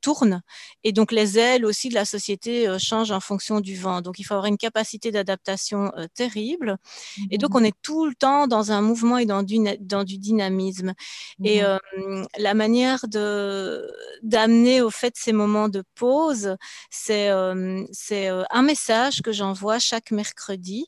tourne 0.00 0.42
et 0.82 0.92
donc 0.92 1.12
les 1.12 1.38
ailes 1.38 1.64
aussi 1.64 1.88
de 1.88 1.94
la 1.94 2.04
société 2.04 2.76
changent 2.78 3.12
en 3.12 3.20
fonction 3.20 3.60
du 3.60 3.76
vent. 3.76 4.02
Donc, 4.02 4.18
il 4.18 4.24
faut 4.24 4.34
avoir 4.34 4.46
une 4.46 4.58
capacité 4.58 5.10
d'adaptation 5.10 5.90
terrible. 6.14 6.76
Et 7.30 7.38
donc, 7.38 7.50
mmh 7.50 7.56
on 7.62 7.64
est 7.64 7.76
tout 7.82 8.06
le 8.06 8.14
temps 8.14 8.46
dans 8.46 8.72
un 8.72 8.80
mouvement 8.80 9.18
dans 9.26 9.42
du, 9.42 9.58
dans 9.80 10.04
du 10.04 10.18
dynamisme. 10.18 10.94
Et 11.44 11.62
mmh 11.62 11.78
la 12.38 12.54
manière 12.54 13.04
d'amener 14.22 14.80
au 14.82 14.90
fait 14.90 15.14
ces 15.16 15.32
moments 15.32 15.68
de 15.68 15.82
pause, 15.94 16.56
c'est 16.90 17.30
c'est 17.92 18.28
un 18.28 18.62
message 18.62 19.22
que 19.22 19.32
j'envoie 19.32 19.78
chaque 19.78 20.10
mercredi 20.10 20.86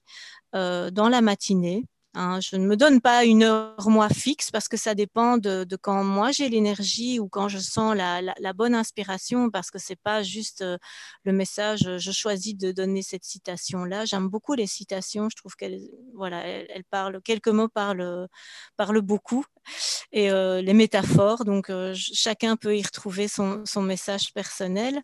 dans 0.52 1.08
la 1.10 1.20
matinée 1.20 1.84
Hein. 2.14 2.40
je 2.40 2.56
ne 2.56 2.66
me 2.66 2.76
donne 2.76 3.00
pas 3.00 3.24
une 3.24 3.42
heure 3.42 3.88
moi 3.88 4.08
fixe 4.08 4.50
parce 4.50 4.68
que 4.68 4.76
ça 4.76 4.94
dépend 4.94 5.36
de, 5.38 5.66
quand 5.80 6.04
moi 6.04 6.30
j'ai 6.32 6.48
l'énergie 6.48 7.18
ou 7.20 7.28
quand 7.28 7.48
je 7.48 7.58
sens 7.58 7.96
la, 7.96 8.52
bonne 8.52 8.74
inspiration 8.74 9.50
parce 9.50 9.70
que 9.70 9.78
c'est 9.78 9.96
pas 10.00 10.22
juste 10.22 10.62
euh, 10.62 10.78
le 11.24 11.32
message. 11.32 11.98
Je 11.98 12.12
choisis 12.12 12.56
de 12.56 12.72
donner 12.72 13.02
cette 13.02 13.24
citation 13.24 13.84
là. 13.84 14.04
J'aime 14.04 14.28
beaucoup 14.28 14.54
les 14.54 14.66
citations. 14.66 15.28
Je 15.30 15.36
trouve 15.36 15.56
qu'elles 15.56 15.80
voilà, 16.14 16.46
elles, 16.46 16.84
parlent 16.90 17.20
quelques 17.22 17.48
mots 17.48 17.68
parlent 17.68 18.28
parlent 18.76 19.00
beaucoup 19.00 19.44
et 20.12 20.30
euh, 20.30 20.60
les 20.62 20.74
métaphores. 20.74 21.44
Donc 21.44 21.70
euh, 21.70 21.94
chacun 21.96 22.56
peut 22.56 22.76
y 22.76 22.82
retrouver 22.82 23.28
son, 23.28 23.64
message 23.82 24.32
personnel. 24.32 25.02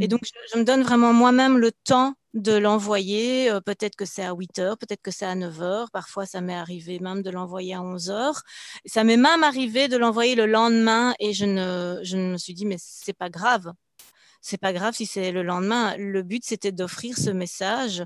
Et 0.00 0.06
mmh. 0.06 0.08
donc 0.08 0.20
je 0.52 0.58
me 0.58 0.64
donne 0.64 0.82
vraiment 0.82 1.12
moi-même 1.12 1.58
le 1.58 1.72
temps 1.72 2.14
de 2.34 2.52
l'envoyer. 2.52 3.50
Euh, 3.50 3.60
peut-être 3.60 3.96
que 3.96 4.04
c'est 4.04 4.24
à 4.24 4.32
8 4.32 4.58
heures, 4.58 4.78
peut-être 4.78 5.02
que 5.02 5.10
c'est 5.10 5.26
à 5.26 5.34
9 5.34 5.62
heures. 5.62 5.90
Parfois, 5.90 6.26
ça 6.26 6.40
m'est 6.40 6.54
arrivé 6.54 6.98
même 6.98 7.22
de 7.22 7.30
l'envoyer 7.30 7.74
à 7.74 7.82
11 7.82 8.10
heures. 8.10 8.42
Ça 8.86 9.04
m'est 9.04 9.16
même 9.16 9.44
arrivé 9.44 9.88
de 9.88 9.96
l'envoyer 9.96 10.34
le 10.34 10.46
lendemain 10.46 11.14
et 11.18 11.32
je, 11.32 11.44
ne, 11.44 12.00
je 12.02 12.16
me 12.16 12.36
suis 12.38 12.54
dit, 12.54 12.66
mais 12.66 12.76
c'est 12.78 13.16
pas 13.16 13.30
grave. 13.30 13.72
C'est 14.40 14.58
pas 14.58 14.72
grave 14.72 14.94
si 14.94 15.06
c'est 15.06 15.30
le 15.30 15.42
lendemain. 15.42 15.96
Le 15.96 16.22
but, 16.22 16.44
c'était 16.44 16.72
d'offrir 16.72 17.16
ce 17.16 17.30
message 17.30 18.02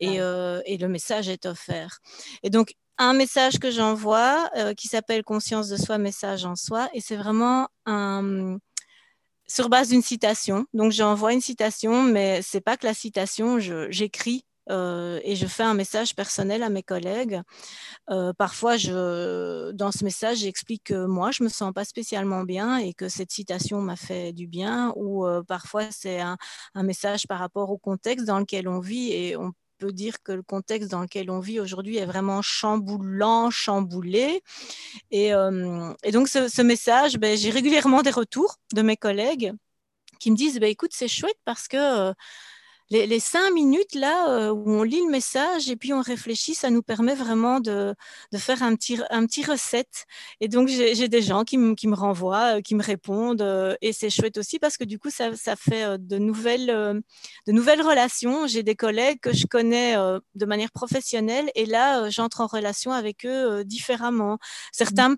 et, 0.00 0.20
euh, 0.20 0.62
et, 0.64 0.78
le 0.78 0.88
message 0.88 1.28
est 1.28 1.44
offert. 1.44 1.98
Et 2.42 2.48
donc, 2.48 2.74
un 2.98 3.12
message 3.12 3.58
que 3.58 3.70
j'envoie 3.70 4.48
euh, 4.56 4.74
qui 4.74 4.88
s'appelle 4.88 5.24
Conscience 5.24 5.68
de 5.68 5.76
soi, 5.76 5.98
message 5.98 6.44
en 6.44 6.56
soi. 6.56 6.88
Et 6.94 7.00
c'est 7.00 7.16
vraiment 7.16 7.68
sur 9.46 9.68
base 9.68 9.88
d'une 9.90 10.02
citation. 10.02 10.66
Donc, 10.72 10.92
j'envoie 10.92 11.32
une 11.32 11.40
citation, 11.40 12.02
mais 12.02 12.40
c'est 12.42 12.60
pas 12.60 12.76
que 12.76 12.86
la 12.86 12.94
citation, 12.94 13.58
j'écris 13.58 14.44
euh, 14.70 15.20
et 15.24 15.36
je 15.36 15.46
fais 15.46 15.62
un 15.62 15.74
message 15.74 16.14
personnel 16.14 16.62
à 16.62 16.70
mes 16.70 16.82
collègues. 16.82 17.42
Euh, 18.10 18.32
parfois, 18.32 18.76
dans 18.78 19.92
ce 19.92 20.04
message, 20.04 20.38
j'explique 20.38 20.84
que 20.84 21.04
moi, 21.06 21.30
je 21.32 21.42
me 21.42 21.48
sens 21.48 21.72
pas 21.74 21.84
spécialement 21.84 22.44
bien 22.44 22.78
et 22.78 22.94
que 22.94 23.08
cette 23.08 23.30
citation 23.30 23.80
m'a 23.82 23.96
fait 23.96 24.32
du 24.32 24.46
bien. 24.46 24.92
Ou 24.96 25.26
parfois, 25.46 25.90
c'est 25.90 26.20
un, 26.20 26.38
un, 26.74 26.82
message 26.82 27.26
par 27.26 27.38
rapport 27.38 27.70
au 27.70 27.78
contexte 27.78 28.26
dans 28.26 28.38
lequel 28.38 28.68
on 28.68 28.80
vit 28.80 29.12
et 29.12 29.36
on 29.36 29.52
peut 29.78 29.92
dire 29.92 30.22
que 30.22 30.32
le 30.32 30.42
contexte 30.42 30.90
dans 30.90 31.00
lequel 31.00 31.30
on 31.30 31.40
vit 31.40 31.60
aujourd'hui 31.60 31.98
est 31.98 32.06
vraiment 32.06 32.42
chamboulant, 32.42 33.50
chamboulé. 33.50 34.42
Et, 35.10 35.34
euh, 35.34 35.92
donc, 36.12 36.28
ce, 36.28 36.62
message, 36.62 37.18
ben, 37.18 37.36
j'ai 37.36 37.50
régulièrement 37.50 38.02
des 38.02 38.10
retours 38.10 38.56
de 38.74 38.82
mes 38.82 38.96
collègues 38.96 39.52
qui 40.20 40.30
me 40.30 40.36
disent, 40.36 40.58
ben, 40.58 40.70
écoute, 40.70 40.92
c'est 40.92 41.08
chouette 41.08 41.38
parce 41.44 41.68
que... 41.68 41.76
Euh, 41.76 42.12
les, 42.94 43.20
cinq 43.20 43.50
minutes 43.52 43.94
là 43.94 44.30
euh, 44.30 44.50
où 44.50 44.70
on 44.70 44.82
lit 44.82 45.00
le 45.04 45.10
message 45.10 45.68
et 45.68 45.76
puis 45.76 45.92
on 45.92 46.00
réfléchit, 46.00 46.54
ça 46.54 46.70
nous 46.70 46.82
permet 46.82 47.14
vraiment 47.14 47.60
de, 47.60 47.94
faire 48.36 48.62
un 48.62 48.76
petit, 48.76 48.98
un 49.10 49.26
petit 49.26 49.44
recette. 49.44 50.06
Et 50.40 50.48
donc, 50.48 50.68
j'ai 50.68 51.08
des 51.08 51.22
gens 51.22 51.44
qui, 51.44 51.58
qui, 51.74 51.88
me 51.88 51.94
renvoient, 51.94 52.58
euh, 52.58 52.60
qui 52.60 52.74
me 52.74 52.82
répondent. 52.82 53.42
Euh, 53.42 53.74
et 53.80 53.92
c'est 53.92 54.10
chouette 54.10 54.38
aussi 54.38 54.58
parce 54.58 54.76
que 54.76 54.84
du 54.84 54.98
coup, 54.98 55.10
ça, 55.10 55.34
ça 55.36 55.56
fait 55.56 55.98
de 55.98 56.18
nouvelles, 56.18 56.66
de 56.66 57.52
nouvelles 57.52 57.82
relations. 57.82 58.46
J'ai 58.46 58.62
des 58.62 58.76
collègues 58.76 59.20
que 59.20 59.32
je 59.32 59.46
connais 59.46 59.96
de 60.34 60.46
manière 60.46 60.70
professionnelle 60.70 61.50
et 61.54 61.66
là, 61.66 62.10
j'entre 62.10 62.40
en 62.40 62.46
relation 62.46 62.92
avec 62.92 63.26
eux 63.26 63.64
différemment. 63.64 64.38
Certains 64.72 65.08
me 65.10 65.16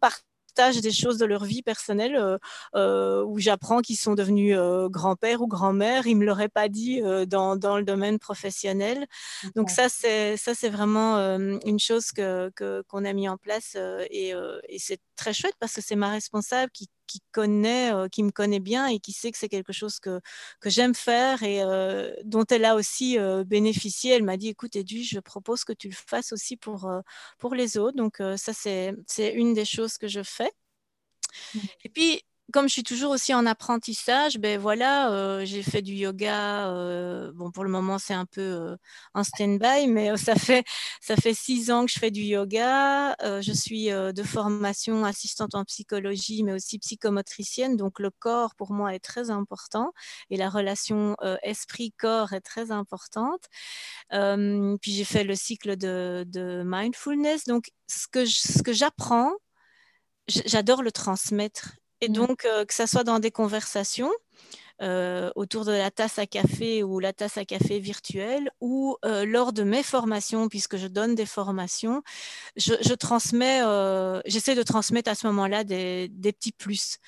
des 0.57 0.93
choses 0.93 1.19
de 1.19 1.27
leur 1.27 1.45
vie 1.45 1.63
personnelle 1.63 2.17
euh, 2.17 2.39
euh, 2.75 3.25
où 3.25 3.39
j'apprends 3.39 3.81
qu'ils 3.81 3.97
sont 3.97 4.15
devenus 4.15 4.57
euh, 4.57 4.89
grand-père 4.89 5.43
ou 5.43 5.47
grand-mère. 5.47 6.07
Ils 6.07 6.17
me 6.17 6.25
l'auraient 6.25 6.49
pas 6.49 6.69
dit 6.69 7.01
dans, 7.29 7.57
dans, 7.57 7.77
le 7.77 7.85
domaine 7.85 8.19
professionnel. 8.19 9.07
Donc 9.55 9.71
ça, 9.71 9.89
c'est 9.89 10.37
ça, 10.37 10.55
c'est 10.55 10.71
vraiment 10.71 11.19
une 11.65 11.79
chose 11.79 12.13
que 12.13 12.51
qu'on 12.89 13.05
a 13.05 13.13
mis 13.13 13.29
en 13.29 13.37
place 13.37 13.77
et, 14.11 14.33
et 14.69 14.79
c'est 14.79 14.99
très 15.17 15.33
chouette 15.33 15.55
parce 15.59 15.75
que 15.75 15.81
c'est 15.81 15.97
ma 15.97 16.11
responsable 16.11 16.71
qui 16.73 16.89
qui 17.07 17.23
connaît, 17.33 17.93
euh, 17.95 18.09
qui 18.09 18.23
me 18.23 18.31
connaît 18.31 18.61
bien 18.61 18.87
et 18.87 18.99
qui 18.99 19.13
sait 19.13 19.31
que 19.31 19.39
c'est 19.39 19.49
quelque 19.49 19.73
chose 19.73 19.99
que, 20.01 20.21
que 20.61 20.71
j'aime 20.71 20.95
faire 20.95 21.43
et 21.43 21.63
euh, 21.63 22.15
dont 22.25 22.45
elle 22.51 22.65
a 22.65 22.75
aussi 22.75 23.19
euh, 23.19 23.45
bénéficié. 23.45 24.13
Elle 24.13 24.25
m'a 24.25 24.37
dit, 24.37 24.49
écoute, 24.49 24.77
Edu, 24.77 25.03
je 25.03 25.21
propose 25.21 25.65
que 25.65 25.73
tu 25.73 25.89
le 25.89 25.95
fasses 25.95 26.33
aussi 26.33 26.57
pour, 26.57 26.91
pour 27.39 27.55
les 27.55 27.79
autres. 27.79 27.97
Donc 27.97 28.23
ça, 28.37 28.53
c'est 28.53 29.33
une 29.33 29.55
des 29.55 29.65
choses 29.65 29.99
que 29.99 30.09
je 30.09 30.23
fais. 30.23 30.51
Mmh. 31.55 31.59
Et 31.85 31.89
puis, 31.89 32.23
comme 32.53 32.69
je 32.69 32.75
suis 32.75 32.83
toujours 32.85 33.11
aussi 33.11 33.35
en 33.35 33.45
apprentissage, 33.45 34.39
ben 34.39 34.59
voilà, 34.59 35.11
euh, 35.13 35.45
j'ai 35.45 35.63
fait 35.63 35.83
du 35.83 35.95
yoga. 35.95 36.69
Euh, 36.71 37.33
bon, 37.35 37.51
pour 37.51 37.65
le 37.65 37.71
moment, 37.71 37.99
c'est 37.99 38.15
un 38.15 38.27
peu 38.27 38.41
euh, 38.41 38.77
en 39.15 39.25
stand-by, 39.25 39.89
mais 39.89 40.17
ça 40.17 40.37
fait 40.37 40.65
ça 41.01 41.17
fait 41.17 41.35
six 41.35 41.71
ans 41.71 41.87
que 41.87 41.93
je 41.93 41.99
fais 41.99 42.11
du 42.11 42.23
yoga. 42.23 43.17
je 43.43 43.53
suis 43.53 43.87
de 43.89 44.23
formation 44.23 45.05
assistante 45.05 45.55
en 45.55 45.65
psychologie, 45.65 46.43
mais 46.45 46.53
aussi 46.53 46.79
psychomotricienne. 46.79 47.77
Donc, 47.77 47.99
le 48.01 48.11
corps 48.11 48.55
pour 48.55 48.73
moi 48.73 48.95
est 48.95 49.01
très 49.01 49.31
important 49.31 49.93
et 50.31 50.37
la 50.37 50.49
relation 50.49 51.17
esprit-corps 51.43 52.33
est 52.33 52.41
très 52.41 52.71
importante. 52.71 53.45
puis 54.11 54.93
j'ai 54.93 55.05
fait 55.05 55.25
le 55.25 55.35
cycle 55.35 55.77
de, 55.77 56.63
mindfulness. 56.65 57.45
Donc, 57.45 57.71
ce 57.89 58.07
que 58.63 58.73
j'apprends, 58.73 59.33
j'adore 60.29 60.83
le 60.83 60.93
transmettre 60.93 61.77
et 62.01 62.09
mmh. 62.09 62.13
donc, 62.13 62.45
euh, 62.45 62.65
que 62.65 62.75
ça 62.75 62.87
soit 62.87 63.05
dans 63.05 63.19
des 63.19 63.31
conversations 63.31 64.11
euh, 64.83 65.31
autour 65.37 65.65
de 65.65 65.73
la 65.73 65.91
tasse 65.91 66.19
à 66.19 66.27
café 66.27 66.83
ou 66.83 67.01
la 67.01 67.15
tasse 67.15 67.39
à 67.39 67.47
café 67.47 67.79
virtuelle, 67.79 68.51
ou 68.61 68.97
euh, 69.07 69.25
lors 69.25 69.55
de 69.55 69.63
mes 69.63 69.83
formations, 69.83 70.49
puisque 70.49 70.77
je 70.77 70.87
donne 70.87 71.15
des 71.15 71.25
formations, 71.25 72.03
je, 72.57 72.95
transmets, 72.95 73.61
j'essaie 74.27 74.55
de 74.55 74.63
transmettre 74.63 75.11
à 75.11 75.15
ce 75.15 75.27
moment-là 75.29 75.65
des, 75.65 76.09
des 76.09 76.33
petits 76.33 76.53
plus 76.53 76.99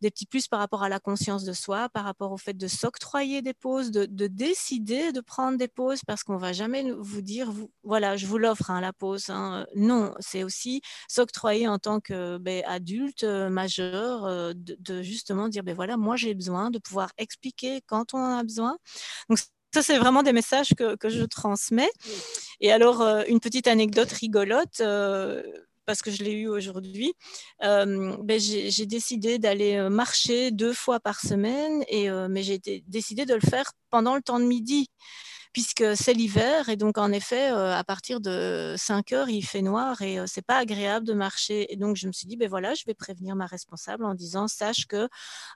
des 0.00 0.10
petits 0.10 0.26
plus 0.26 0.48
par 0.48 0.58
rapport 0.58 0.82
à 0.82 0.88
la 0.88 1.00
conscience 1.00 1.44
de 1.44 1.52
soi, 1.52 1.88
par 1.88 2.04
rapport 2.04 2.32
au 2.32 2.36
fait 2.36 2.54
de 2.54 2.66
s'octroyer 2.68 3.42
des 3.42 3.54
pauses, 3.54 3.90
de, 3.90 4.26
décider 4.26 5.12
de 5.12 5.20
prendre 5.20 5.56
des 5.58 5.68
pauses, 5.68 6.00
parce 6.06 6.22
qu'on 6.22 6.36
va 6.36 6.52
jamais 6.52 6.90
vous 6.98 7.22
dire, 7.22 7.52
voilà, 7.82 8.16
je 8.16 8.26
vous 8.26 8.38
l'offre, 8.38 8.70
hein, 8.70 8.80
la 8.80 8.92
pause. 8.92 9.30
Hein. 9.30 9.66
Non, 9.74 10.14
c'est 10.20 10.44
aussi 10.44 10.82
s'octroyer 11.08 11.68
en 11.68 11.78
tant 11.78 12.00
que 12.00 12.38
ben, 12.38 12.62
adulte, 12.66 13.24
euh, 13.24 13.48
majeur, 13.48 14.24
euh, 14.24 14.52
de, 14.54 15.02
justement 15.02 15.48
dire, 15.48 15.62
ben 15.62 15.74
voilà, 15.74 15.96
moi 15.96 16.16
j'ai 16.16 16.34
besoin 16.34 16.70
de 16.70 16.78
pouvoir 16.78 17.10
expliquer 17.18 17.80
quand 17.86 18.14
on 18.14 18.18
en 18.18 18.38
a 18.38 18.42
besoin. 18.42 18.76
Donc, 19.28 19.38
ça, 19.74 19.82
c'est 19.82 19.98
vraiment 19.98 20.22
des 20.22 20.32
messages 20.32 20.74
que, 20.74 21.08
je 21.08 21.24
transmets. 21.24 21.90
Et 22.60 22.72
alors, 22.72 23.02
euh, 23.02 23.24
une 23.28 23.40
petite 23.40 23.66
anecdote 23.66 24.10
rigolote 24.10 24.80
parce 25.86 26.02
que 26.02 26.10
je 26.10 26.22
l'ai 26.22 26.32
eu 26.32 26.48
aujourd'hui, 26.48 27.14
euh, 27.62 28.16
ben 28.22 28.38
j'ai 28.38 28.86
décidé 28.86 29.38
d'aller 29.38 29.76
euh, 29.76 29.88
marcher 29.88 30.50
deux 30.50 30.72
fois 30.72 31.00
par 31.00 31.20
semaine, 31.20 31.84
euh, 31.92 32.28
mais 32.28 32.42
j'ai 32.42 32.58
décidé 32.86 33.24
de 33.24 33.34
le 33.34 33.40
faire 33.40 33.72
pendant 33.90 34.14
le 34.16 34.22
temps 34.22 34.40
de 34.40 34.44
midi 34.44 34.90
puisque 35.52 35.96
c'est 35.96 36.12
l'hiver 36.12 36.68
et 36.68 36.76
donc 36.76 36.98
en 36.98 37.12
effet 37.12 37.46
à 37.48 37.82
partir 37.84 38.20
de 38.20 38.74
5 38.76 39.12
heures 39.12 39.28
il 39.28 39.42
fait 39.42 39.62
noir 39.62 40.02
et 40.02 40.18
c'est 40.26 40.44
pas 40.44 40.58
agréable 40.58 41.06
de 41.06 41.12
marcher. 41.12 41.72
Et 41.72 41.76
donc 41.76 41.96
je 41.96 42.06
me 42.06 42.12
suis 42.12 42.26
dit 42.26 42.36
ben 42.36 42.48
voilà 42.48 42.74
je 42.74 42.84
vais 42.86 42.94
prévenir 42.94 43.36
ma 43.36 43.46
responsable 43.46 44.04
en 44.04 44.14
disant 44.14 44.48
sache 44.48 44.86
que 44.86 45.08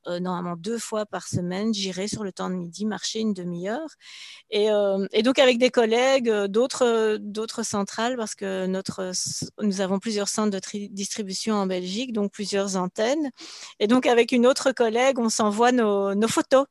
normalement 0.06 0.56
deux 0.56 0.78
fois 0.78 1.06
par 1.06 1.26
semaine 1.26 1.72
j'irai 1.74 2.08
sur 2.08 2.24
le 2.24 2.32
temps 2.32 2.50
de 2.50 2.54
midi 2.54 2.86
marcher 2.86 3.20
une 3.20 3.34
demi-heure. 3.34 3.88
Et, 4.50 4.68
donc 5.22 5.38
avec 5.38 5.58
des 5.58 5.70
collègues 5.70 6.30
d'autres 6.46 7.18
d'autres 7.20 7.62
centrales 7.62 8.16
parce 8.16 8.34
que 8.34 8.66
notre 8.66 9.12
nous 9.60 9.80
avons 9.80 9.98
plusieurs 9.98 10.28
centres 10.28 10.50
de 10.50 10.88
distribution 10.88 11.54
en 11.54 11.66
Belgique 11.66 12.12
donc 12.12 12.32
plusieurs 12.32 12.76
antennes. 12.76 13.30
Et 13.78 13.86
donc 13.86 14.06
avec 14.06 14.32
une 14.32 14.46
autre 14.46 14.72
collègue 14.72 15.18
on 15.18 15.28
s'envoie 15.28 15.72
nos 15.72 16.28
photos 16.28 16.66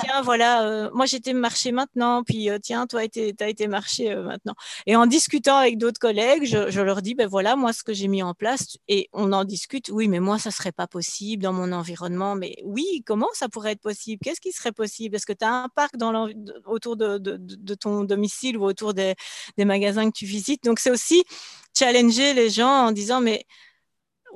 tiens, 0.00 0.22
voilà, 0.22 0.66
euh, 0.66 0.90
moi 0.94 1.06
j'étais 1.06 1.32
marcher 1.32 1.72
maintenant, 1.72 2.22
puis 2.24 2.50
euh, 2.50 2.58
tiens, 2.62 2.86
toi, 2.86 3.06
tu 3.08 3.32
as 3.38 3.48
été 3.48 3.66
marcher 3.66 4.12
euh, 4.12 4.22
maintenant. 4.22 4.54
Et 4.86 4.96
en 4.96 5.06
discutant 5.06 5.56
avec 5.56 5.78
d'autres 5.78 5.98
collègues, 5.98 6.44
je, 6.44 6.80
leur 6.80 7.02
dis, 7.02 7.14
ben 7.14 7.26
voilà, 7.26 7.56
moi, 7.56 7.72
ce 7.72 7.82
que 7.82 7.92
j'ai 7.92 8.08
mis 8.08 8.22
en 8.22 8.34
place, 8.34 8.78
et 8.88 9.08
on 9.12 9.32
en 9.32 9.44
discute, 9.44 9.90
oui, 9.90 10.08
mais 10.08 10.20
moi, 10.20 10.38
ça 10.38 10.50
serait 10.50 10.72
pas 10.72 10.86
possible 10.86 11.42
dans 11.42 11.52
mon 11.52 11.72
environnement. 11.72 12.34
Mais 12.34 12.56
oui, 12.64 13.02
comment 13.06 13.28
ça 13.32 13.48
pourrait 13.48 13.72
être 13.72 13.82
possible? 13.82 14.20
Qu'est-ce 14.24 14.40
qui 14.40 14.52
serait 14.52 14.72
possible? 14.72 15.16
Est-ce 15.16 15.26
que 15.26 15.32
tu 15.32 15.44
as 15.44 15.52
un 15.52 15.68
parc 15.68 15.96
dans 15.96 16.28
autour 16.66 16.96
de, 16.96 17.74
ton 17.74 18.04
domicile 18.04 18.56
ou 18.58 18.64
autour 18.64 18.94
des 18.94 19.14
magasins 19.58 20.10
que 20.10 20.16
tu 20.16 20.26
visites? 20.26 20.64
Donc, 20.64 20.78
c'est 20.78 20.90
aussi 20.90 21.24
challenger 21.76 22.34
les 22.34 22.50
gens 22.50 22.86
en 22.86 22.92
disant, 22.92 23.20
mais 23.20 23.44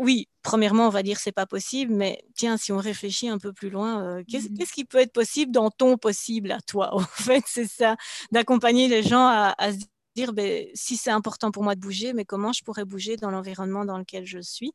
oui, 0.01 0.29
premièrement, 0.43 0.87
on 0.87 0.91
va 0.91 1.03
dire 1.03 1.19
c'est 1.19 1.31
pas 1.31 1.45
possible, 1.45 1.93
mais 1.93 2.25
tiens, 2.35 2.57
si 2.57 2.73
on 2.73 2.79
réfléchit 2.79 3.29
un 3.29 3.37
peu 3.37 3.53
plus 3.53 3.69
loin, 3.69 4.03
euh, 4.03 4.21
mmh. 4.21 4.25
qu'est-ce 4.57 4.73
qui 4.73 4.87
peut 4.87 4.97
être 4.97 5.13
possible 5.13 5.53
dans 5.53 5.71
ton 5.71 5.99
possible 5.99 6.53
à 6.53 6.61
toi 6.63 6.95
En 6.95 7.01
fait, 7.01 7.45
c'est 7.47 7.67
ça, 7.69 7.97
d'accompagner 8.33 8.89
les 8.89 9.03
gens 9.03 9.27
à, 9.27 9.73
se 9.73 9.85
dire 10.17 10.33
ben, 10.33 10.67
si 10.73 10.97
c'est 10.97 11.11
important 11.11 11.51
pour 11.51 11.63
moi 11.65 11.75
de 11.75 11.81
bouger, 11.81 12.15
mais 12.15 12.25
comment 12.25 12.51
je 12.55 12.65
pourrais 12.65 12.87
bouger 12.87 13.17
dans 13.17 13.31
l'environnement 13.31 13.85
dans 13.85 13.99
lequel 13.99 14.25
je 14.25 14.39
suis. 14.39 14.73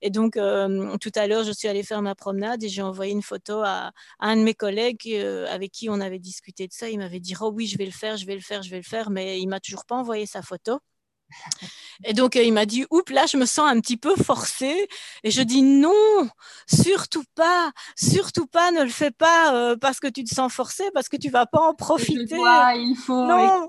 Et 0.00 0.08
donc, 0.08 0.38
euh, 0.38 0.96
tout 0.96 1.12
à 1.14 1.26
l'heure, 1.26 1.44
je 1.44 1.52
suis 1.52 1.68
allée 1.68 1.82
faire 1.82 2.00
ma 2.00 2.14
promenade 2.14 2.62
et 2.64 2.70
j'ai 2.70 2.82
envoyé 2.82 3.12
une 3.12 3.22
photo 3.22 3.60
à, 3.62 3.92
un 4.18 4.36
de 4.36 4.42
mes 4.42 4.54
collègues 4.54 5.02
euh, 5.08 5.46
avec 5.50 5.72
qui 5.72 5.90
on 5.90 6.00
avait 6.00 6.18
discuté 6.18 6.66
de 6.66 6.72
ça. 6.72 6.88
Il 6.88 6.98
m'avait 7.00 7.20
dit, 7.20 7.34
oh 7.38 7.52
oui, 7.54 7.66
je 7.66 7.76
vais 7.76 7.86
le 7.86 7.92
faire, 7.92 8.16
je 8.16 8.24
vais 8.24 8.34
le 8.34 8.40
faire, 8.40 8.62
je 8.62 8.70
vais 8.70 8.78
le 8.78 8.82
faire, 8.82 9.10
mais 9.10 9.40
il 9.42 9.46
m'a 9.46 9.60
toujours 9.60 9.84
pas 9.84 9.96
envoyé 9.96 10.24
sa 10.24 10.40
photo. 10.40 10.80
Et 12.04 12.12
donc, 12.12 12.34
il 12.34 12.52
m'a 12.52 12.66
dit, 12.66 12.84
oups, 12.90 13.12
là, 13.12 13.26
je 13.26 13.36
me 13.36 13.46
sens 13.46 13.70
un 13.70 13.80
petit 13.80 13.96
peu 13.96 14.14
forcée. 14.16 14.88
Et 15.22 15.30
je 15.30 15.42
dis, 15.42 15.62
non, 15.62 15.92
surtout 16.66 17.24
pas, 17.34 17.70
surtout 17.96 18.46
pas, 18.46 18.70
ne 18.72 18.82
le 18.82 18.90
fais 18.90 19.10
pas 19.10 19.76
parce 19.80 20.00
que 20.00 20.08
tu 20.08 20.24
te 20.24 20.34
sens 20.34 20.52
forcée, 20.52 20.84
parce 20.92 21.08
que 21.08 21.16
tu 21.16 21.30
vas 21.30 21.46
pas 21.46 21.60
en 21.60 21.74
profiter. 21.74 22.36
il 22.36 22.96
faut. 22.96 23.26
Non, 23.26 23.68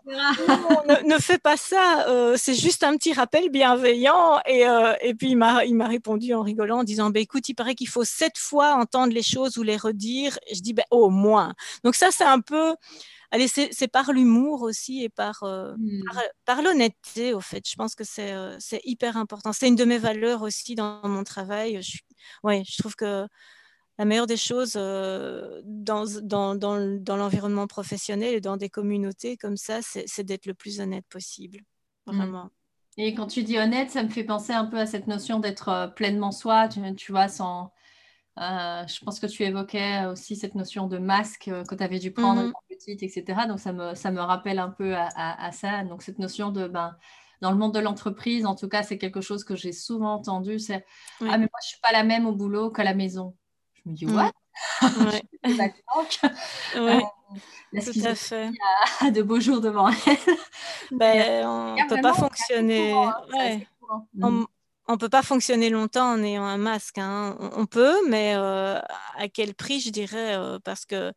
ne, 1.06 1.18
fais 1.20 1.38
pas 1.38 1.58
ça. 1.58 2.06
c'est 2.38 2.56
juste 2.56 2.84
un 2.84 2.96
petit 2.98 3.14
rappel 3.14 3.50
bienveillant. 3.50 4.40
Et, 4.48 4.66
et 5.02 5.14
puis, 5.14 5.32
il 5.32 5.38
m'a, 5.38 5.66
il 5.66 5.76
m'a 5.76 5.88
répondu 5.88 6.34
en 6.34 6.42
rigolant, 6.42 6.80
en 6.80 6.84
disant, 6.84 7.10
bah, 7.10 7.20
écoute, 7.20 7.48
il 7.50 7.54
paraît 7.54 7.76
qu'il 7.76 7.90
faut 7.90 8.04
sept 8.04 8.38
fois 8.38 8.74
entendre 8.74 9.14
les 9.14 9.24
choses 9.24 9.58
ou 9.58 9.64
les 9.64 9.78
redire. 9.78 10.38
je 10.52 10.62
dis, 10.62 10.74
ben, 10.74 10.86
au 10.92 11.10
moins. 11.10 11.54
Donc 11.84 11.96
ça, 11.96 12.10
c'est 12.12 12.24
un 12.24 12.40
peu 12.40 12.76
allez, 13.36 13.48
c'est 13.48 13.88
par 13.88 14.12
l'humour 14.12 14.62
aussi 14.62 15.04
et 15.04 15.10
par, 15.10 15.44
euh, 15.44 15.74
mmh. 15.78 16.02
par, 16.46 16.62
l'honnêteté, 16.62 17.34
au 17.34 17.42
fait. 17.42 17.68
Je 17.70 17.76
pense 17.76 17.96
que 17.96 18.04
c'est 18.04 18.34
euh, 18.34 18.58
hyper 18.84 19.18
important. 19.18 19.54
C'est 19.54 19.68
une 19.68 19.76
de 19.76 19.86
mes 19.86 19.98
valeurs 19.98 20.42
aussi 20.42 20.76
dans 20.76 21.08
mon 21.08 21.24
travail. 21.24 21.82
Je, 21.82 22.00
ouais, 22.44 22.64
je 22.68 22.78
trouve 22.78 22.96
que 22.96 23.28
la 23.98 24.06
meilleure 24.06 24.28
des 24.28 24.38
choses 24.38 24.74
euh, 24.76 25.62
dans, 25.66 26.06
dans, 26.22 26.56
dans, 26.56 27.00
dans 27.00 27.18
l'environnement 27.18 27.68
professionnel 27.68 28.36
et 28.36 28.42
dans 28.42 28.58
des 28.58 28.70
communautés 28.70 29.38
comme 29.38 29.58
ça, 29.58 29.80
c'est 29.82 30.24
d'être 30.24 30.46
le 30.46 30.54
plus 30.54 30.80
honnête 30.80 31.06
possible. 31.10 31.60
Mmh. 32.08 32.18
Vraiment. 32.18 32.50
Et 32.98 33.14
quand 33.14 33.28
tu 33.28 33.44
dis 33.44 33.58
honnête, 33.58 33.92
ça 33.92 34.04
me 34.04 34.10
fait 34.10 34.24
penser 34.24 34.54
un 34.54 34.66
peu 34.66 34.80
à 34.80 34.86
cette 34.86 35.08
notion 35.08 35.40
d'être 35.40 35.94
pleinement 35.96 36.32
soi, 36.32 36.70
tu, 36.70 36.80
tu 36.96 37.12
vois, 37.12 37.28
sans, 37.28 37.74
euh, 38.38 38.86
je 38.88 39.04
pense 39.04 39.20
que 39.20 39.28
tu 39.28 39.44
évoquais 39.44 40.06
aussi 40.06 40.36
cette 40.36 40.56
notion 40.56 40.88
de 40.88 40.98
masque 40.98 41.48
euh, 41.48 41.64
que 41.64 41.74
tu 41.74 41.84
avais 41.84 42.00
dû 42.00 42.12
prendre 42.12 42.44
mmh 42.44 42.54
petite, 42.70 43.04
etc. 43.04 43.48
Donc 43.48 43.60
ça 43.60 43.72
me, 43.72 43.96
ça 43.96 44.12
me 44.12 44.20
rappelle 44.20 44.60
un 44.60 44.70
peu 44.70 44.96
à, 44.96 45.52
ça. 45.54 45.84
Donc 45.86 46.02
cette 46.02 46.20
notion 46.20 46.52
de, 46.52 46.68
ben, 46.68 46.98
dans 47.42 47.52
le 47.52 47.58
monde 47.58 47.74
de 47.74 47.80
l'entreprise, 47.80 48.46
en 48.46 48.56
tout 48.56 48.68
cas, 48.68 48.84
c'est 48.84 48.98
quelque 48.98 49.22
chose 49.22 49.46
que 49.46 49.56
j'ai 49.56 49.72
souvent 49.72 50.14
entendu. 50.14 50.60
C'est 50.60 50.86
Ah, 51.22 51.38
mais 51.38 51.38
moi, 51.38 51.60
je 51.62 51.68
ne 51.68 51.70
suis 51.70 51.80
pas 51.82 51.94
la 51.94 52.04
même 52.04 52.26
au 52.26 52.34
boulot 52.34 52.70
qu'à 52.72 52.84
la 52.84 52.94
maison. 52.94 53.36
Je 53.76 53.90
me 53.90 53.96
dis, 53.96 54.06
mmh. 54.06 54.16
what? 54.16 54.32
Ouais. 54.82 55.24
ouais. 56.76 57.04
Euh, 57.74 57.80
tout 57.82 58.00
à 58.06 58.16
fait. 58.16 58.52
À, 59.00 59.12
de 59.12 59.22
beaux 59.22 59.40
jours 59.40 59.62
devant 59.62 59.90
elle. 59.90 60.18
Ben, 60.92 61.46
on 61.48 61.76
ne 61.76 61.90
peut 61.90 62.02
pas 62.02 62.14
fonctionner. 62.14 62.92
Hein, 62.92 63.62
on 64.22 64.46
peut 64.98 65.10
pas 65.10 65.24
fonctionner 65.24 65.70
longtemps 65.70 66.14
en 66.14 66.24
ayant 66.24 66.46
un 66.46 66.58
masque. 66.58 67.00
Hein. 67.00 67.38
On, 67.40 67.66
peut, 67.66 67.96
mais 68.08 68.34
euh, 68.36 68.80
à 69.16 69.28
quel 69.34 69.56
prix, 69.56 69.80
je 69.80 69.90
dirais, 69.90 70.36
euh, 70.36 70.60
parce 70.64 70.86
que 70.86 71.12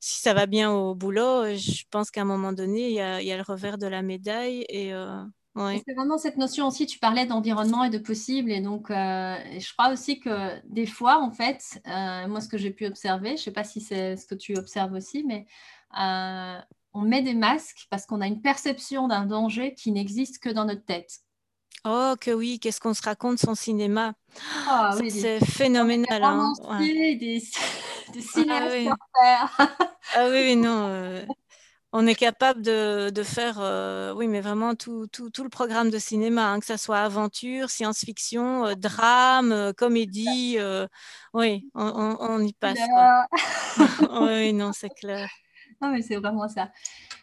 si 0.00 0.20
ça 0.20 0.34
va 0.34 0.46
bien 0.46 0.70
au 0.70 0.94
boulot, 0.94 1.54
je 1.54 1.84
pense 1.90 2.10
qu'à 2.10 2.22
un 2.22 2.26
moment 2.26 2.52
donné, 2.52 2.88
il 2.88 2.94
y, 2.94 3.00
a, 3.00 3.36
le 3.36 3.42
revers 3.42 3.76
de 3.76 3.86
la 3.86 4.02
médaille. 4.02 4.64
Euh, 4.72 5.22
C'est 5.56 5.94
vraiment 5.94 6.16
cette 6.16 6.38
notion 6.38 6.66
aussi, 6.68 6.86
tu 6.86 6.98
parlais 6.98 7.26
d'environnement 7.26 7.84
et 7.84 7.90
de 7.90 7.98
possible. 7.98 8.50
Et 8.50 8.60
donc, 8.60 8.86
je 8.88 9.72
crois 9.74 9.92
aussi 9.92 10.20
que 10.20 10.58
des 10.66 10.86
fois, 10.86 11.18
en 11.20 11.30
fait, 11.30 11.80
moi, 12.28 12.40
ce 12.40 12.48
que 12.48 12.58
j'ai 12.58 12.70
pu 12.70 12.86
observer, 12.86 13.30
je 13.30 13.34
ne 13.34 13.38
sais 13.38 13.52
pas 13.52 13.64
si 13.64 13.80
c'est 13.80 14.16
ce 14.16 14.26
que 14.26 14.34
tu 14.34 14.56
observes 14.56 14.92
aussi, 14.92 15.24
mais 15.24 15.46
on 16.96 17.02
met 17.02 17.22
des 17.22 17.34
masques 17.34 17.86
parce 17.90 18.06
qu'on 18.06 18.22
a 18.22 18.26
une 18.26 18.40
perception 18.40 19.08
d'un 19.08 19.26
danger 19.26 19.74
qui 19.74 19.92
n'existe 19.92 20.38
que 20.38 20.48
dans 20.48 20.64
notre 20.64 20.84
tête. 20.84 21.25
Oh, 21.88 22.14
que 22.20 22.32
oui, 22.32 22.58
qu'est-ce 22.58 22.80
qu'on 22.80 22.94
se 22.94 23.02
raconte 23.02 23.38
son 23.38 23.54
cinéma? 23.54 24.14
Ah 24.66 24.96
C'est 25.08 25.44
phénoménal. 25.44 26.22
Hein, 26.24 26.52
des, 26.80 27.14
des 28.12 28.24
ah, 28.50 28.68
oui. 28.72 28.88
ah 30.16 30.28
oui, 30.28 30.56
non. 30.56 30.88
Euh, 30.88 31.24
on 31.92 32.08
est 32.08 32.16
capable 32.16 32.62
de, 32.62 33.10
de 33.10 33.22
faire, 33.22 33.58
euh, 33.60 34.12
oui, 34.14 34.26
mais 34.26 34.40
vraiment 34.40 34.74
tout, 34.74 35.06
tout, 35.06 35.30
tout, 35.30 35.44
le 35.44 35.48
programme 35.48 35.90
de 35.90 35.98
cinéma, 35.98 36.50
hein, 36.50 36.58
que 36.58 36.66
ce 36.66 36.76
soit 36.76 36.98
aventure, 36.98 37.70
science-fiction, 37.70 38.66
euh, 38.66 38.74
drame, 38.74 39.72
comédie. 39.76 40.58
oui, 41.34 41.70
on, 41.74 42.16
on, 42.18 42.42
y 42.42 42.52
passe. 42.52 42.78
oui, 44.20 44.52
non, 44.52 44.72
c'est 44.72 44.90
clair. 44.90 45.28
Non, 45.82 45.90
mais 45.90 46.02
c'est 46.02 46.16
vraiment 46.16 46.48
ça. 46.48 46.70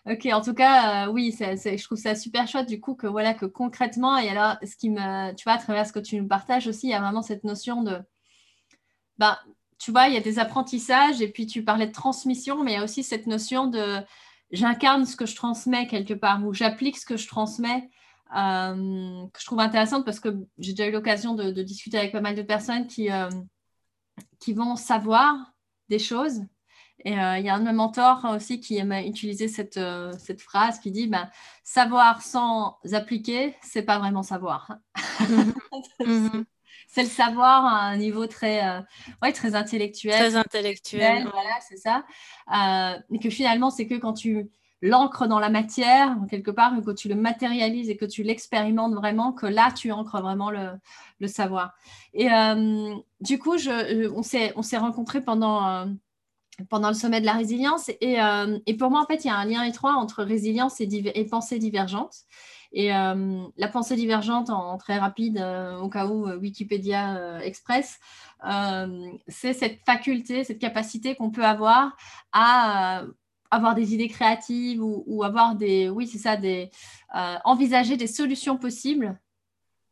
Ok, 0.06 0.28
en 0.32 0.42
tout 0.42 0.54
cas, 0.54 1.08
euh, 1.08 1.12
oui, 1.12 1.36
je 1.40 1.84
trouve 1.84 1.98
ça 1.98 2.16
super 2.16 2.48
chouette 2.48 2.68
du 2.68 2.80
coup 2.80 2.96
que 2.96 3.08
voilà 3.08 3.34
que 3.34 3.46
concrètement, 3.46 4.18
et 4.18 4.30
alors 4.30 4.58
ce 4.64 4.76
qui 4.76 4.90
me, 4.90 5.34
tu 5.34 5.44
vois, 5.44 5.54
à 5.54 5.58
travers 5.58 5.88
ce 5.88 5.94
que 5.94 6.00
tu 6.00 6.20
nous 6.20 6.28
partages 6.28 6.68
aussi, 6.68 6.88
il 6.88 6.92
y 6.92 6.94
a 6.94 7.02
vraiment 7.02 7.22
cette 7.22 7.44
notion 7.44 7.84
de, 7.84 8.00
ben, 9.18 9.38
tu 9.80 9.92
vois, 9.92 10.08
il 10.08 10.14
y 10.14 10.18
a 10.18 10.22
des 10.22 10.40
apprentissages 10.40 11.22
et 11.22 11.30
puis 11.30 11.48
tu 11.48 11.64
parlais 11.64 11.88
de 11.88 11.92
transmission, 11.92 12.64
mais 12.64 12.74
il 12.74 12.76
y 12.76 12.78
a 12.78 12.84
aussi 12.84 13.04
cette 13.04 13.28
notion 13.28 13.68
de 13.68 14.00
j'incarne 14.52 15.06
ce 15.06 15.16
que 15.16 15.26
je 15.26 15.36
transmets 15.36 15.88
quelque 15.88 16.14
part 16.14 16.46
ou 16.46 16.54
j'applique 16.54 16.98
ce 16.98 17.06
que 17.06 17.18
je 17.18 17.28
transmets. 17.28 17.90
Euh, 18.36 19.28
que 19.28 19.40
je 19.40 19.46
trouve 19.46 19.60
intéressante 19.60 20.06
parce 20.06 20.20
que 20.20 20.30
j'ai 20.58 20.72
déjà 20.72 20.88
eu 20.88 20.92
l'occasion 20.92 21.36
de, 21.36 21.52
discuter 21.62 22.00
avec 22.00 22.12
pas 22.12 22.22
mal 22.22 22.34
de 22.34 22.42
personnes 22.42 22.88
qui, 22.88 23.12
euh, 23.12 23.30
qui 24.40 24.54
vont 24.54 24.76
savoir 24.76 25.54
des 25.90 26.00
choses, 26.00 26.42
et 27.06 27.20
euh, 27.20 27.38
il 27.38 27.46
y 27.46 27.50
a 27.50 27.56
un 27.56 27.60
de 27.60 27.66
mes 27.66 27.74
mentors 27.74 28.26
aussi 28.34 28.60
qui 28.60 28.80
utilisé 28.80 29.48
cette, 29.48 29.78
euh, 29.78 30.14
cette 30.20 30.42
phrase 30.42 30.80
qui 30.80 30.92
dit 30.92 31.08
bah, 31.08 31.30
savoir 31.64 32.22
sans 32.22 32.78
appliquer, 32.94 33.56
c'est 33.62 33.84
pas 33.84 34.00
vraiment 34.00 34.24
savoir. 34.24 34.78
Mhm. 35.20 35.54
Mhm. 36.06 36.46
c'est 36.88 37.04
le 37.04 37.10
savoir 37.10 37.66
à 37.66 37.86
un 37.88 37.98
niveau 37.98 38.28
très, 38.28 38.66
euh, 38.68 38.82
ouais, 39.22 39.34
très 39.34 39.56
intellectuel. 39.56 40.16
Très 40.16 40.36
intellectuel. 40.36 41.28
Voilà, 41.32 41.60
c'est 41.68 41.78
ça. 41.78 42.06
et 43.12 43.20
que 43.20 43.30
finalement, 43.30 43.70
c'est 43.70 43.88
que 43.88 43.96
quand 43.96 44.14
tu 44.14 44.50
l'ancres 44.82 45.28
dans 45.28 45.40
la 45.40 45.50
matière, 45.50 46.18
quelque 46.30 46.52
part, 46.52 46.74
que 46.86 46.92
tu 46.92 47.08
le 47.10 47.16
matérialises 47.16 47.90
et 47.90 47.98
que 47.98 48.06
tu 48.06 48.24
l'expérimentes 48.24 48.94
vraiment, 48.94 49.32
que 49.34 49.46
là, 49.46 49.72
tu 49.72 49.92
ancres 49.92 50.22
vraiment 50.22 50.52
le, 50.52 50.72
le 51.20 51.28
savoir. 51.28 51.74
Et 52.14 52.28
du 53.22 53.40
coup, 53.40 53.58
je, 53.58 54.10
on 54.14 54.62
s'est 54.62 54.78
rencontrés 54.78 55.22
pendant 55.22 55.88
pendant 56.70 56.90
le 56.90 56.94
sommet 56.94 57.22
de 57.22 57.26
la 57.26 57.34
résilience. 57.34 57.90
Euh, 58.04 58.60
et, 58.66 58.78
pour 58.78 58.90
moi, 58.90 59.02
en 59.02 59.06
fait, 59.06 59.26
il 59.26 59.28
y 59.28 59.32
a 59.32 59.36
un 59.36 59.46
lien 59.46 59.64
étroit 59.64 59.94
entre 59.94 60.24
résilience 60.24 60.80
et, 60.82 61.26
pensée 61.26 61.60
divergente. 61.60 62.16
Et 62.72 62.94
euh, 62.94 63.44
la 63.58 63.68
pensée 63.68 63.96
divergente, 63.96 64.50
en, 64.50 64.78
très 64.78 64.98
rapide, 64.98 65.38
euh, 65.38 65.78
au 65.78 65.90
cas 65.90 66.08
où 66.08 66.28
Wikipédia 66.28 67.44
Express, 67.44 68.00
c'est 69.28 69.54
cette 69.54 69.80
faculté, 69.86 70.44
cette 70.44 70.60
capacité 70.60 71.16
qu'on 71.16 71.32
peut 71.32 71.46
avoir 71.46 71.96
à 72.32 73.04
avoir 73.52 73.76
des 73.76 73.94
idées 73.94 74.08
créatives 74.08 74.82
ou, 74.82 75.24
avoir 75.24 75.56
des, 75.56 75.88
oui, 75.90 76.08
c'est 76.08 76.18
ça, 76.18 76.38
envisager 77.46 77.98
des 77.98 78.08
solutions 78.08 78.58
possibles 78.58 79.20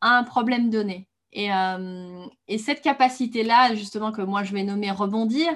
à 0.00 0.18
un 0.18 0.24
problème 0.24 0.68
donné. 0.68 1.08
Euh, 1.36 2.26
et, 2.46 2.58
cette 2.58 2.82
capacité-là, 2.82 3.74
justement, 3.74 4.12
que 4.12 4.22
moi 4.22 4.42
je 4.42 4.52
vais 4.52 4.64
nommer 4.64 4.90
rebondir, 4.90 5.48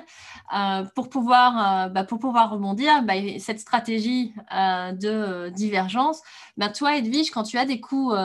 euh, 0.57 0.85
pour, 0.95 1.09
pouvoir, 1.09 1.87
euh, 1.87 1.89
bah, 1.89 2.05
pour 2.05 2.19
pouvoir 2.19 2.51
rebondir, 2.51 3.03
bah, 3.03 3.15
cette 3.39 3.61
stratégie 3.61 4.33
de 4.51 5.51
divergence, 5.51 6.23
bah, 6.57 6.69
toi, 6.69 6.97
Edwige, 6.97 7.31
quand 7.31 7.43
tu 7.43 7.59
as 7.59 7.67
des 7.67 7.81
coups, 7.81 8.17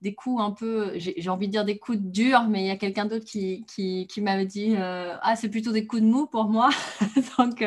des 0.00 0.14
coups 0.14 0.40
un 0.40 0.52
peu, 0.52 0.92
j'ai 0.96 1.28
envie 1.28 1.48
de 1.48 1.52
dire 1.52 1.64
des 1.64 1.78
coups 1.78 1.98
durs, 1.98 2.44
mais 2.44 2.62
il 2.62 2.66
y 2.66 2.70
a 2.70 2.76
quelqu'un 2.76 3.04
d'autre 3.04 3.24
qui, 3.24 3.64
qui, 3.66 4.06
qui 4.06 4.20
m'avait 4.20 4.46
dit 4.46 4.74
Ah, 4.76 5.36
c'est 5.36 5.50
plutôt 5.50 5.72
des 5.72 5.86
coups 5.86 6.02
de 6.02 6.06
mou 6.06 6.26
pour 6.26 6.46
moi. 6.46 6.70
Donc, 7.38 7.64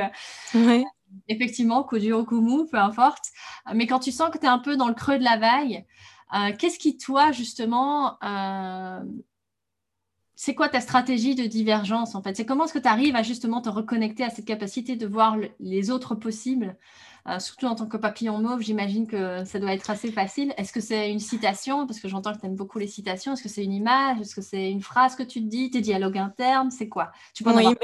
effectivement, 1.28 1.84
coup 1.84 2.00
dur 2.00 2.20
ou 2.20 2.26
coup 2.26 2.42
mou, 2.42 2.68
peu 2.72 2.78
importe. 2.78 3.26
Mais 3.74 3.86
quand 3.86 4.00
tu 4.00 4.12
sens 4.12 4.30
que 4.32 4.38
tu 4.38 4.46
es 4.46 4.50
un 4.50 4.60
peu 4.60 4.78
dans 4.78 4.88
le 4.88 4.94
creux 4.94 5.20
de 5.20 5.24
la 5.24 5.38
vague, 5.38 5.86
qu'est-ce 6.58 6.80
qui, 6.80 6.98
toi, 6.98 7.32
justement, 7.32 8.18
euh, 8.24 9.02
c'est 10.44 10.56
quoi 10.56 10.70
ta 10.70 10.82
stratégie 10.82 11.36
de 11.36 11.44
divergence 11.44 12.16
en 12.16 12.24
fait? 12.24 12.36
C'est 12.36 12.48
comment 12.48 12.66
est-ce 12.66 12.74
que 12.74 12.80
tu 12.80 12.88
arrives 12.88 13.16
à 13.16 13.22
justement 13.22 13.62
te 13.62 13.70
reconnecter 13.70 14.24
à 14.24 14.32
cette 14.32 14.46
capacité 14.46 14.96
de 14.96 15.06
voir 15.06 15.38
les 15.60 15.92
autres 15.92 16.16
possibles? 16.16 16.76
Euh, 17.28 17.38
Surtout 17.38 17.68
en 17.68 17.76
tant 17.76 17.86
que 17.86 17.96
papillon 17.96 18.40
mauve, 18.40 18.62
j'imagine 18.62 19.06
que 19.06 19.46
ça 19.46 19.60
doit 19.60 19.72
être 19.72 19.92
assez 19.92 20.12
facile. 20.12 20.52
Est-ce 20.58 20.74
que 20.74 20.80
c'est 20.80 21.12
une 21.12 21.20
citation? 21.20 21.86
Parce 21.86 22.00
que 22.00 22.08
j'entends 22.08 22.34
que 22.34 22.40
tu 22.40 22.48
aimes 22.48 22.56
beaucoup 22.56 22.80
les 22.80 22.88
citations. 22.88 23.34
Est-ce 23.34 23.44
que 23.44 23.50
c'est 23.50 23.64
une 23.64 23.72
image? 23.72 24.20
Est-ce 24.20 24.34
que 24.34 24.42
c'est 24.42 24.72
une 24.72 24.82
phrase 24.82 25.16
que 25.16 25.22
tu 25.22 25.42
te 25.42 25.48
dis? 25.48 25.70
Tes 25.70 25.82
dialogues 25.82 26.18
internes? 26.18 26.72
C'est 26.72 26.90
quoi? 26.90 27.12
Tu 27.36 27.44
Oui, 27.46 27.76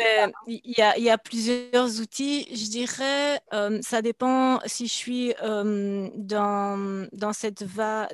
il 0.47 0.73
y, 0.75 1.09
a 1.11 1.17
plusieurs 1.19 2.01
outils. 2.01 2.47
Je 2.51 2.71
dirais, 2.71 3.39
euh, 3.53 3.77
ça 3.83 4.01
dépend 4.01 4.61
si 4.65 4.87
je 4.87 4.93
suis 4.93 5.33
euh, 5.43 6.09
dans, 6.15 7.07
dans, 7.13 7.33
cette 7.33 7.63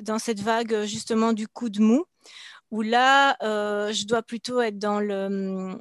dans 0.02 0.18
cette 0.18 0.40
vague 0.40 0.84
justement 0.84 1.32
du 1.32 1.48
coup 1.48 1.70
de 1.70 1.80
mou 1.80 2.04
où 2.74 2.82
là, 2.82 3.36
euh, 3.44 3.92
je 3.92 4.04
dois 4.04 4.24
plutôt 4.24 4.60
être 4.60 4.80
dans, 4.80 4.98
le, 4.98 5.78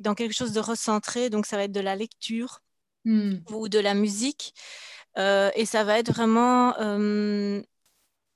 dans 0.00 0.14
quelque 0.14 0.34
chose 0.34 0.52
de 0.52 0.60
recentré, 0.60 1.30
donc 1.30 1.46
ça 1.46 1.56
va 1.56 1.64
être 1.64 1.72
de 1.72 1.80
la 1.80 1.96
lecture 1.96 2.60
hmm. 3.06 3.36
ou 3.52 3.70
de 3.70 3.78
la 3.78 3.94
musique, 3.94 4.52
euh, 5.16 5.50
et 5.54 5.64
ça 5.64 5.82
va 5.82 5.98
être 5.98 6.12
vraiment 6.12 6.78
euh, 6.78 7.62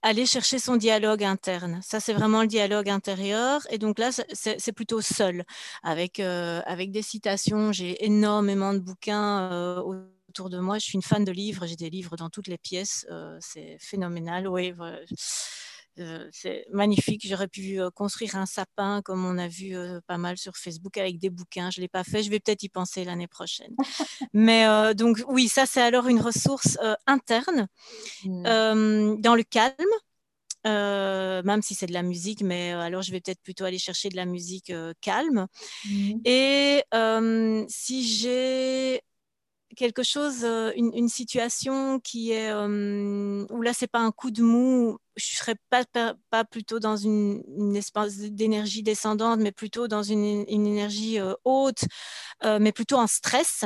aller 0.01 0.25
chercher 0.25 0.59
son 0.59 0.77
dialogue 0.77 1.23
interne. 1.23 1.79
Ça, 1.83 2.01
c'est 2.01 2.15
vraiment 2.15 2.41
le 2.41 2.47
dialogue 2.47 2.89
intérieur, 2.89 3.67
et 3.69 3.77
donc 3.77 3.99
là, 3.99 4.09
c'est 4.33 4.73
plutôt 4.73 5.03
seul, 5.03 5.45
avec, 5.83 6.21
avec 6.21 6.93
des 6.93 7.03
citations. 7.03 7.71
J'ai 7.71 8.03
énormément 8.03 8.73
de 8.73 8.79
bouquins 8.79 9.83
autour 10.27 10.49
de 10.49 10.59
moi. 10.59 10.79
Je 10.79 10.85
suis 10.85 10.95
une 10.95 11.03
fan 11.03 11.23
de 11.23 11.33
livres, 11.33 11.67
j'ai 11.67 11.77
des 11.77 11.91
livres 11.91 12.17
dans 12.17 12.31
toutes 12.31 12.47
les 12.47 12.57
pièces, 12.57 13.07
c'est 13.41 13.77
phénoménal. 13.79 14.49
Oui, 14.49 14.73
c'est 16.33 16.67
magnifique. 16.73 17.27
J'aurais 17.27 17.49
pu 17.49 17.81
construire 17.95 18.37
un 18.37 18.47
sapin 18.47 19.03
comme 19.03 19.25
on 19.25 19.39
a 19.39 19.49
vu 19.49 19.75
pas 20.07 20.19
mal 20.19 20.37
sur 20.39 20.57
Facebook 20.57 20.97
avec 20.99 21.19
des 21.19 21.31
bouquins. 21.31 21.71
Je 21.71 21.81
ne 21.81 21.85
l'ai 21.85 21.89
pas 21.89 22.05
fait. 22.05 22.23
Je 22.23 22.31
vais 22.31 22.41
peut-être 22.41 22.63
y 22.63 22.69
penser 22.69 23.05
l'année 23.05 23.29
prochaine. 23.29 23.75
Mais 24.33 24.67
donc 24.95 25.23
oui, 25.29 25.49
ça 25.49 25.67
c'est 25.67 25.83
alors 25.83 26.09
une 26.09 26.21
ressource 26.21 26.79
interne 27.07 27.69
mmh. 28.25 29.21
dans 29.21 29.35
le 29.35 29.43
calme. 29.43 29.75
même 30.65 31.63
si 31.63 31.75
c'est 31.75 31.87
de 31.87 31.93
la 31.93 32.03
musique, 32.03 32.43
mais 32.43 32.73
alors 32.73 33.03
je 33.03 33.13
vais 33.13 33.21
peut-être 33.21 33.43
plutôt 33.43 33.65
aller 33.65 33.79
chercher 33.79 34.09
de 34.09 34.17
la 34.17 34.27
musique 34.27 34.73
calme. 35.01 35.47
Mmh. 35.85 36.21
Et 36.25 36.83
si 37.69 38.07
j'ai 38.07 39.01
quelque 39.77 40.03
chose, 40.03 40.45
euh, 40.45 40.73
une, 40.77 41.09
situation 41.09 42.01
qui 42.01 42.33
est 42.33 42.51
euh, 42.51 43.47
où 43.51 43.63
là 43.63 43.73
c'est 43.73 43.87
pas 43.87 44.01
un 44.01 44.11
coup 44.11 44.31
de 44.31 44.43
mou, 44.43 44.99
je 45.17 45.37
serais 45.37 45.57
pas, 45.71 45.85
pas, 46.31 46.45
plutôt 46.45 46.81
dans 46.81 46.97
une, 46.97 47.43
une 47.57 47.77
espace 47.77 48.17
d'énergie 48.17 48.83
descendante, 48.83 49.41
mais 49.41 49.53
plutôt 49.53 49.89
dans 49.89 50.03
une, 50.03 50.45
énergie 50.49 51.21
euh, 51.21 51.35
haute, 51.45 51.85
mais 52.45 52.73
plutôt 52.73 52.97
en 52.97 53.07
stress. 53.07 53.65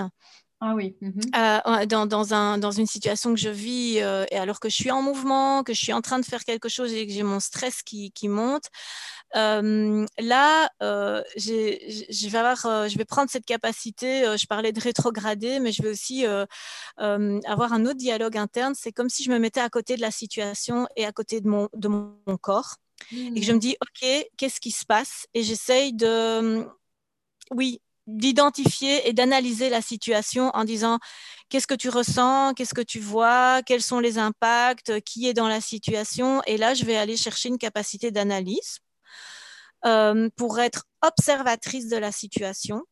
Ah 0.67 0.75
oui. 0.75 0.97
Mmh 1.03 1.87
dans, 1.87 2.07
dans, 2.07 2.33
un, 2.33 2.57
dans, 2.57 2.71
une 2.71 2.87
situation 2.87 3.35
que 3.35 3.41
je 3.41 3.51
vis 3.51 3.99
et 3.99 4.37
alors 4.37 4.61
que 4.61 4.71
je 4.71 4.75
suis 4.75 4.91
en 4.91 5.03
mouvement, 5.03 5.63
que 5.63 5.75
je 5.75 5.79
suis 5.79 5.93
en 5.93 6.01
train 6.01 6.19
de 6.19 6.25
faire 6.25 6.45
quelque 6.45 6.71
chose 6.71 6.93
et 6.95 7.07
que 7.07 7.13
j'ai 7.13 7.23
mon 7.23 7.39
stress 7.39 7.83
qui, 7.83 8.13
qui 8.13 8.29
monte, 8.29 8.71
là, 9.35 10.71
je, 10.81 12.29
vais 12.29 12.39
avoir, 12.39 12.89
je 12.89 12.97
vais 12.97 13.05
prendre 13.05 13.31
cette 13.31 13.45
capacité, 13.45 14.25
je 14.39 14.47
parlais 14.47 14.73
de 14.73 14.81
rétrograder, 14.81 15.61
mais 15.61 15.71
je 15.71 15.83
vais 15.83 15.91
aussi 15.91 16.25
avoir 16.97 17.73
un 17.75 17.85
autre 17.85 17.99
dialogue 17.99 18.39
interne. 18.39 18.75
C'est 18.75 18.93
comme 18.93 19.11
si 19.11 19.23
je 19.23 19.31
me 19.31 19.39
mettais 19.39 19.61
à 19.61 19.69
côté 19.69 19.97
de 19.97 20.01
la 20.01 20.11
situation 20.11 20.87
et 20.97 21.05
à 21.05 21.13
côté 21.13 21.43
de 21.43 21.49
mon, 21.49 21.69
de 21.75 21.89
mon 21.89 22.17
corps. 22.41 22.77
Et 23.13 23.41
que 23.41 23.43
je 23.43 23.53
me 23.53 23.57
mmh. 23.57 23.61
dis, 23.61 23.77
OK, 23.83 24.27
qu'est-ce 24.39 24.61
qui 24.61 24.71
se 24.71 24.87
passe? 24.87 25.27
Et 25.35 25.43
j'essaye 25.43 25.93
de, 25.93 26.67
oui, 27.51 27.81
d'identifier 28.07 29.09
et 29.09 29.13
d'analyser 29.13 29.71
la 29.71 29.81
situation 29.81 30.51
en 30.55 30.65
disant 30.65 30.99
qu'est-ce 31.49 31.67
que 31.67 31.75
tu 31.75 31.89
ressens, 31.89 32.55
qu'est-ce 32.55 32.75
que 32.75 32.81
tu 32.81 33.01
vois, 33.01 33.63
quels 33.63 33.83
sont 33.83 34.01
les 34.01 34.19
impacts, 34.19 35.01
qui 35.01 35.29
est 35.29 35.35
dans 35.35 35.49
la 35.49 35.61
situation. 35.61 36.43
Et 36.47 36.57
là, 36.57 36.75
je 36.75 36.85
vais 36.85 36.97
aller 36.97 37.17
chercher 37.17 37.49
une 37.49 37.59
capacité 37.59 38.11
d'analyse 38.11 38.79
euh, 39.87 40.29
pour 40.37 40.61
être 40.61 40.85
observatrice 41.03 41.89
de 41.89 41.97
la 41.97 42.13
situation. 42.13 42.83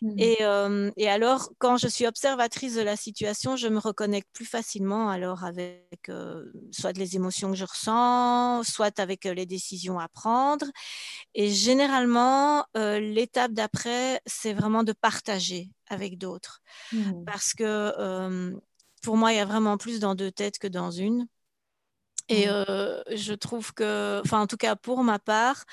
Hmm. 0.00 0.16
Euh, 0.40 0.90
et, 0.96 1.08
alors, 1.08 1.50
quand 1.58 1.76
je 1.76 1.88
suis 1.88 2.06
observatrice 2.06 2.74
de 2.74 2.82
la 2.82 2.96
situation, 2.96 3.56
je 3.56 3.68
me 3.68 3.78
reconnecte 3.78 4.28
plus 4.32 4.44
facilement 4.44 5.08
alors 5.08 5.44
avec 5.44 6.08
euh, 6.08 6.44
soit 6.70 6.96
les 6.96 7.16
émotions 7.16 7.50
que 7.50 7.56
je 7.56 7.64
ressens, 7.64 8.64
soit 8.64 8.98
avec 8.98 9.24
les 9.24 9.46
décisions 9.46 9.98
à 9.98 10.08
prendre. 10.08 10.66
Et 11.34 11.50
généralement, 11.50 12.64
l'étape 12.74 13.52
d'après, 13.52 14.20
c'est 14.26 14.52
vraiment 14.52 14.82
de 14.82 14.92
partager 14.92 15.70
avec 15.88 16.18
d'autres. 16.18 16.62
Hmm. 16.92 17.24
Parce 17.24 17.54
que 17.54 18.52
pour 19.02 19.16
moi, 19.16 19.32
il 19.32 19.36
y 19.36 19.40
a 19.40 19.44
vraiment 19.44 19.76
plus 19.76 20.00
dans 20.00 20.14
deux 20.14 20.30
têtes 20.30 20.58
que 20.58 20.68
dans 20.68 20.90
une. 20.90 21.26
Et 22.28 22.46
mmh. 22.46 23.16
je 23.16 23.34
trouve 23.34 23.72
que, 23.74 24.20
enfin 24.24 24.40
en 24.40 24.46
tout 24.46 24.56
cas 24.56 24.76
pour 24.76 25.02
ma 25.02 25.18
part, 25.18 25.64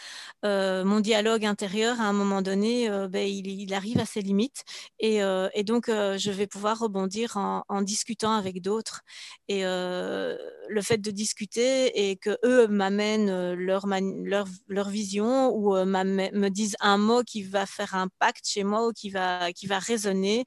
mon 0.44 1.00
dialogue 1.00 1.46
intérieur 1.46 2.02
à 2.02 2.06
un 2.06 2.14
moment 2.14 2.42
donné, 2.42 2.90
ben, 3.10 3.28
il, 3.28 3.74
arrive 3.74 4.00
à 4.00 4.06
ses 4.06 4.22
limites 4.22 4.64
et, 5.00 5.22
donc 5.64 5.86
je 5.88 6.32
vais 6.32 6.48
pouvoir 6.48 6.80
rebondir 6.80 7.38
en, 7.38 7.82
discutant 7.82 8.34
avec 8.34 8.62
d'autres. 8.62 9.02
Et 9.48 9.64
le 9.64 10.82
fait 10.82 10.98
de 10.98 11.12
discuter 11.12 12.10
et 12.10 12.18
que 12.18 12.38
eux 12.46 12.68
m'amènent 12.68 13.54
leur, 13.54 13.88
leur, 13.88 14.48
leur, 14.68 14.90
vision 14.90 15.54
ou 15.56 15.74
me 15.76 16.50
disent 16.50 16.76
un 16.80 16.98
mot 16.98 17.24
qui 17.24 17.44
va 17.44 17.66
faire 17.66 17.96
impact 17.96 18.48
chez 18.48 18.64
moi 18.64 18.88
ou 18.88 18.92
qui 18.92 19.10
va, 19.10 19.52
qui 19.54 19.68
va 19.68 19.80
résonner, 19.80 20.46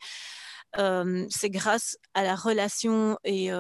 c'est 0.77 1.51
grâce 1.51 1.97
à 2.15 2.23
la 2.23 2.35
relation 2.35 3.19
et 3.25 3.51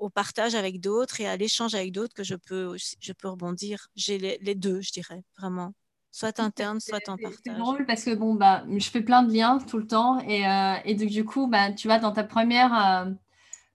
au 0.00 0.08
partage 0.08 0.54
avec 0.54 0.80
d'autres 0.80 1.20
et 1.20 1.28
à 1.28 1.36
l'échange 1.36 1.74
avec 1.74 1.92
d'autres 1.92 2.14
que 2.14 2.24
je 2.24 2.34
peux, 2.34 2.74
je 3.00 3.12
peux 3.12 3.28
rebondir. 3.28 3.88
J'ai 3.94 4.18
les, 4.18 4.54
deux, 4.54 4.80
je 4.80 4.90
dirais, 4.90 5.22
vraiment. 5.38 5.74
Soit 6.10 6.40
interne, 6.40 6.80
soit 6.80 7.08
en 7.08 7.16
partage. 7.16 7.38
C'est 7.44 7.54
drôle 7.54 7.86
parce 7.86 8.04
que 8.04 8.14
bon, 8.14 8.34
bah, 8.34 8.64
je 8.68 8.90
fais 8.90 9.02
plein 9.02 9.22
de 9.22 9.32
liens 9.32 9.58
tout 9.58 9.78
le 9.78 9.86
temps 9.86 10.18
et, 10.20 10.48
euh, 10.48 10.74
et 10.84 10.94
du 10.94 11.24
coup, 11.24 11.46
bah, 11.46 11.70
tu 11.70 11.86
vois, 11.86 11.98
dans 11.98 12.12
ta 12.12 12.24
première, 12.24 12.74
euh, 12.74 13.10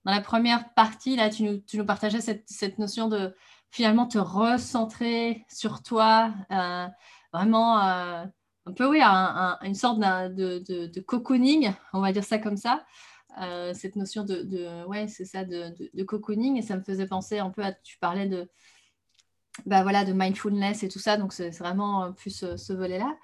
dans 0.04 0.12
la 0.12 0.20
première 0.20 0.74
partie, 0.74 1.16
là, 1.16 1.30
tu 1.30 1.44
nous, 1.44 1.58
tu 1.60 1.78
nous 1.78 1.86
partageais 1.86 2.22
cette, 2.22 2.44
cette, 2.50 2.80
notion 2.80 3.08
de 3.08 3.34
finalement 3.72 4.08
te 4.08 4.18
recentrer 4.18 5.46
sur 5.48 5.84
toi, 5.84 6.34
euh, 6.52 6.88
vraiment 7.32 7.78
un 7.78 8.72
peu, 8.76 8.88
oui, 8.90 9.02
une 9.02 9.76
sorte 9.76 10.00
de, 10.00 10.60
de, 10.60 10.88
de, 10.88 11.02
cocooning, 11.02 11.72
on 11.94 12.02
va 12.02 12.12
dire 12.12 12.24
ça 12.24 12.40
comme 12.40 12.58
ça. 12.58 12.84
Euh, 13.42 13.74
cette 13.74 13.96
notion 13.96 14.24
de, 14.24 14.86
ouais, 14.86 15.08
c'est 15.08 15.26
ça, 15.26 15.44
de, 15.44 16.04
cocooning. 16.04 16.58
Et 16.58 16.62
ça 16.62 16.78
me 16.78 16.84
faisait 16.84 17.08
penser 17.08 17.40
un 17.40 17.50
peu 17.50 17.64
à, 17.64 17.74
tu 17.74 17.98
parlais 17.98 18.28
de, 18.28 18.50
bah 19.66 19.84
voilà, 19.84 20.06
de 20.06 20.14
mindfulness 20.14 20.84
et 20.84 20.90
tout 20.90 21.00
ça. 21.00 21.18
Donc, 21.18 21.34
c'est 21.34 21.50
vraiment 21.52 22.14
plus 22.14 22.46
ce, 22.56 22.74
volet-là. 22.74 23.18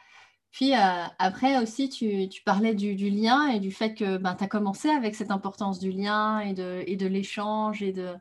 Puis 0.51 0.75
euh, 0.75 1.05
après 1.19 1.61
aussi, 1.61 1.89
tu, 1.89 2.27
tu 2.27 2.43
parlais 2.43 2.75
du, 2.75 3.09
lien 3.09 3.47
et 3.47 3.59
du 3.59 3.71
fait 3.71 3.93
que 3.95 4.17
ben, 4.17 4.35
tu 4.35 4.43
as 4.43 4.47
commencé 4.47 4.89
avec 4.89 5.15
cette 5.15 5.31
importance 5.31 5.79
du 5.79 5.91
lien 5.91 6.39
et 6.39 6.53
de, 6.53 6.83
et 6.87 6.95
de 6.95 7.07
l'échange 7.07 7.81
et 7.83 7.93
de... 7.93 8.13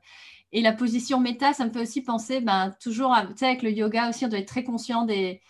Et 0.53 0.63
la 0.63 0.73
position 0.73 1.21
méta, 1.21 1.53
ça 1.53 1.65
me 1.65 1.71
fait 1.71 1.81
aussi 1.81 2.03
penser, 2.03 2.41
ben, 2.41 2.75
toujours, 2.81 3.17
sais, 3.37 3.47
avec 3.47 3.63
le 3.63 3.71
yoga 3.71 4.09
aussi, 4.09 4.25
on 4.25 4.29
doit 4.29 4.41
être 4.41 4.49
très 4.49 4.65
conscient 4.65 5.05
des, 5.05 5.41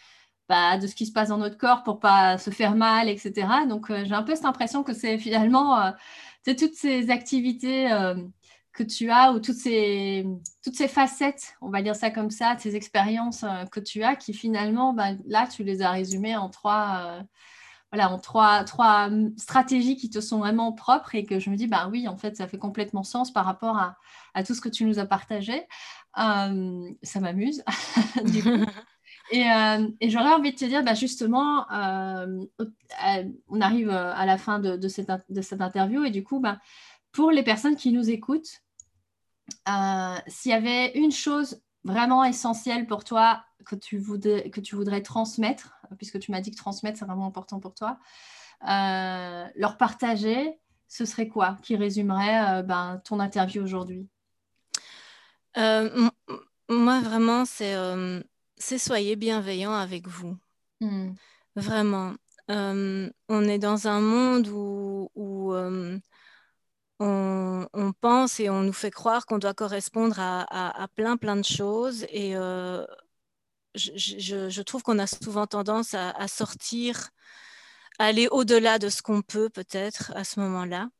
bah, 0.48 0.76
de 0.78 0.86
ce 0.86 0.94
qui 0.94 1.06
se 1.06 1.12
passe 1.12 1.28
dans 1.30 1.38
notre 1.38 1.56
corps 1.56 1.82
pour 1.84 2.00
pas 2.00 2.36
se 2.36 2.50
faire 2.50 2.74
mal, 2.74 3.08
etc. 3.08 3.46
Donc, 3.68 3.90
euh, 3.90 4.04
j'ai 4.04 4.14
un 4.14 4.22
peu 4.22 4.34
cette 4.34 4.44
impression 4.44 4.82
que 4.82 4.92
c'est 4.92 5.16
finalement 5.16 5.92
c'est 6.42 6.56
toutes 6.56 6.74
ces 6.74 7.10
activités 7.10 7.90
euh, 7.92 8.14
que 8.72 8.82
tu 8.82 9.10
as 9.10 9.32
ou 9.32 9.40
toutes 9.40 9.56
ces, 9.56 10.26
toutes 10.62 10.76
ces 10.76 10.88
facettes, 10.88 11.54
on 11.60 11.70
va 11.70 11.82
dire 11.82 11.96
ça 11.96 12.10
comme 12.10 12.30
ça, 12.30 12.56
ces 12.58 12.76
expériences 12.76 13.44
euh, 13.44 13.64
que 13.66 13.80
tu 13.80 14.02
as 14.02 14.16
qui 14.16 14.32
finalement, 14.32 14.92
ben, 14.92 15.18
là, 15.26 15.46
tu 15.46 15.64
les 15.64 15.82
as 15.82 15.90
résumées 15.90 16.36
en 16.36 16.48
trois, 16.48 17.02
euh, 17.04 17.22
voilà, 17.92 18.10
en 18.10 18.18
trois, 18.18 18.64
trois 18.64 19.10
stratégies 19.36 19.96
qui 19.96 20.10
te 20.10 20.20
sont 20.20 20.38
vraiment 20.38 20.72
propres 20.72 21.14
et 21.14 21.24
que 21.24 21.38
je 21.40 21.50
me 21.50 21.56
dis, 21.56 21.66
bah 21.66 21.88
oui, 21.90 22.08
en 22.08 22.16
fait, 22.16 22.36
ça 22.36 22.46
fait 22.48 22.58
complètement 22.58 23.02
sens 23.02 23.32
par 23.32 23.44
rapport 23.44 23.76
à, 23.76 23.96
à 24.34 24.44
tout 24.44 24.54
ce 24.54 24.60
que 24.60 24.68
tu 24.68 24.84
nous 24.84 24.98
as 24.98 25.06
partagé. 25.06 25.66
ça 26.14 27.20
m'amuse, 27.20 27.64
du 28.24 28.42
coup. 28.42 28.50
Et, 29.30 29.46
et 30.00 30.10
j'aurais 30.10 30.32
envie 30.32 30.52
de 30.52 30.56
te 30.56 30.64
dire, 30.64 30.82
bah 30.82 30.94
justement, 30.94 31.66
on 31.70 33.60
arrive 33.60 33.90
à 33.90 34.26
la 34.26 34.38
fin 34.38 34.58
de, 34.58 34.88
cette, 34.88 35.10
interview. 35.60 36.04
Et 36.04 36.10
du 36.10 36.24
coup, 36.24 36.40
bah, 36.40 36.58
pour 37.12 37.30
les 37.30 37.42
personnes 37.42 37.76
qui 37.76 37.92
nous 37.92 38.10
écoutent, 38.10 38.62
s'il 40.26 40.50
y 40.50 40.54
avait 40.54 40.92
une 40.92 41.12
chose 41.12 41.62
vraiment 41.84 42.24
essentielle 42.24 42.86
pour 42.86 43.04
toi 43.04 43.44
que 43.64 43.76
tu 43.76 43.98
voudrais, 43.98 44.50
que 44.50 44.60
tu 44.60 44.74
voudrais 44.74 45.02
transmettre, 45.02 45.74
puisque 45.96 46.18
tu 46.18 46.30
m'as 46.30 46.40
dit 46.40 46.50
que 46.50 46.56
transmettre, 46.56 46.98
c'est 46.98 47.04
vraiment 47.04 47.26
important 47.26 47.60
pour 47.60 47.74
toi, 47.74 47.98
leur 48.62 49.76
partager, 49.78 50.58
ce 50.88 51.04
serait 51.04 51.28
quoi 51.28 51.56
qui 51.62 51.76
résumerait 51.76 52.64
ben, 52.64 53.00
ton 53.04 53.20
interview 53.20 53.62
aujourd'hui? 53.62 54.08
Moi, 55.56 57.00
vraiment, 57.00 57.44
c'est 57.44 57.74
c'est 58.60 58.78
soyez 58.78 59.16
bienveillant 59.16 59.74
avec 59.74 60.06
vous. 60.06 60.36
Hmm. 60.80 61.14
Vraiment. 61.56 62.14
Euh, 62.50 63.10
on 63.28 63.48
est 63.48 63.58
dans 63.58 63.88
un 63.88 64.00
monde 64.00 64.48
où, 64.48 65.52
euh, 65.54 65.98
on, 67.00 67.92
pense 68.00 68.40
et 68.40 68.50
on 68.50 68.62
nous 68.62 68.72
fait 68.72 68.90
croire 68.90 69.26
qu'on 69.26 69.38
doit 69.38 69.54
correspondre 69.54 70.16
à, 70.18 70.88
plein, 70.94 71.16
plein 71.16 71.36
de 71.36 71.44
choses. 71.44 72.04
Et 72.10 72.36
euh, 72.36 72.84
je, 73.74 74.62
trouve 74.62 74.82
qu'on 74.82 74.98
a 74.98 75.06
souvent 75.06 75.46
tendance 75.46 75.94
à, 75.94 76.10
à 76.10 76.28
sortir, 76.28 77.10
à 77.98 78.06
aller 78.06 78.28
au-delà 78.30 78.78
de 78.78 78.88
ce 78.88 79.02
qu'on 79.02 79.22
peut 79.22 79.48
peut-être 79.48 80.12
à 80.16 80.24
ce 80.24 80.40
moment-là. 80.40 80.90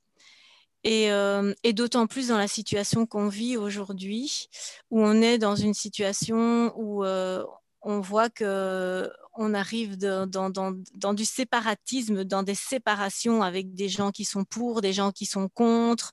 Euh, 0.86 1.54
et, 1.62 1.72
d'autant 1.72 2.06
plus 2.06 2.28
dans 2.28 2.38
la 2.38 2.48
situation 2.48 3.06
qu'on 3.06 3.28
vit 3.28 3.56
aujourd'hui, 3.56 4.48
où 4.90 5.02
on 5.02 5.20
est 5.20 5.38
dans 5.38 5.56
une 5.56 5.74
situation 5.74 6.72
où 6.76 7.04
euh, 7.04 7.44
on 7.82 8.00
voit 8.00 8.30
que 8.30 9.10
on 9.36 9.54
arrive 9.54 9.96
dans, 9.96 11.14
du 11.14 11.24
séparatisme, 11.24 12.24
dans 12.24 12.42
des 12.42 12.54
séparations 12.54 13.42
avec 13.42 13.74
des 13.74 13.88
gens 13.88 14.10
qui 14.10 14.24
sont 14.24 14.44
pour, 14.44 14.80
des 14.80 14.92
gens 14.92 15.12
qui 15.12 15.24
sont 15.24 15.48
contre. 15.48 16.12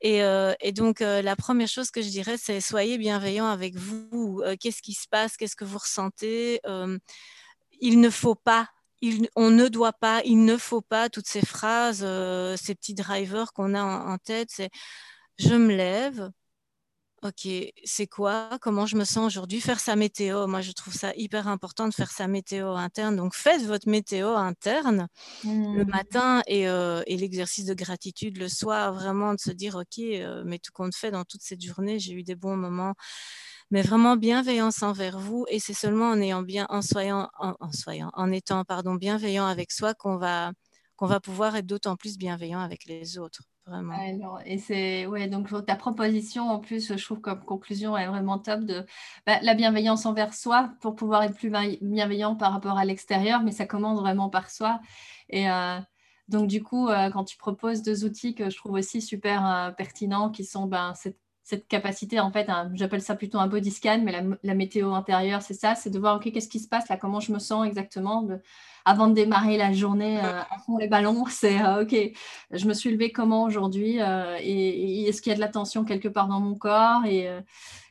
Et, 0.00 0.22
euh, 0.22 0.54
et 0.60 0.72
donc, 0.72 1.00
la 1.00 1.36
première 1.36 1.68
chose 1.68 1.90
que 1.90 2.02
je 2.02 2.08
dirais, 2.08 2.36
c'est 2.38 2.60
soyez 2.60 2.98
bienveillants 2.98 3.46
avec 3.46 3.76
vous. 3.76 4.42
Qu'est-ce 4.58 4.82
qui 4.82 4.94
se 4.94 5.06
passe? 5.08 5.36
Qu'est-ce 5.36 5.54
que 5.54 5.64
vous 5.64 5.78
ressentez? 5.78 6.60
Il 7.80 8.00
ne 8.00 8.10
faut 8.10 8.34
pas 8.34 8.68
on 9.36 9.50
ne 9.50 9.68
doit 9.68 9.92
pas, 9.92 10.22
il 10.24 10.44
ne 10.44 10.56
faut 10.56 10.80
pas 10.80 11.08
toutes 11.08 11.28
ces 11.28 11.44
phrases, 11.44 12.02
euh, 12.02 12.56
ces 12.56 12.74
petits 12.74 12.94
drivers 12.94 13.52
qu'on 13.52 13.74
a 13.74 13.82
en, 13.82 14.18
tête, 14.18 14.48
c'est 14.50 14.70
je 15.38 15.54
me 15.54 15.74
lève, 15.74 16.30
ok, 17.22 17.48
c'est 17.84 18.06
quoi? 18.06 18.58
Comment 18.60 18.86
je 18.86 18.96
me 18.96 19.04
sens 19.04 19.26
aujourd'hui? 19.26 19.60
Faire 19.60 19.80
sa 19.80 19.96
météo. 19.96 20.46
Moi, 20.46 20.60
je 20.60 20.72
trouve 20.72 20.94
ça 20.94 21.12
hyper 21.16 21.48
important 21.48 21.88
de 21.88 21.94
faire 21.94 22.10
sa 22.10 22.26
météo 22.26 22.70
interne. 22.72 23.16
Donc, 23.16 23.34
faites 23.34 23.62
votre 23.62 23.88
météo 23.88 24.28
interne 24.30 25.08
le 25.44 25.84
mmh. 25.84 25.88
matin 25.88 26.42
euh, 26.50 27.02
et, 27.06 27.16
l'exercice 27.16 27.64
de 27.66 27.74
gratitude 27.74 28.38
le 28.38 28.48
soir. 28.48 28.94
Vraiment 28.94 29.34
de 29.34 29.40
se 29.40 29.50
dire, 29.50 29.76
ok, 29.76 29.98
euh, 29.98 30.42
mais 30.46 30.58
tout 30.58 30.72
compte 30.72 30.94
fait 30.94 31.10
dans 31.10 31.24
toute 31.24 31.42
cette 31.42 31.62
journée, 31.62 31.98
j'ai 31.98 32.12
eu 32.12 32.22
des 32.22 32.36
bons 32.36 32.56
moments. 32.56 32.94
Mais 33.70 33.82
vraiment 33.82 34.16
bienveillance 34.16 34.82
envers 34.82 35.18
vous. 35.18 35.44
Et 35.48 35.58
c'est 35.58 35.74
seulement 35.74 36.10
en 36.10 36.20
ayant 36.20 36.42
bien, 36.42 36.66
en 36.68 36.82
soyant, 36.82 37.28
en, 37.38 38.32
étant, 38.32 38.64
pardon, 38.64 38.94
bienveillant 38.94 39.46
avec 39.46 39.72
soi 39.72 39.94
qu'on 39.94 40.16
va, 40.16 40.52
qu'on 40.96 41.06
va 41.06 41.20
pouvoir 41.20 41.56
être 41.56 41.66
d'autant 41.66 41.96
plus 41.96 42.16
bienveillant 42.16 42.60
avec 42.60 42.84
les 42.86 43.18
autres. 43.18 43.42
Vraiment. 43.66 44.38
et 44.44 44.58
c'est 44.58 45.06
ouais, 45.06 45.26
donc 45.26 45.48
ta 45.66 45.74
proposition 45.74 46.48
en 46.48 46.60
plus, 46.60 46.96
je 46.96 47.04
trouve 47.04 47.20
comme 47.20 47.44
conclusion 47.44 47.96
est 47.96 48.06
vraiment 48.06 48.38
top 48.38 48.60
de 48.60 48.86
bah, 49.26 49.40
la 49.42 49.54
bienveillance 49.54 50.06
envers 50.06 50.34
soi 50.34 50.70
pour 50.80 50.94
pouvoir 50.94 51.24
être 51.24 51.34
plus 51.34 51.50
bienveillant 51.82 52.36
par 52.36 52.52
rapport 52.52 52.78
à 52.78 52.84
l'extérieur, 52.84 53.42
mais 53.42 53.50
ça 53.50 53.66
commence 53.66 53.98
vraiment 53.98 54.30
par 54.30 54.50
soi. 54.50 54.78
Et 55.30 55.50
euh, 55.50 55.80
donc 56.28 56.46
du 56.46 56.62
coup, 56.62 56.88
euh, 56.88 57.10
quand 57.10 57.24
tu 57.24 57.36
proposes 57.36 57.82
deux 57.82 58.04
outils 58.04 58.36
que 58.36 58.50
je 58.50 58.56
trouve 58.56 58.74
aussi 58.74 59.02
super 59.02 59.44
euh, 59.44 59.70
pertinents, 59.72 60.30
qui 60.30 60.44
sont 60.44 60.66
ben, 60.66 60.94
cette, 60.94 61.18
cette, 61.46 61.68
capacité 61.68 62.18
en 62.18 62.32
fait, 62.32 62.48
j'appelle 62.74 63.02
ça 63.02 63.14
plutôt 63.14 63.38
un 63.38 63.46
body 63.46 63.70
scan, 63.70 64.00
mais 64.02 64.10
la, 64.10 64.22
la 64.42 64.54
météo 64.54 64.92
intérieure, 64.94 65.42
c'est 65.42 65.54
ça, 65.54 65.76
c'est 65.76 65.90
de 65.90 65.98
voir 65.98 66.16
ok 66.16 66.32
qu'est-ce 66.32 66.48
qui 66.48 66.58
se 66.58 66.68
passe 66.68 66.88
là, 66.88 66.96
comment 66.96 67.20
je 67.20 67.32
me 67.32 67.38
sens 67.38 67.66
exactement. 67.66 68.22
De, 68.22 68.40
avant 68.84 69.08
de 69.08 69.14
démarrer 69.14 69.56
la 69.56 69.72
journée 69.72 70.18
euh, 70.18 70.40
à 70.40 70.58
fond 70.64 70.78
les 70.78 70.88
ballons, 70.88 71.24
c'est 71.30 71.60
euh, 71.60 71.82
OK, 71.82 71.94
je 72.50 72.66
me 72.66 72.74
suis 72.74 72.90
levée 72.90 73.12
comment 73.12 73.44
aujourd'hui 73.44 74.00
euh, 74.00 74.36
et, 74.40 75.04
est-ce 75.08 75.22
qu'il 75.22 75.30
y 75.30 75.32
a 75.32 75.36
de 75.36 75.40
la 75.40 75.48
tension 75.48 75.84
quelque 75.84 76.08
part 76.08 76.28
dans 76.28 76.40
mon 76.40 76.56
corps 76.56 77.04
et, 77.04 77.28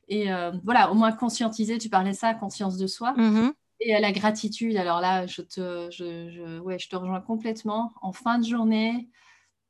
et 0.07 0.27
voilà, 0.63 0.91
au 0.91 0.93
moins 0.93 1.11
conscientiser, 1.11 1.77
tu 1.77 1.89
parlais 1.89 2.13
ça, 2.13 2.33
conscience 2.33 2.77
de 2.77 2.87
soi. 2.87 3.13
Mm-hmm. 3.17 3.53
Et 3.81 3.99
la 3.99 4.11
gratitude, 4.11 4.77
alors 4.77 5.01
là, 5.01 5.25
je 5.27 5.41
te, 5.41 5.89
je, 5.91 6.59
ouais, 6.59 6.79
je 6.79 6.87
te 6.87 6.95
rejoins 6.95 7.21
complètement. 7.21 7.93
En 8.01 8.13
fin 8.13 8.37
de 8.37 8.45
journée, 8.45 9.09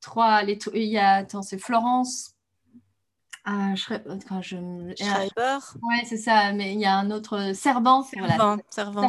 trois, 0.01 0.43
les, 0.43 0.59
il 0.73 0.83
y 0.83 0.97
a, 0.97 1.13
attends, 1.13 1.41
c'est 1.41 1.57
Florence 1.57 2.34
ah, 3.47 3.75
je, 3.75 3.93
je... 4.41 4.95
Schreiber. 4.97 5.57
Ouais, 5.83 6.03
c'est 6.05 6.17
ça. 6.17 6.51
Mais 6.53 6.73
il 6.73 6.79
y 6.79 6.85
a 6.85 6.97
un 6.97 7.11
autre 7.11 7.53
Servant, 7.53 8.03
voilà. 8.17 8.57
Servant, 8.69 9.05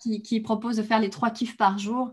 qui, 0.00 0.22
qui, 0.22 0.40
propose 0.40 0.76
de 0.76 0.82
faire 0.82 1.00
les 1.00 1.10
trois 1.10 1.30
kiffs 1.30 1.56
par 1.56 1.78
jour. 1.78 2.12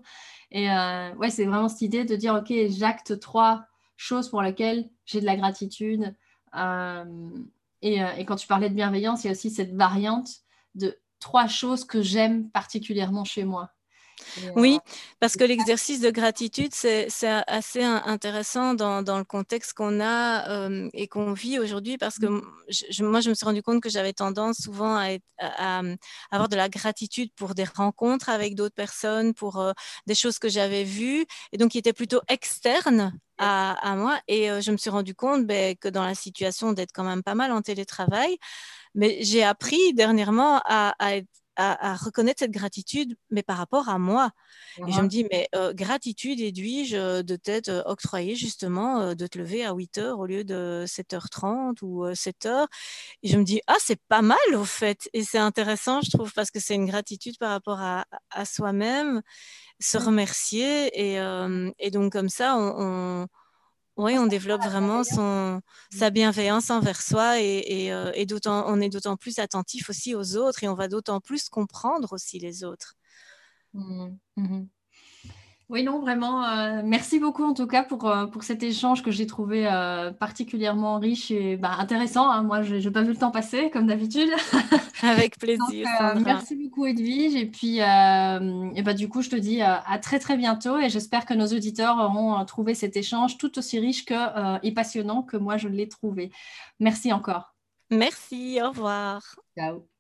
Et 0.50 0.72
euh, 0.72 1.14
ouais, 1.16 1.30
c'est 1.30 1.46
vraiment 1.46 1.70
cette 1.70 1.84
idée 1.84 2.04
de 2.04 2.16
dire 2.16 2.34
ok, 2.34 2.52
j'acte 2.70 3.20
trois 3.20 3.66
choses 3.96 4.30
pour 4.30 4.42
lesquelles 4.42 4.90
j'ai 5.06 5.22
de 5.22 5.26
la 5.26 5.38
gratitude. 5.38 6.16
Euh, 6.56 7.30
et, 7.84 8.04
euh, 8.04 8.12
et, 8.18 8.26
quand 8.26 8.38
tu 8.38 8.48
parlais 8.48 8.70
de 8.70 8.76
bienveillance, 8.76 9.24
il 9.24 9.28
y 9.28 9.30
a 9.30 9.34
aussi 9.34 9.52
cette 9.52 9.76
variante 9.76 10.30
de 10.74 10.98
trois 11.20 11.48
choses 11.48 11.86
que 11.86 12.02
j'aime 12.02 12.50
particulièrement 12.50 13.24
chez 13.24 13.44
moi. 13.44 13.70
Oui, 14.56 14.80
parce 15.20 15.36
que 15.36 15.44
l'exercice 15.44 16.02
de 16.02 16.10
gratitude, 16.10 16.74
c'est 16.74 17.08
assez 17.48 17.84
intéressant 17.84 18.74
dans, 18.74 19.18
le 19.18 19.24
contexte 19.24 19.74
qu'on 19.74 20.00
a 20.00 20.50
euh, 20.50 20.90
et 20.94 21.08
qu'on 21.08 21.34
vit 21.34 21.60
aujourd'hui, 21.60 21.98
parce 21.98 22.18
que 22.18 22.26
mmh. 22.26 22.42
moi, 23.02 23.22
je 23.22 23.30
me 23.30 23.34
suis 23.34 23.46
rendu 23.46 23.62
compte 23.62 23.82
que 23.82 23.90
j'avais 23.90 24.14
tendance 24.14 24.58
souvent 24.58 24.98
à, 24.98 25.82
avoir 26.32 26.50
de 26.50 26.56
la 26.56 26.70
gratitude 26.70 27.32
pour 27.36 27.56
des 27.56 27.64
rencontres 27.64 28.30
avec 28.30 28.56
d'autres 28.56 28.76
personnes, 28.76 29.34
pour 29.34 29.60
euh, 29.60 29.74
des 30.08 30.16
choses 30.16 30.40
que 30.40 30.50
j'avais 30.50 30.84
vues, 30.84 31.26
et 31.52 31.58
donc 31.58 31.72
qui 31.72 31.78
étaient 31.78 31.94
plutôt 31.94 32.22
externes 32.28 33.14
à, 33.38 33.96
moi. 33.96 34.20
Et 34.28 34.52
euh, 34.52 34.62
je 34.62 34.72
me 34.72 34.78
suis 34.78 34.90
rendu 34.90 35.16
compte 35.16 35.46
ben, 35.46 35.76
que 35.76 35.90
dans 35.90 36.04
la 36.04 36.16
situation 36.16 36.74
d'être 36.74 36.92
quand 36.94 37.04
même 37.04 37.24
pas 37.24 37.36
mal 37.36 37.52
en 37.52 37.62
télétravail, 37.62 38.38
mais 38.96 39.20
j'ai 39.22 39.44
appris 39.44 39.94
dernièrement 39.94 40.62
à, 40.66 40.94
à 41.00 41.16
être 41.16 41.41
à, 41.62 41.96
reconnaître 41.96 42.40
cette 42.40 42.52
gratitude, 42.52 43.16
mais 43.30 43.44
par 43.44 43.58
rapport 43.58 43.90
à 43.90 44.00
moi. 44.00 44.32
Et 44.88 44.92
je 44.92 45.02
me 45.02 45.08
dis, 45.08 45.26
mais 45.32 45.48
euh, 45.56 45.74
gratitude, 45.74 46.40
Edwige, 46.40 46.94
euh, 46.94 47.24
de 47.24 47.36
t'être 47.36 47.70
euh, 47.70 47.84
octroyé 47.86 48.36
justement 48.36 49.14
de 49.14 49.28
te 49.28 49.38
lever 49.38 49.66
à 49.66 49.74
8 49.74 49.98
heures 50.00 50.20
au 50.20 50.26
lieu 50.26 50.44
de 50.44 50.86
7h30 50.88 51.84
ou 51.84 52.14
7 52.16 52.46
heures. 52.46 52.68
Et 53.24 53.30
je 53.30 53.38
me 53.38 53.44
dis, 53.44 53.62
ah, 53.68 53.78
c'est 53.80 54.00
pas 54.08 54.22
mal 54.22 54.38
au 54.56 54.66
fait. 54.66 55.10
Et 55.14 55.24
c'est 55.24 55.38
intéressant, 55.38 56.02
je 56.02 56.12
trouve, 56.12 56.34
parce 56.34 56.52
que 56.52 56.60
c'est 56.60 56.76
une 56.76 56.86
gratitude 56.86 57.38
par 57.38 57.52
rapport 57.52 57.80
à, 57.80 58.06
soi-même, 58.46 59.22
se 59.80 59.98
remercier. 59.98 60.90
Et, 61.00 61.20
et, 61.80 61.92
donc, 61.92 62.12
comme 62.12 62.30
ça, 62.30 62.56
on 62.58 63.28
oui, 64.02 64.18
on 64.18 64.26
développe 64.26 64.64
vraiment 64.64 65.04
son, 65.04 65.62
sa 65.92 66.10
bienveillance 66.10 66.70
envers 66.70 67.02
soi 67.02 67.40
et, 67.40 67.94
euh, 67.94 68.12
on 68.46 68.82
est 68.82 68.90
d'autant 68.90 69.16
plus 69.18 69.40
attentif 69.40 69.90
aussi 69.90 70.16
aux 70.16 70.38
autres 70.38 70.64
et 70.64 70.68
on 70.68 70.74
va 70.76 70.88
d'autant 70.88 71.20
plus 71.20 71.50
comprendre 71.50 72.14
aussi 72.14 72.40
les 72.40 72.64
autres. 72.64 72.96
Mmh, 73.74 74.18
mmh. 74.38 74.64
Oui, 75.72 75.84
non, 75.84 76.00
vraiment. 76.00 76.44
Euh, 76.44 76.82
merci 76.84 77.18
beaucoup 77.18 77.46
en 77.46 77.54
tout 77.54 77.66
cas 77.66 77.82
pour, 77.82 78.06
euh, 78.06 78.26
pour 78.26 78.44
cet 78.44 78.62
échange 78.62 79.02
que 79.02 79.10
j'ai 79.10 79.26
trouvé 79.26 79.66
euh, 79.72 80.12
particulièrement 80.12 81.00
riche 81.00 81.32
et 81.32 81.56
bah, 81.56 81.72
intéressant. 81.80 82.30
Hein. 82.30 82.44
Moi, 82.44 82.62
je 82.62 82.76
n'ai 82.76 82.92
pas 82.92 83.04
vu 83.04 83.12
le 83.12 83.16
temps 83.16 83.32
passer 83.32 83.70
comme 83.70 83.88
d'habitude. 83.88 84.30
Avec 85.02 85.38
plaisir. 85.40 85.88
merci 86.26 86.58
beaucoup 86.58 86.86
Edwige. 86.86 87.36
Et 87.36 87.46
puis, 87.46 87.78
et 87.78 88.82
bah, 88.84 88.94
du 88.94 89.08
coup, 89.08 89.22
je 89.22 89.30
te 89.30 89.38
dis 89.38 89.62
à 89.62 89.98
très 90.02 90.20
très 90.20 90.36
bientôt 90.36 90.78
et 90.78 90.90
j'espère 90.90 91.26
que 91.26 91.34
nos 91.34 91.48
auditeurs 91.48 91.98
auront 92.00 92.44
trouvé 92.44 92.74
cet 92.76 92.98
échange 92.98 93.38
tout 93.38 93.58
aussi 93.58 93.80
riche 93.80 94.04
que, 94.04 94.66
et 94.66 94.74
passionnant 94.74 95.24
que 95.24 95.38
moi 95.38 95.56
je 95.56 95.70
l'ai 95.70 95.88
trouvé. 95.88 96.32
Merci 96.82 97.14
encore. 97.14 97.56
Merci, 97.90 98.60
au 98.62 98.70
revoir. 98.70 99.22
Ciao. 99.58 99.91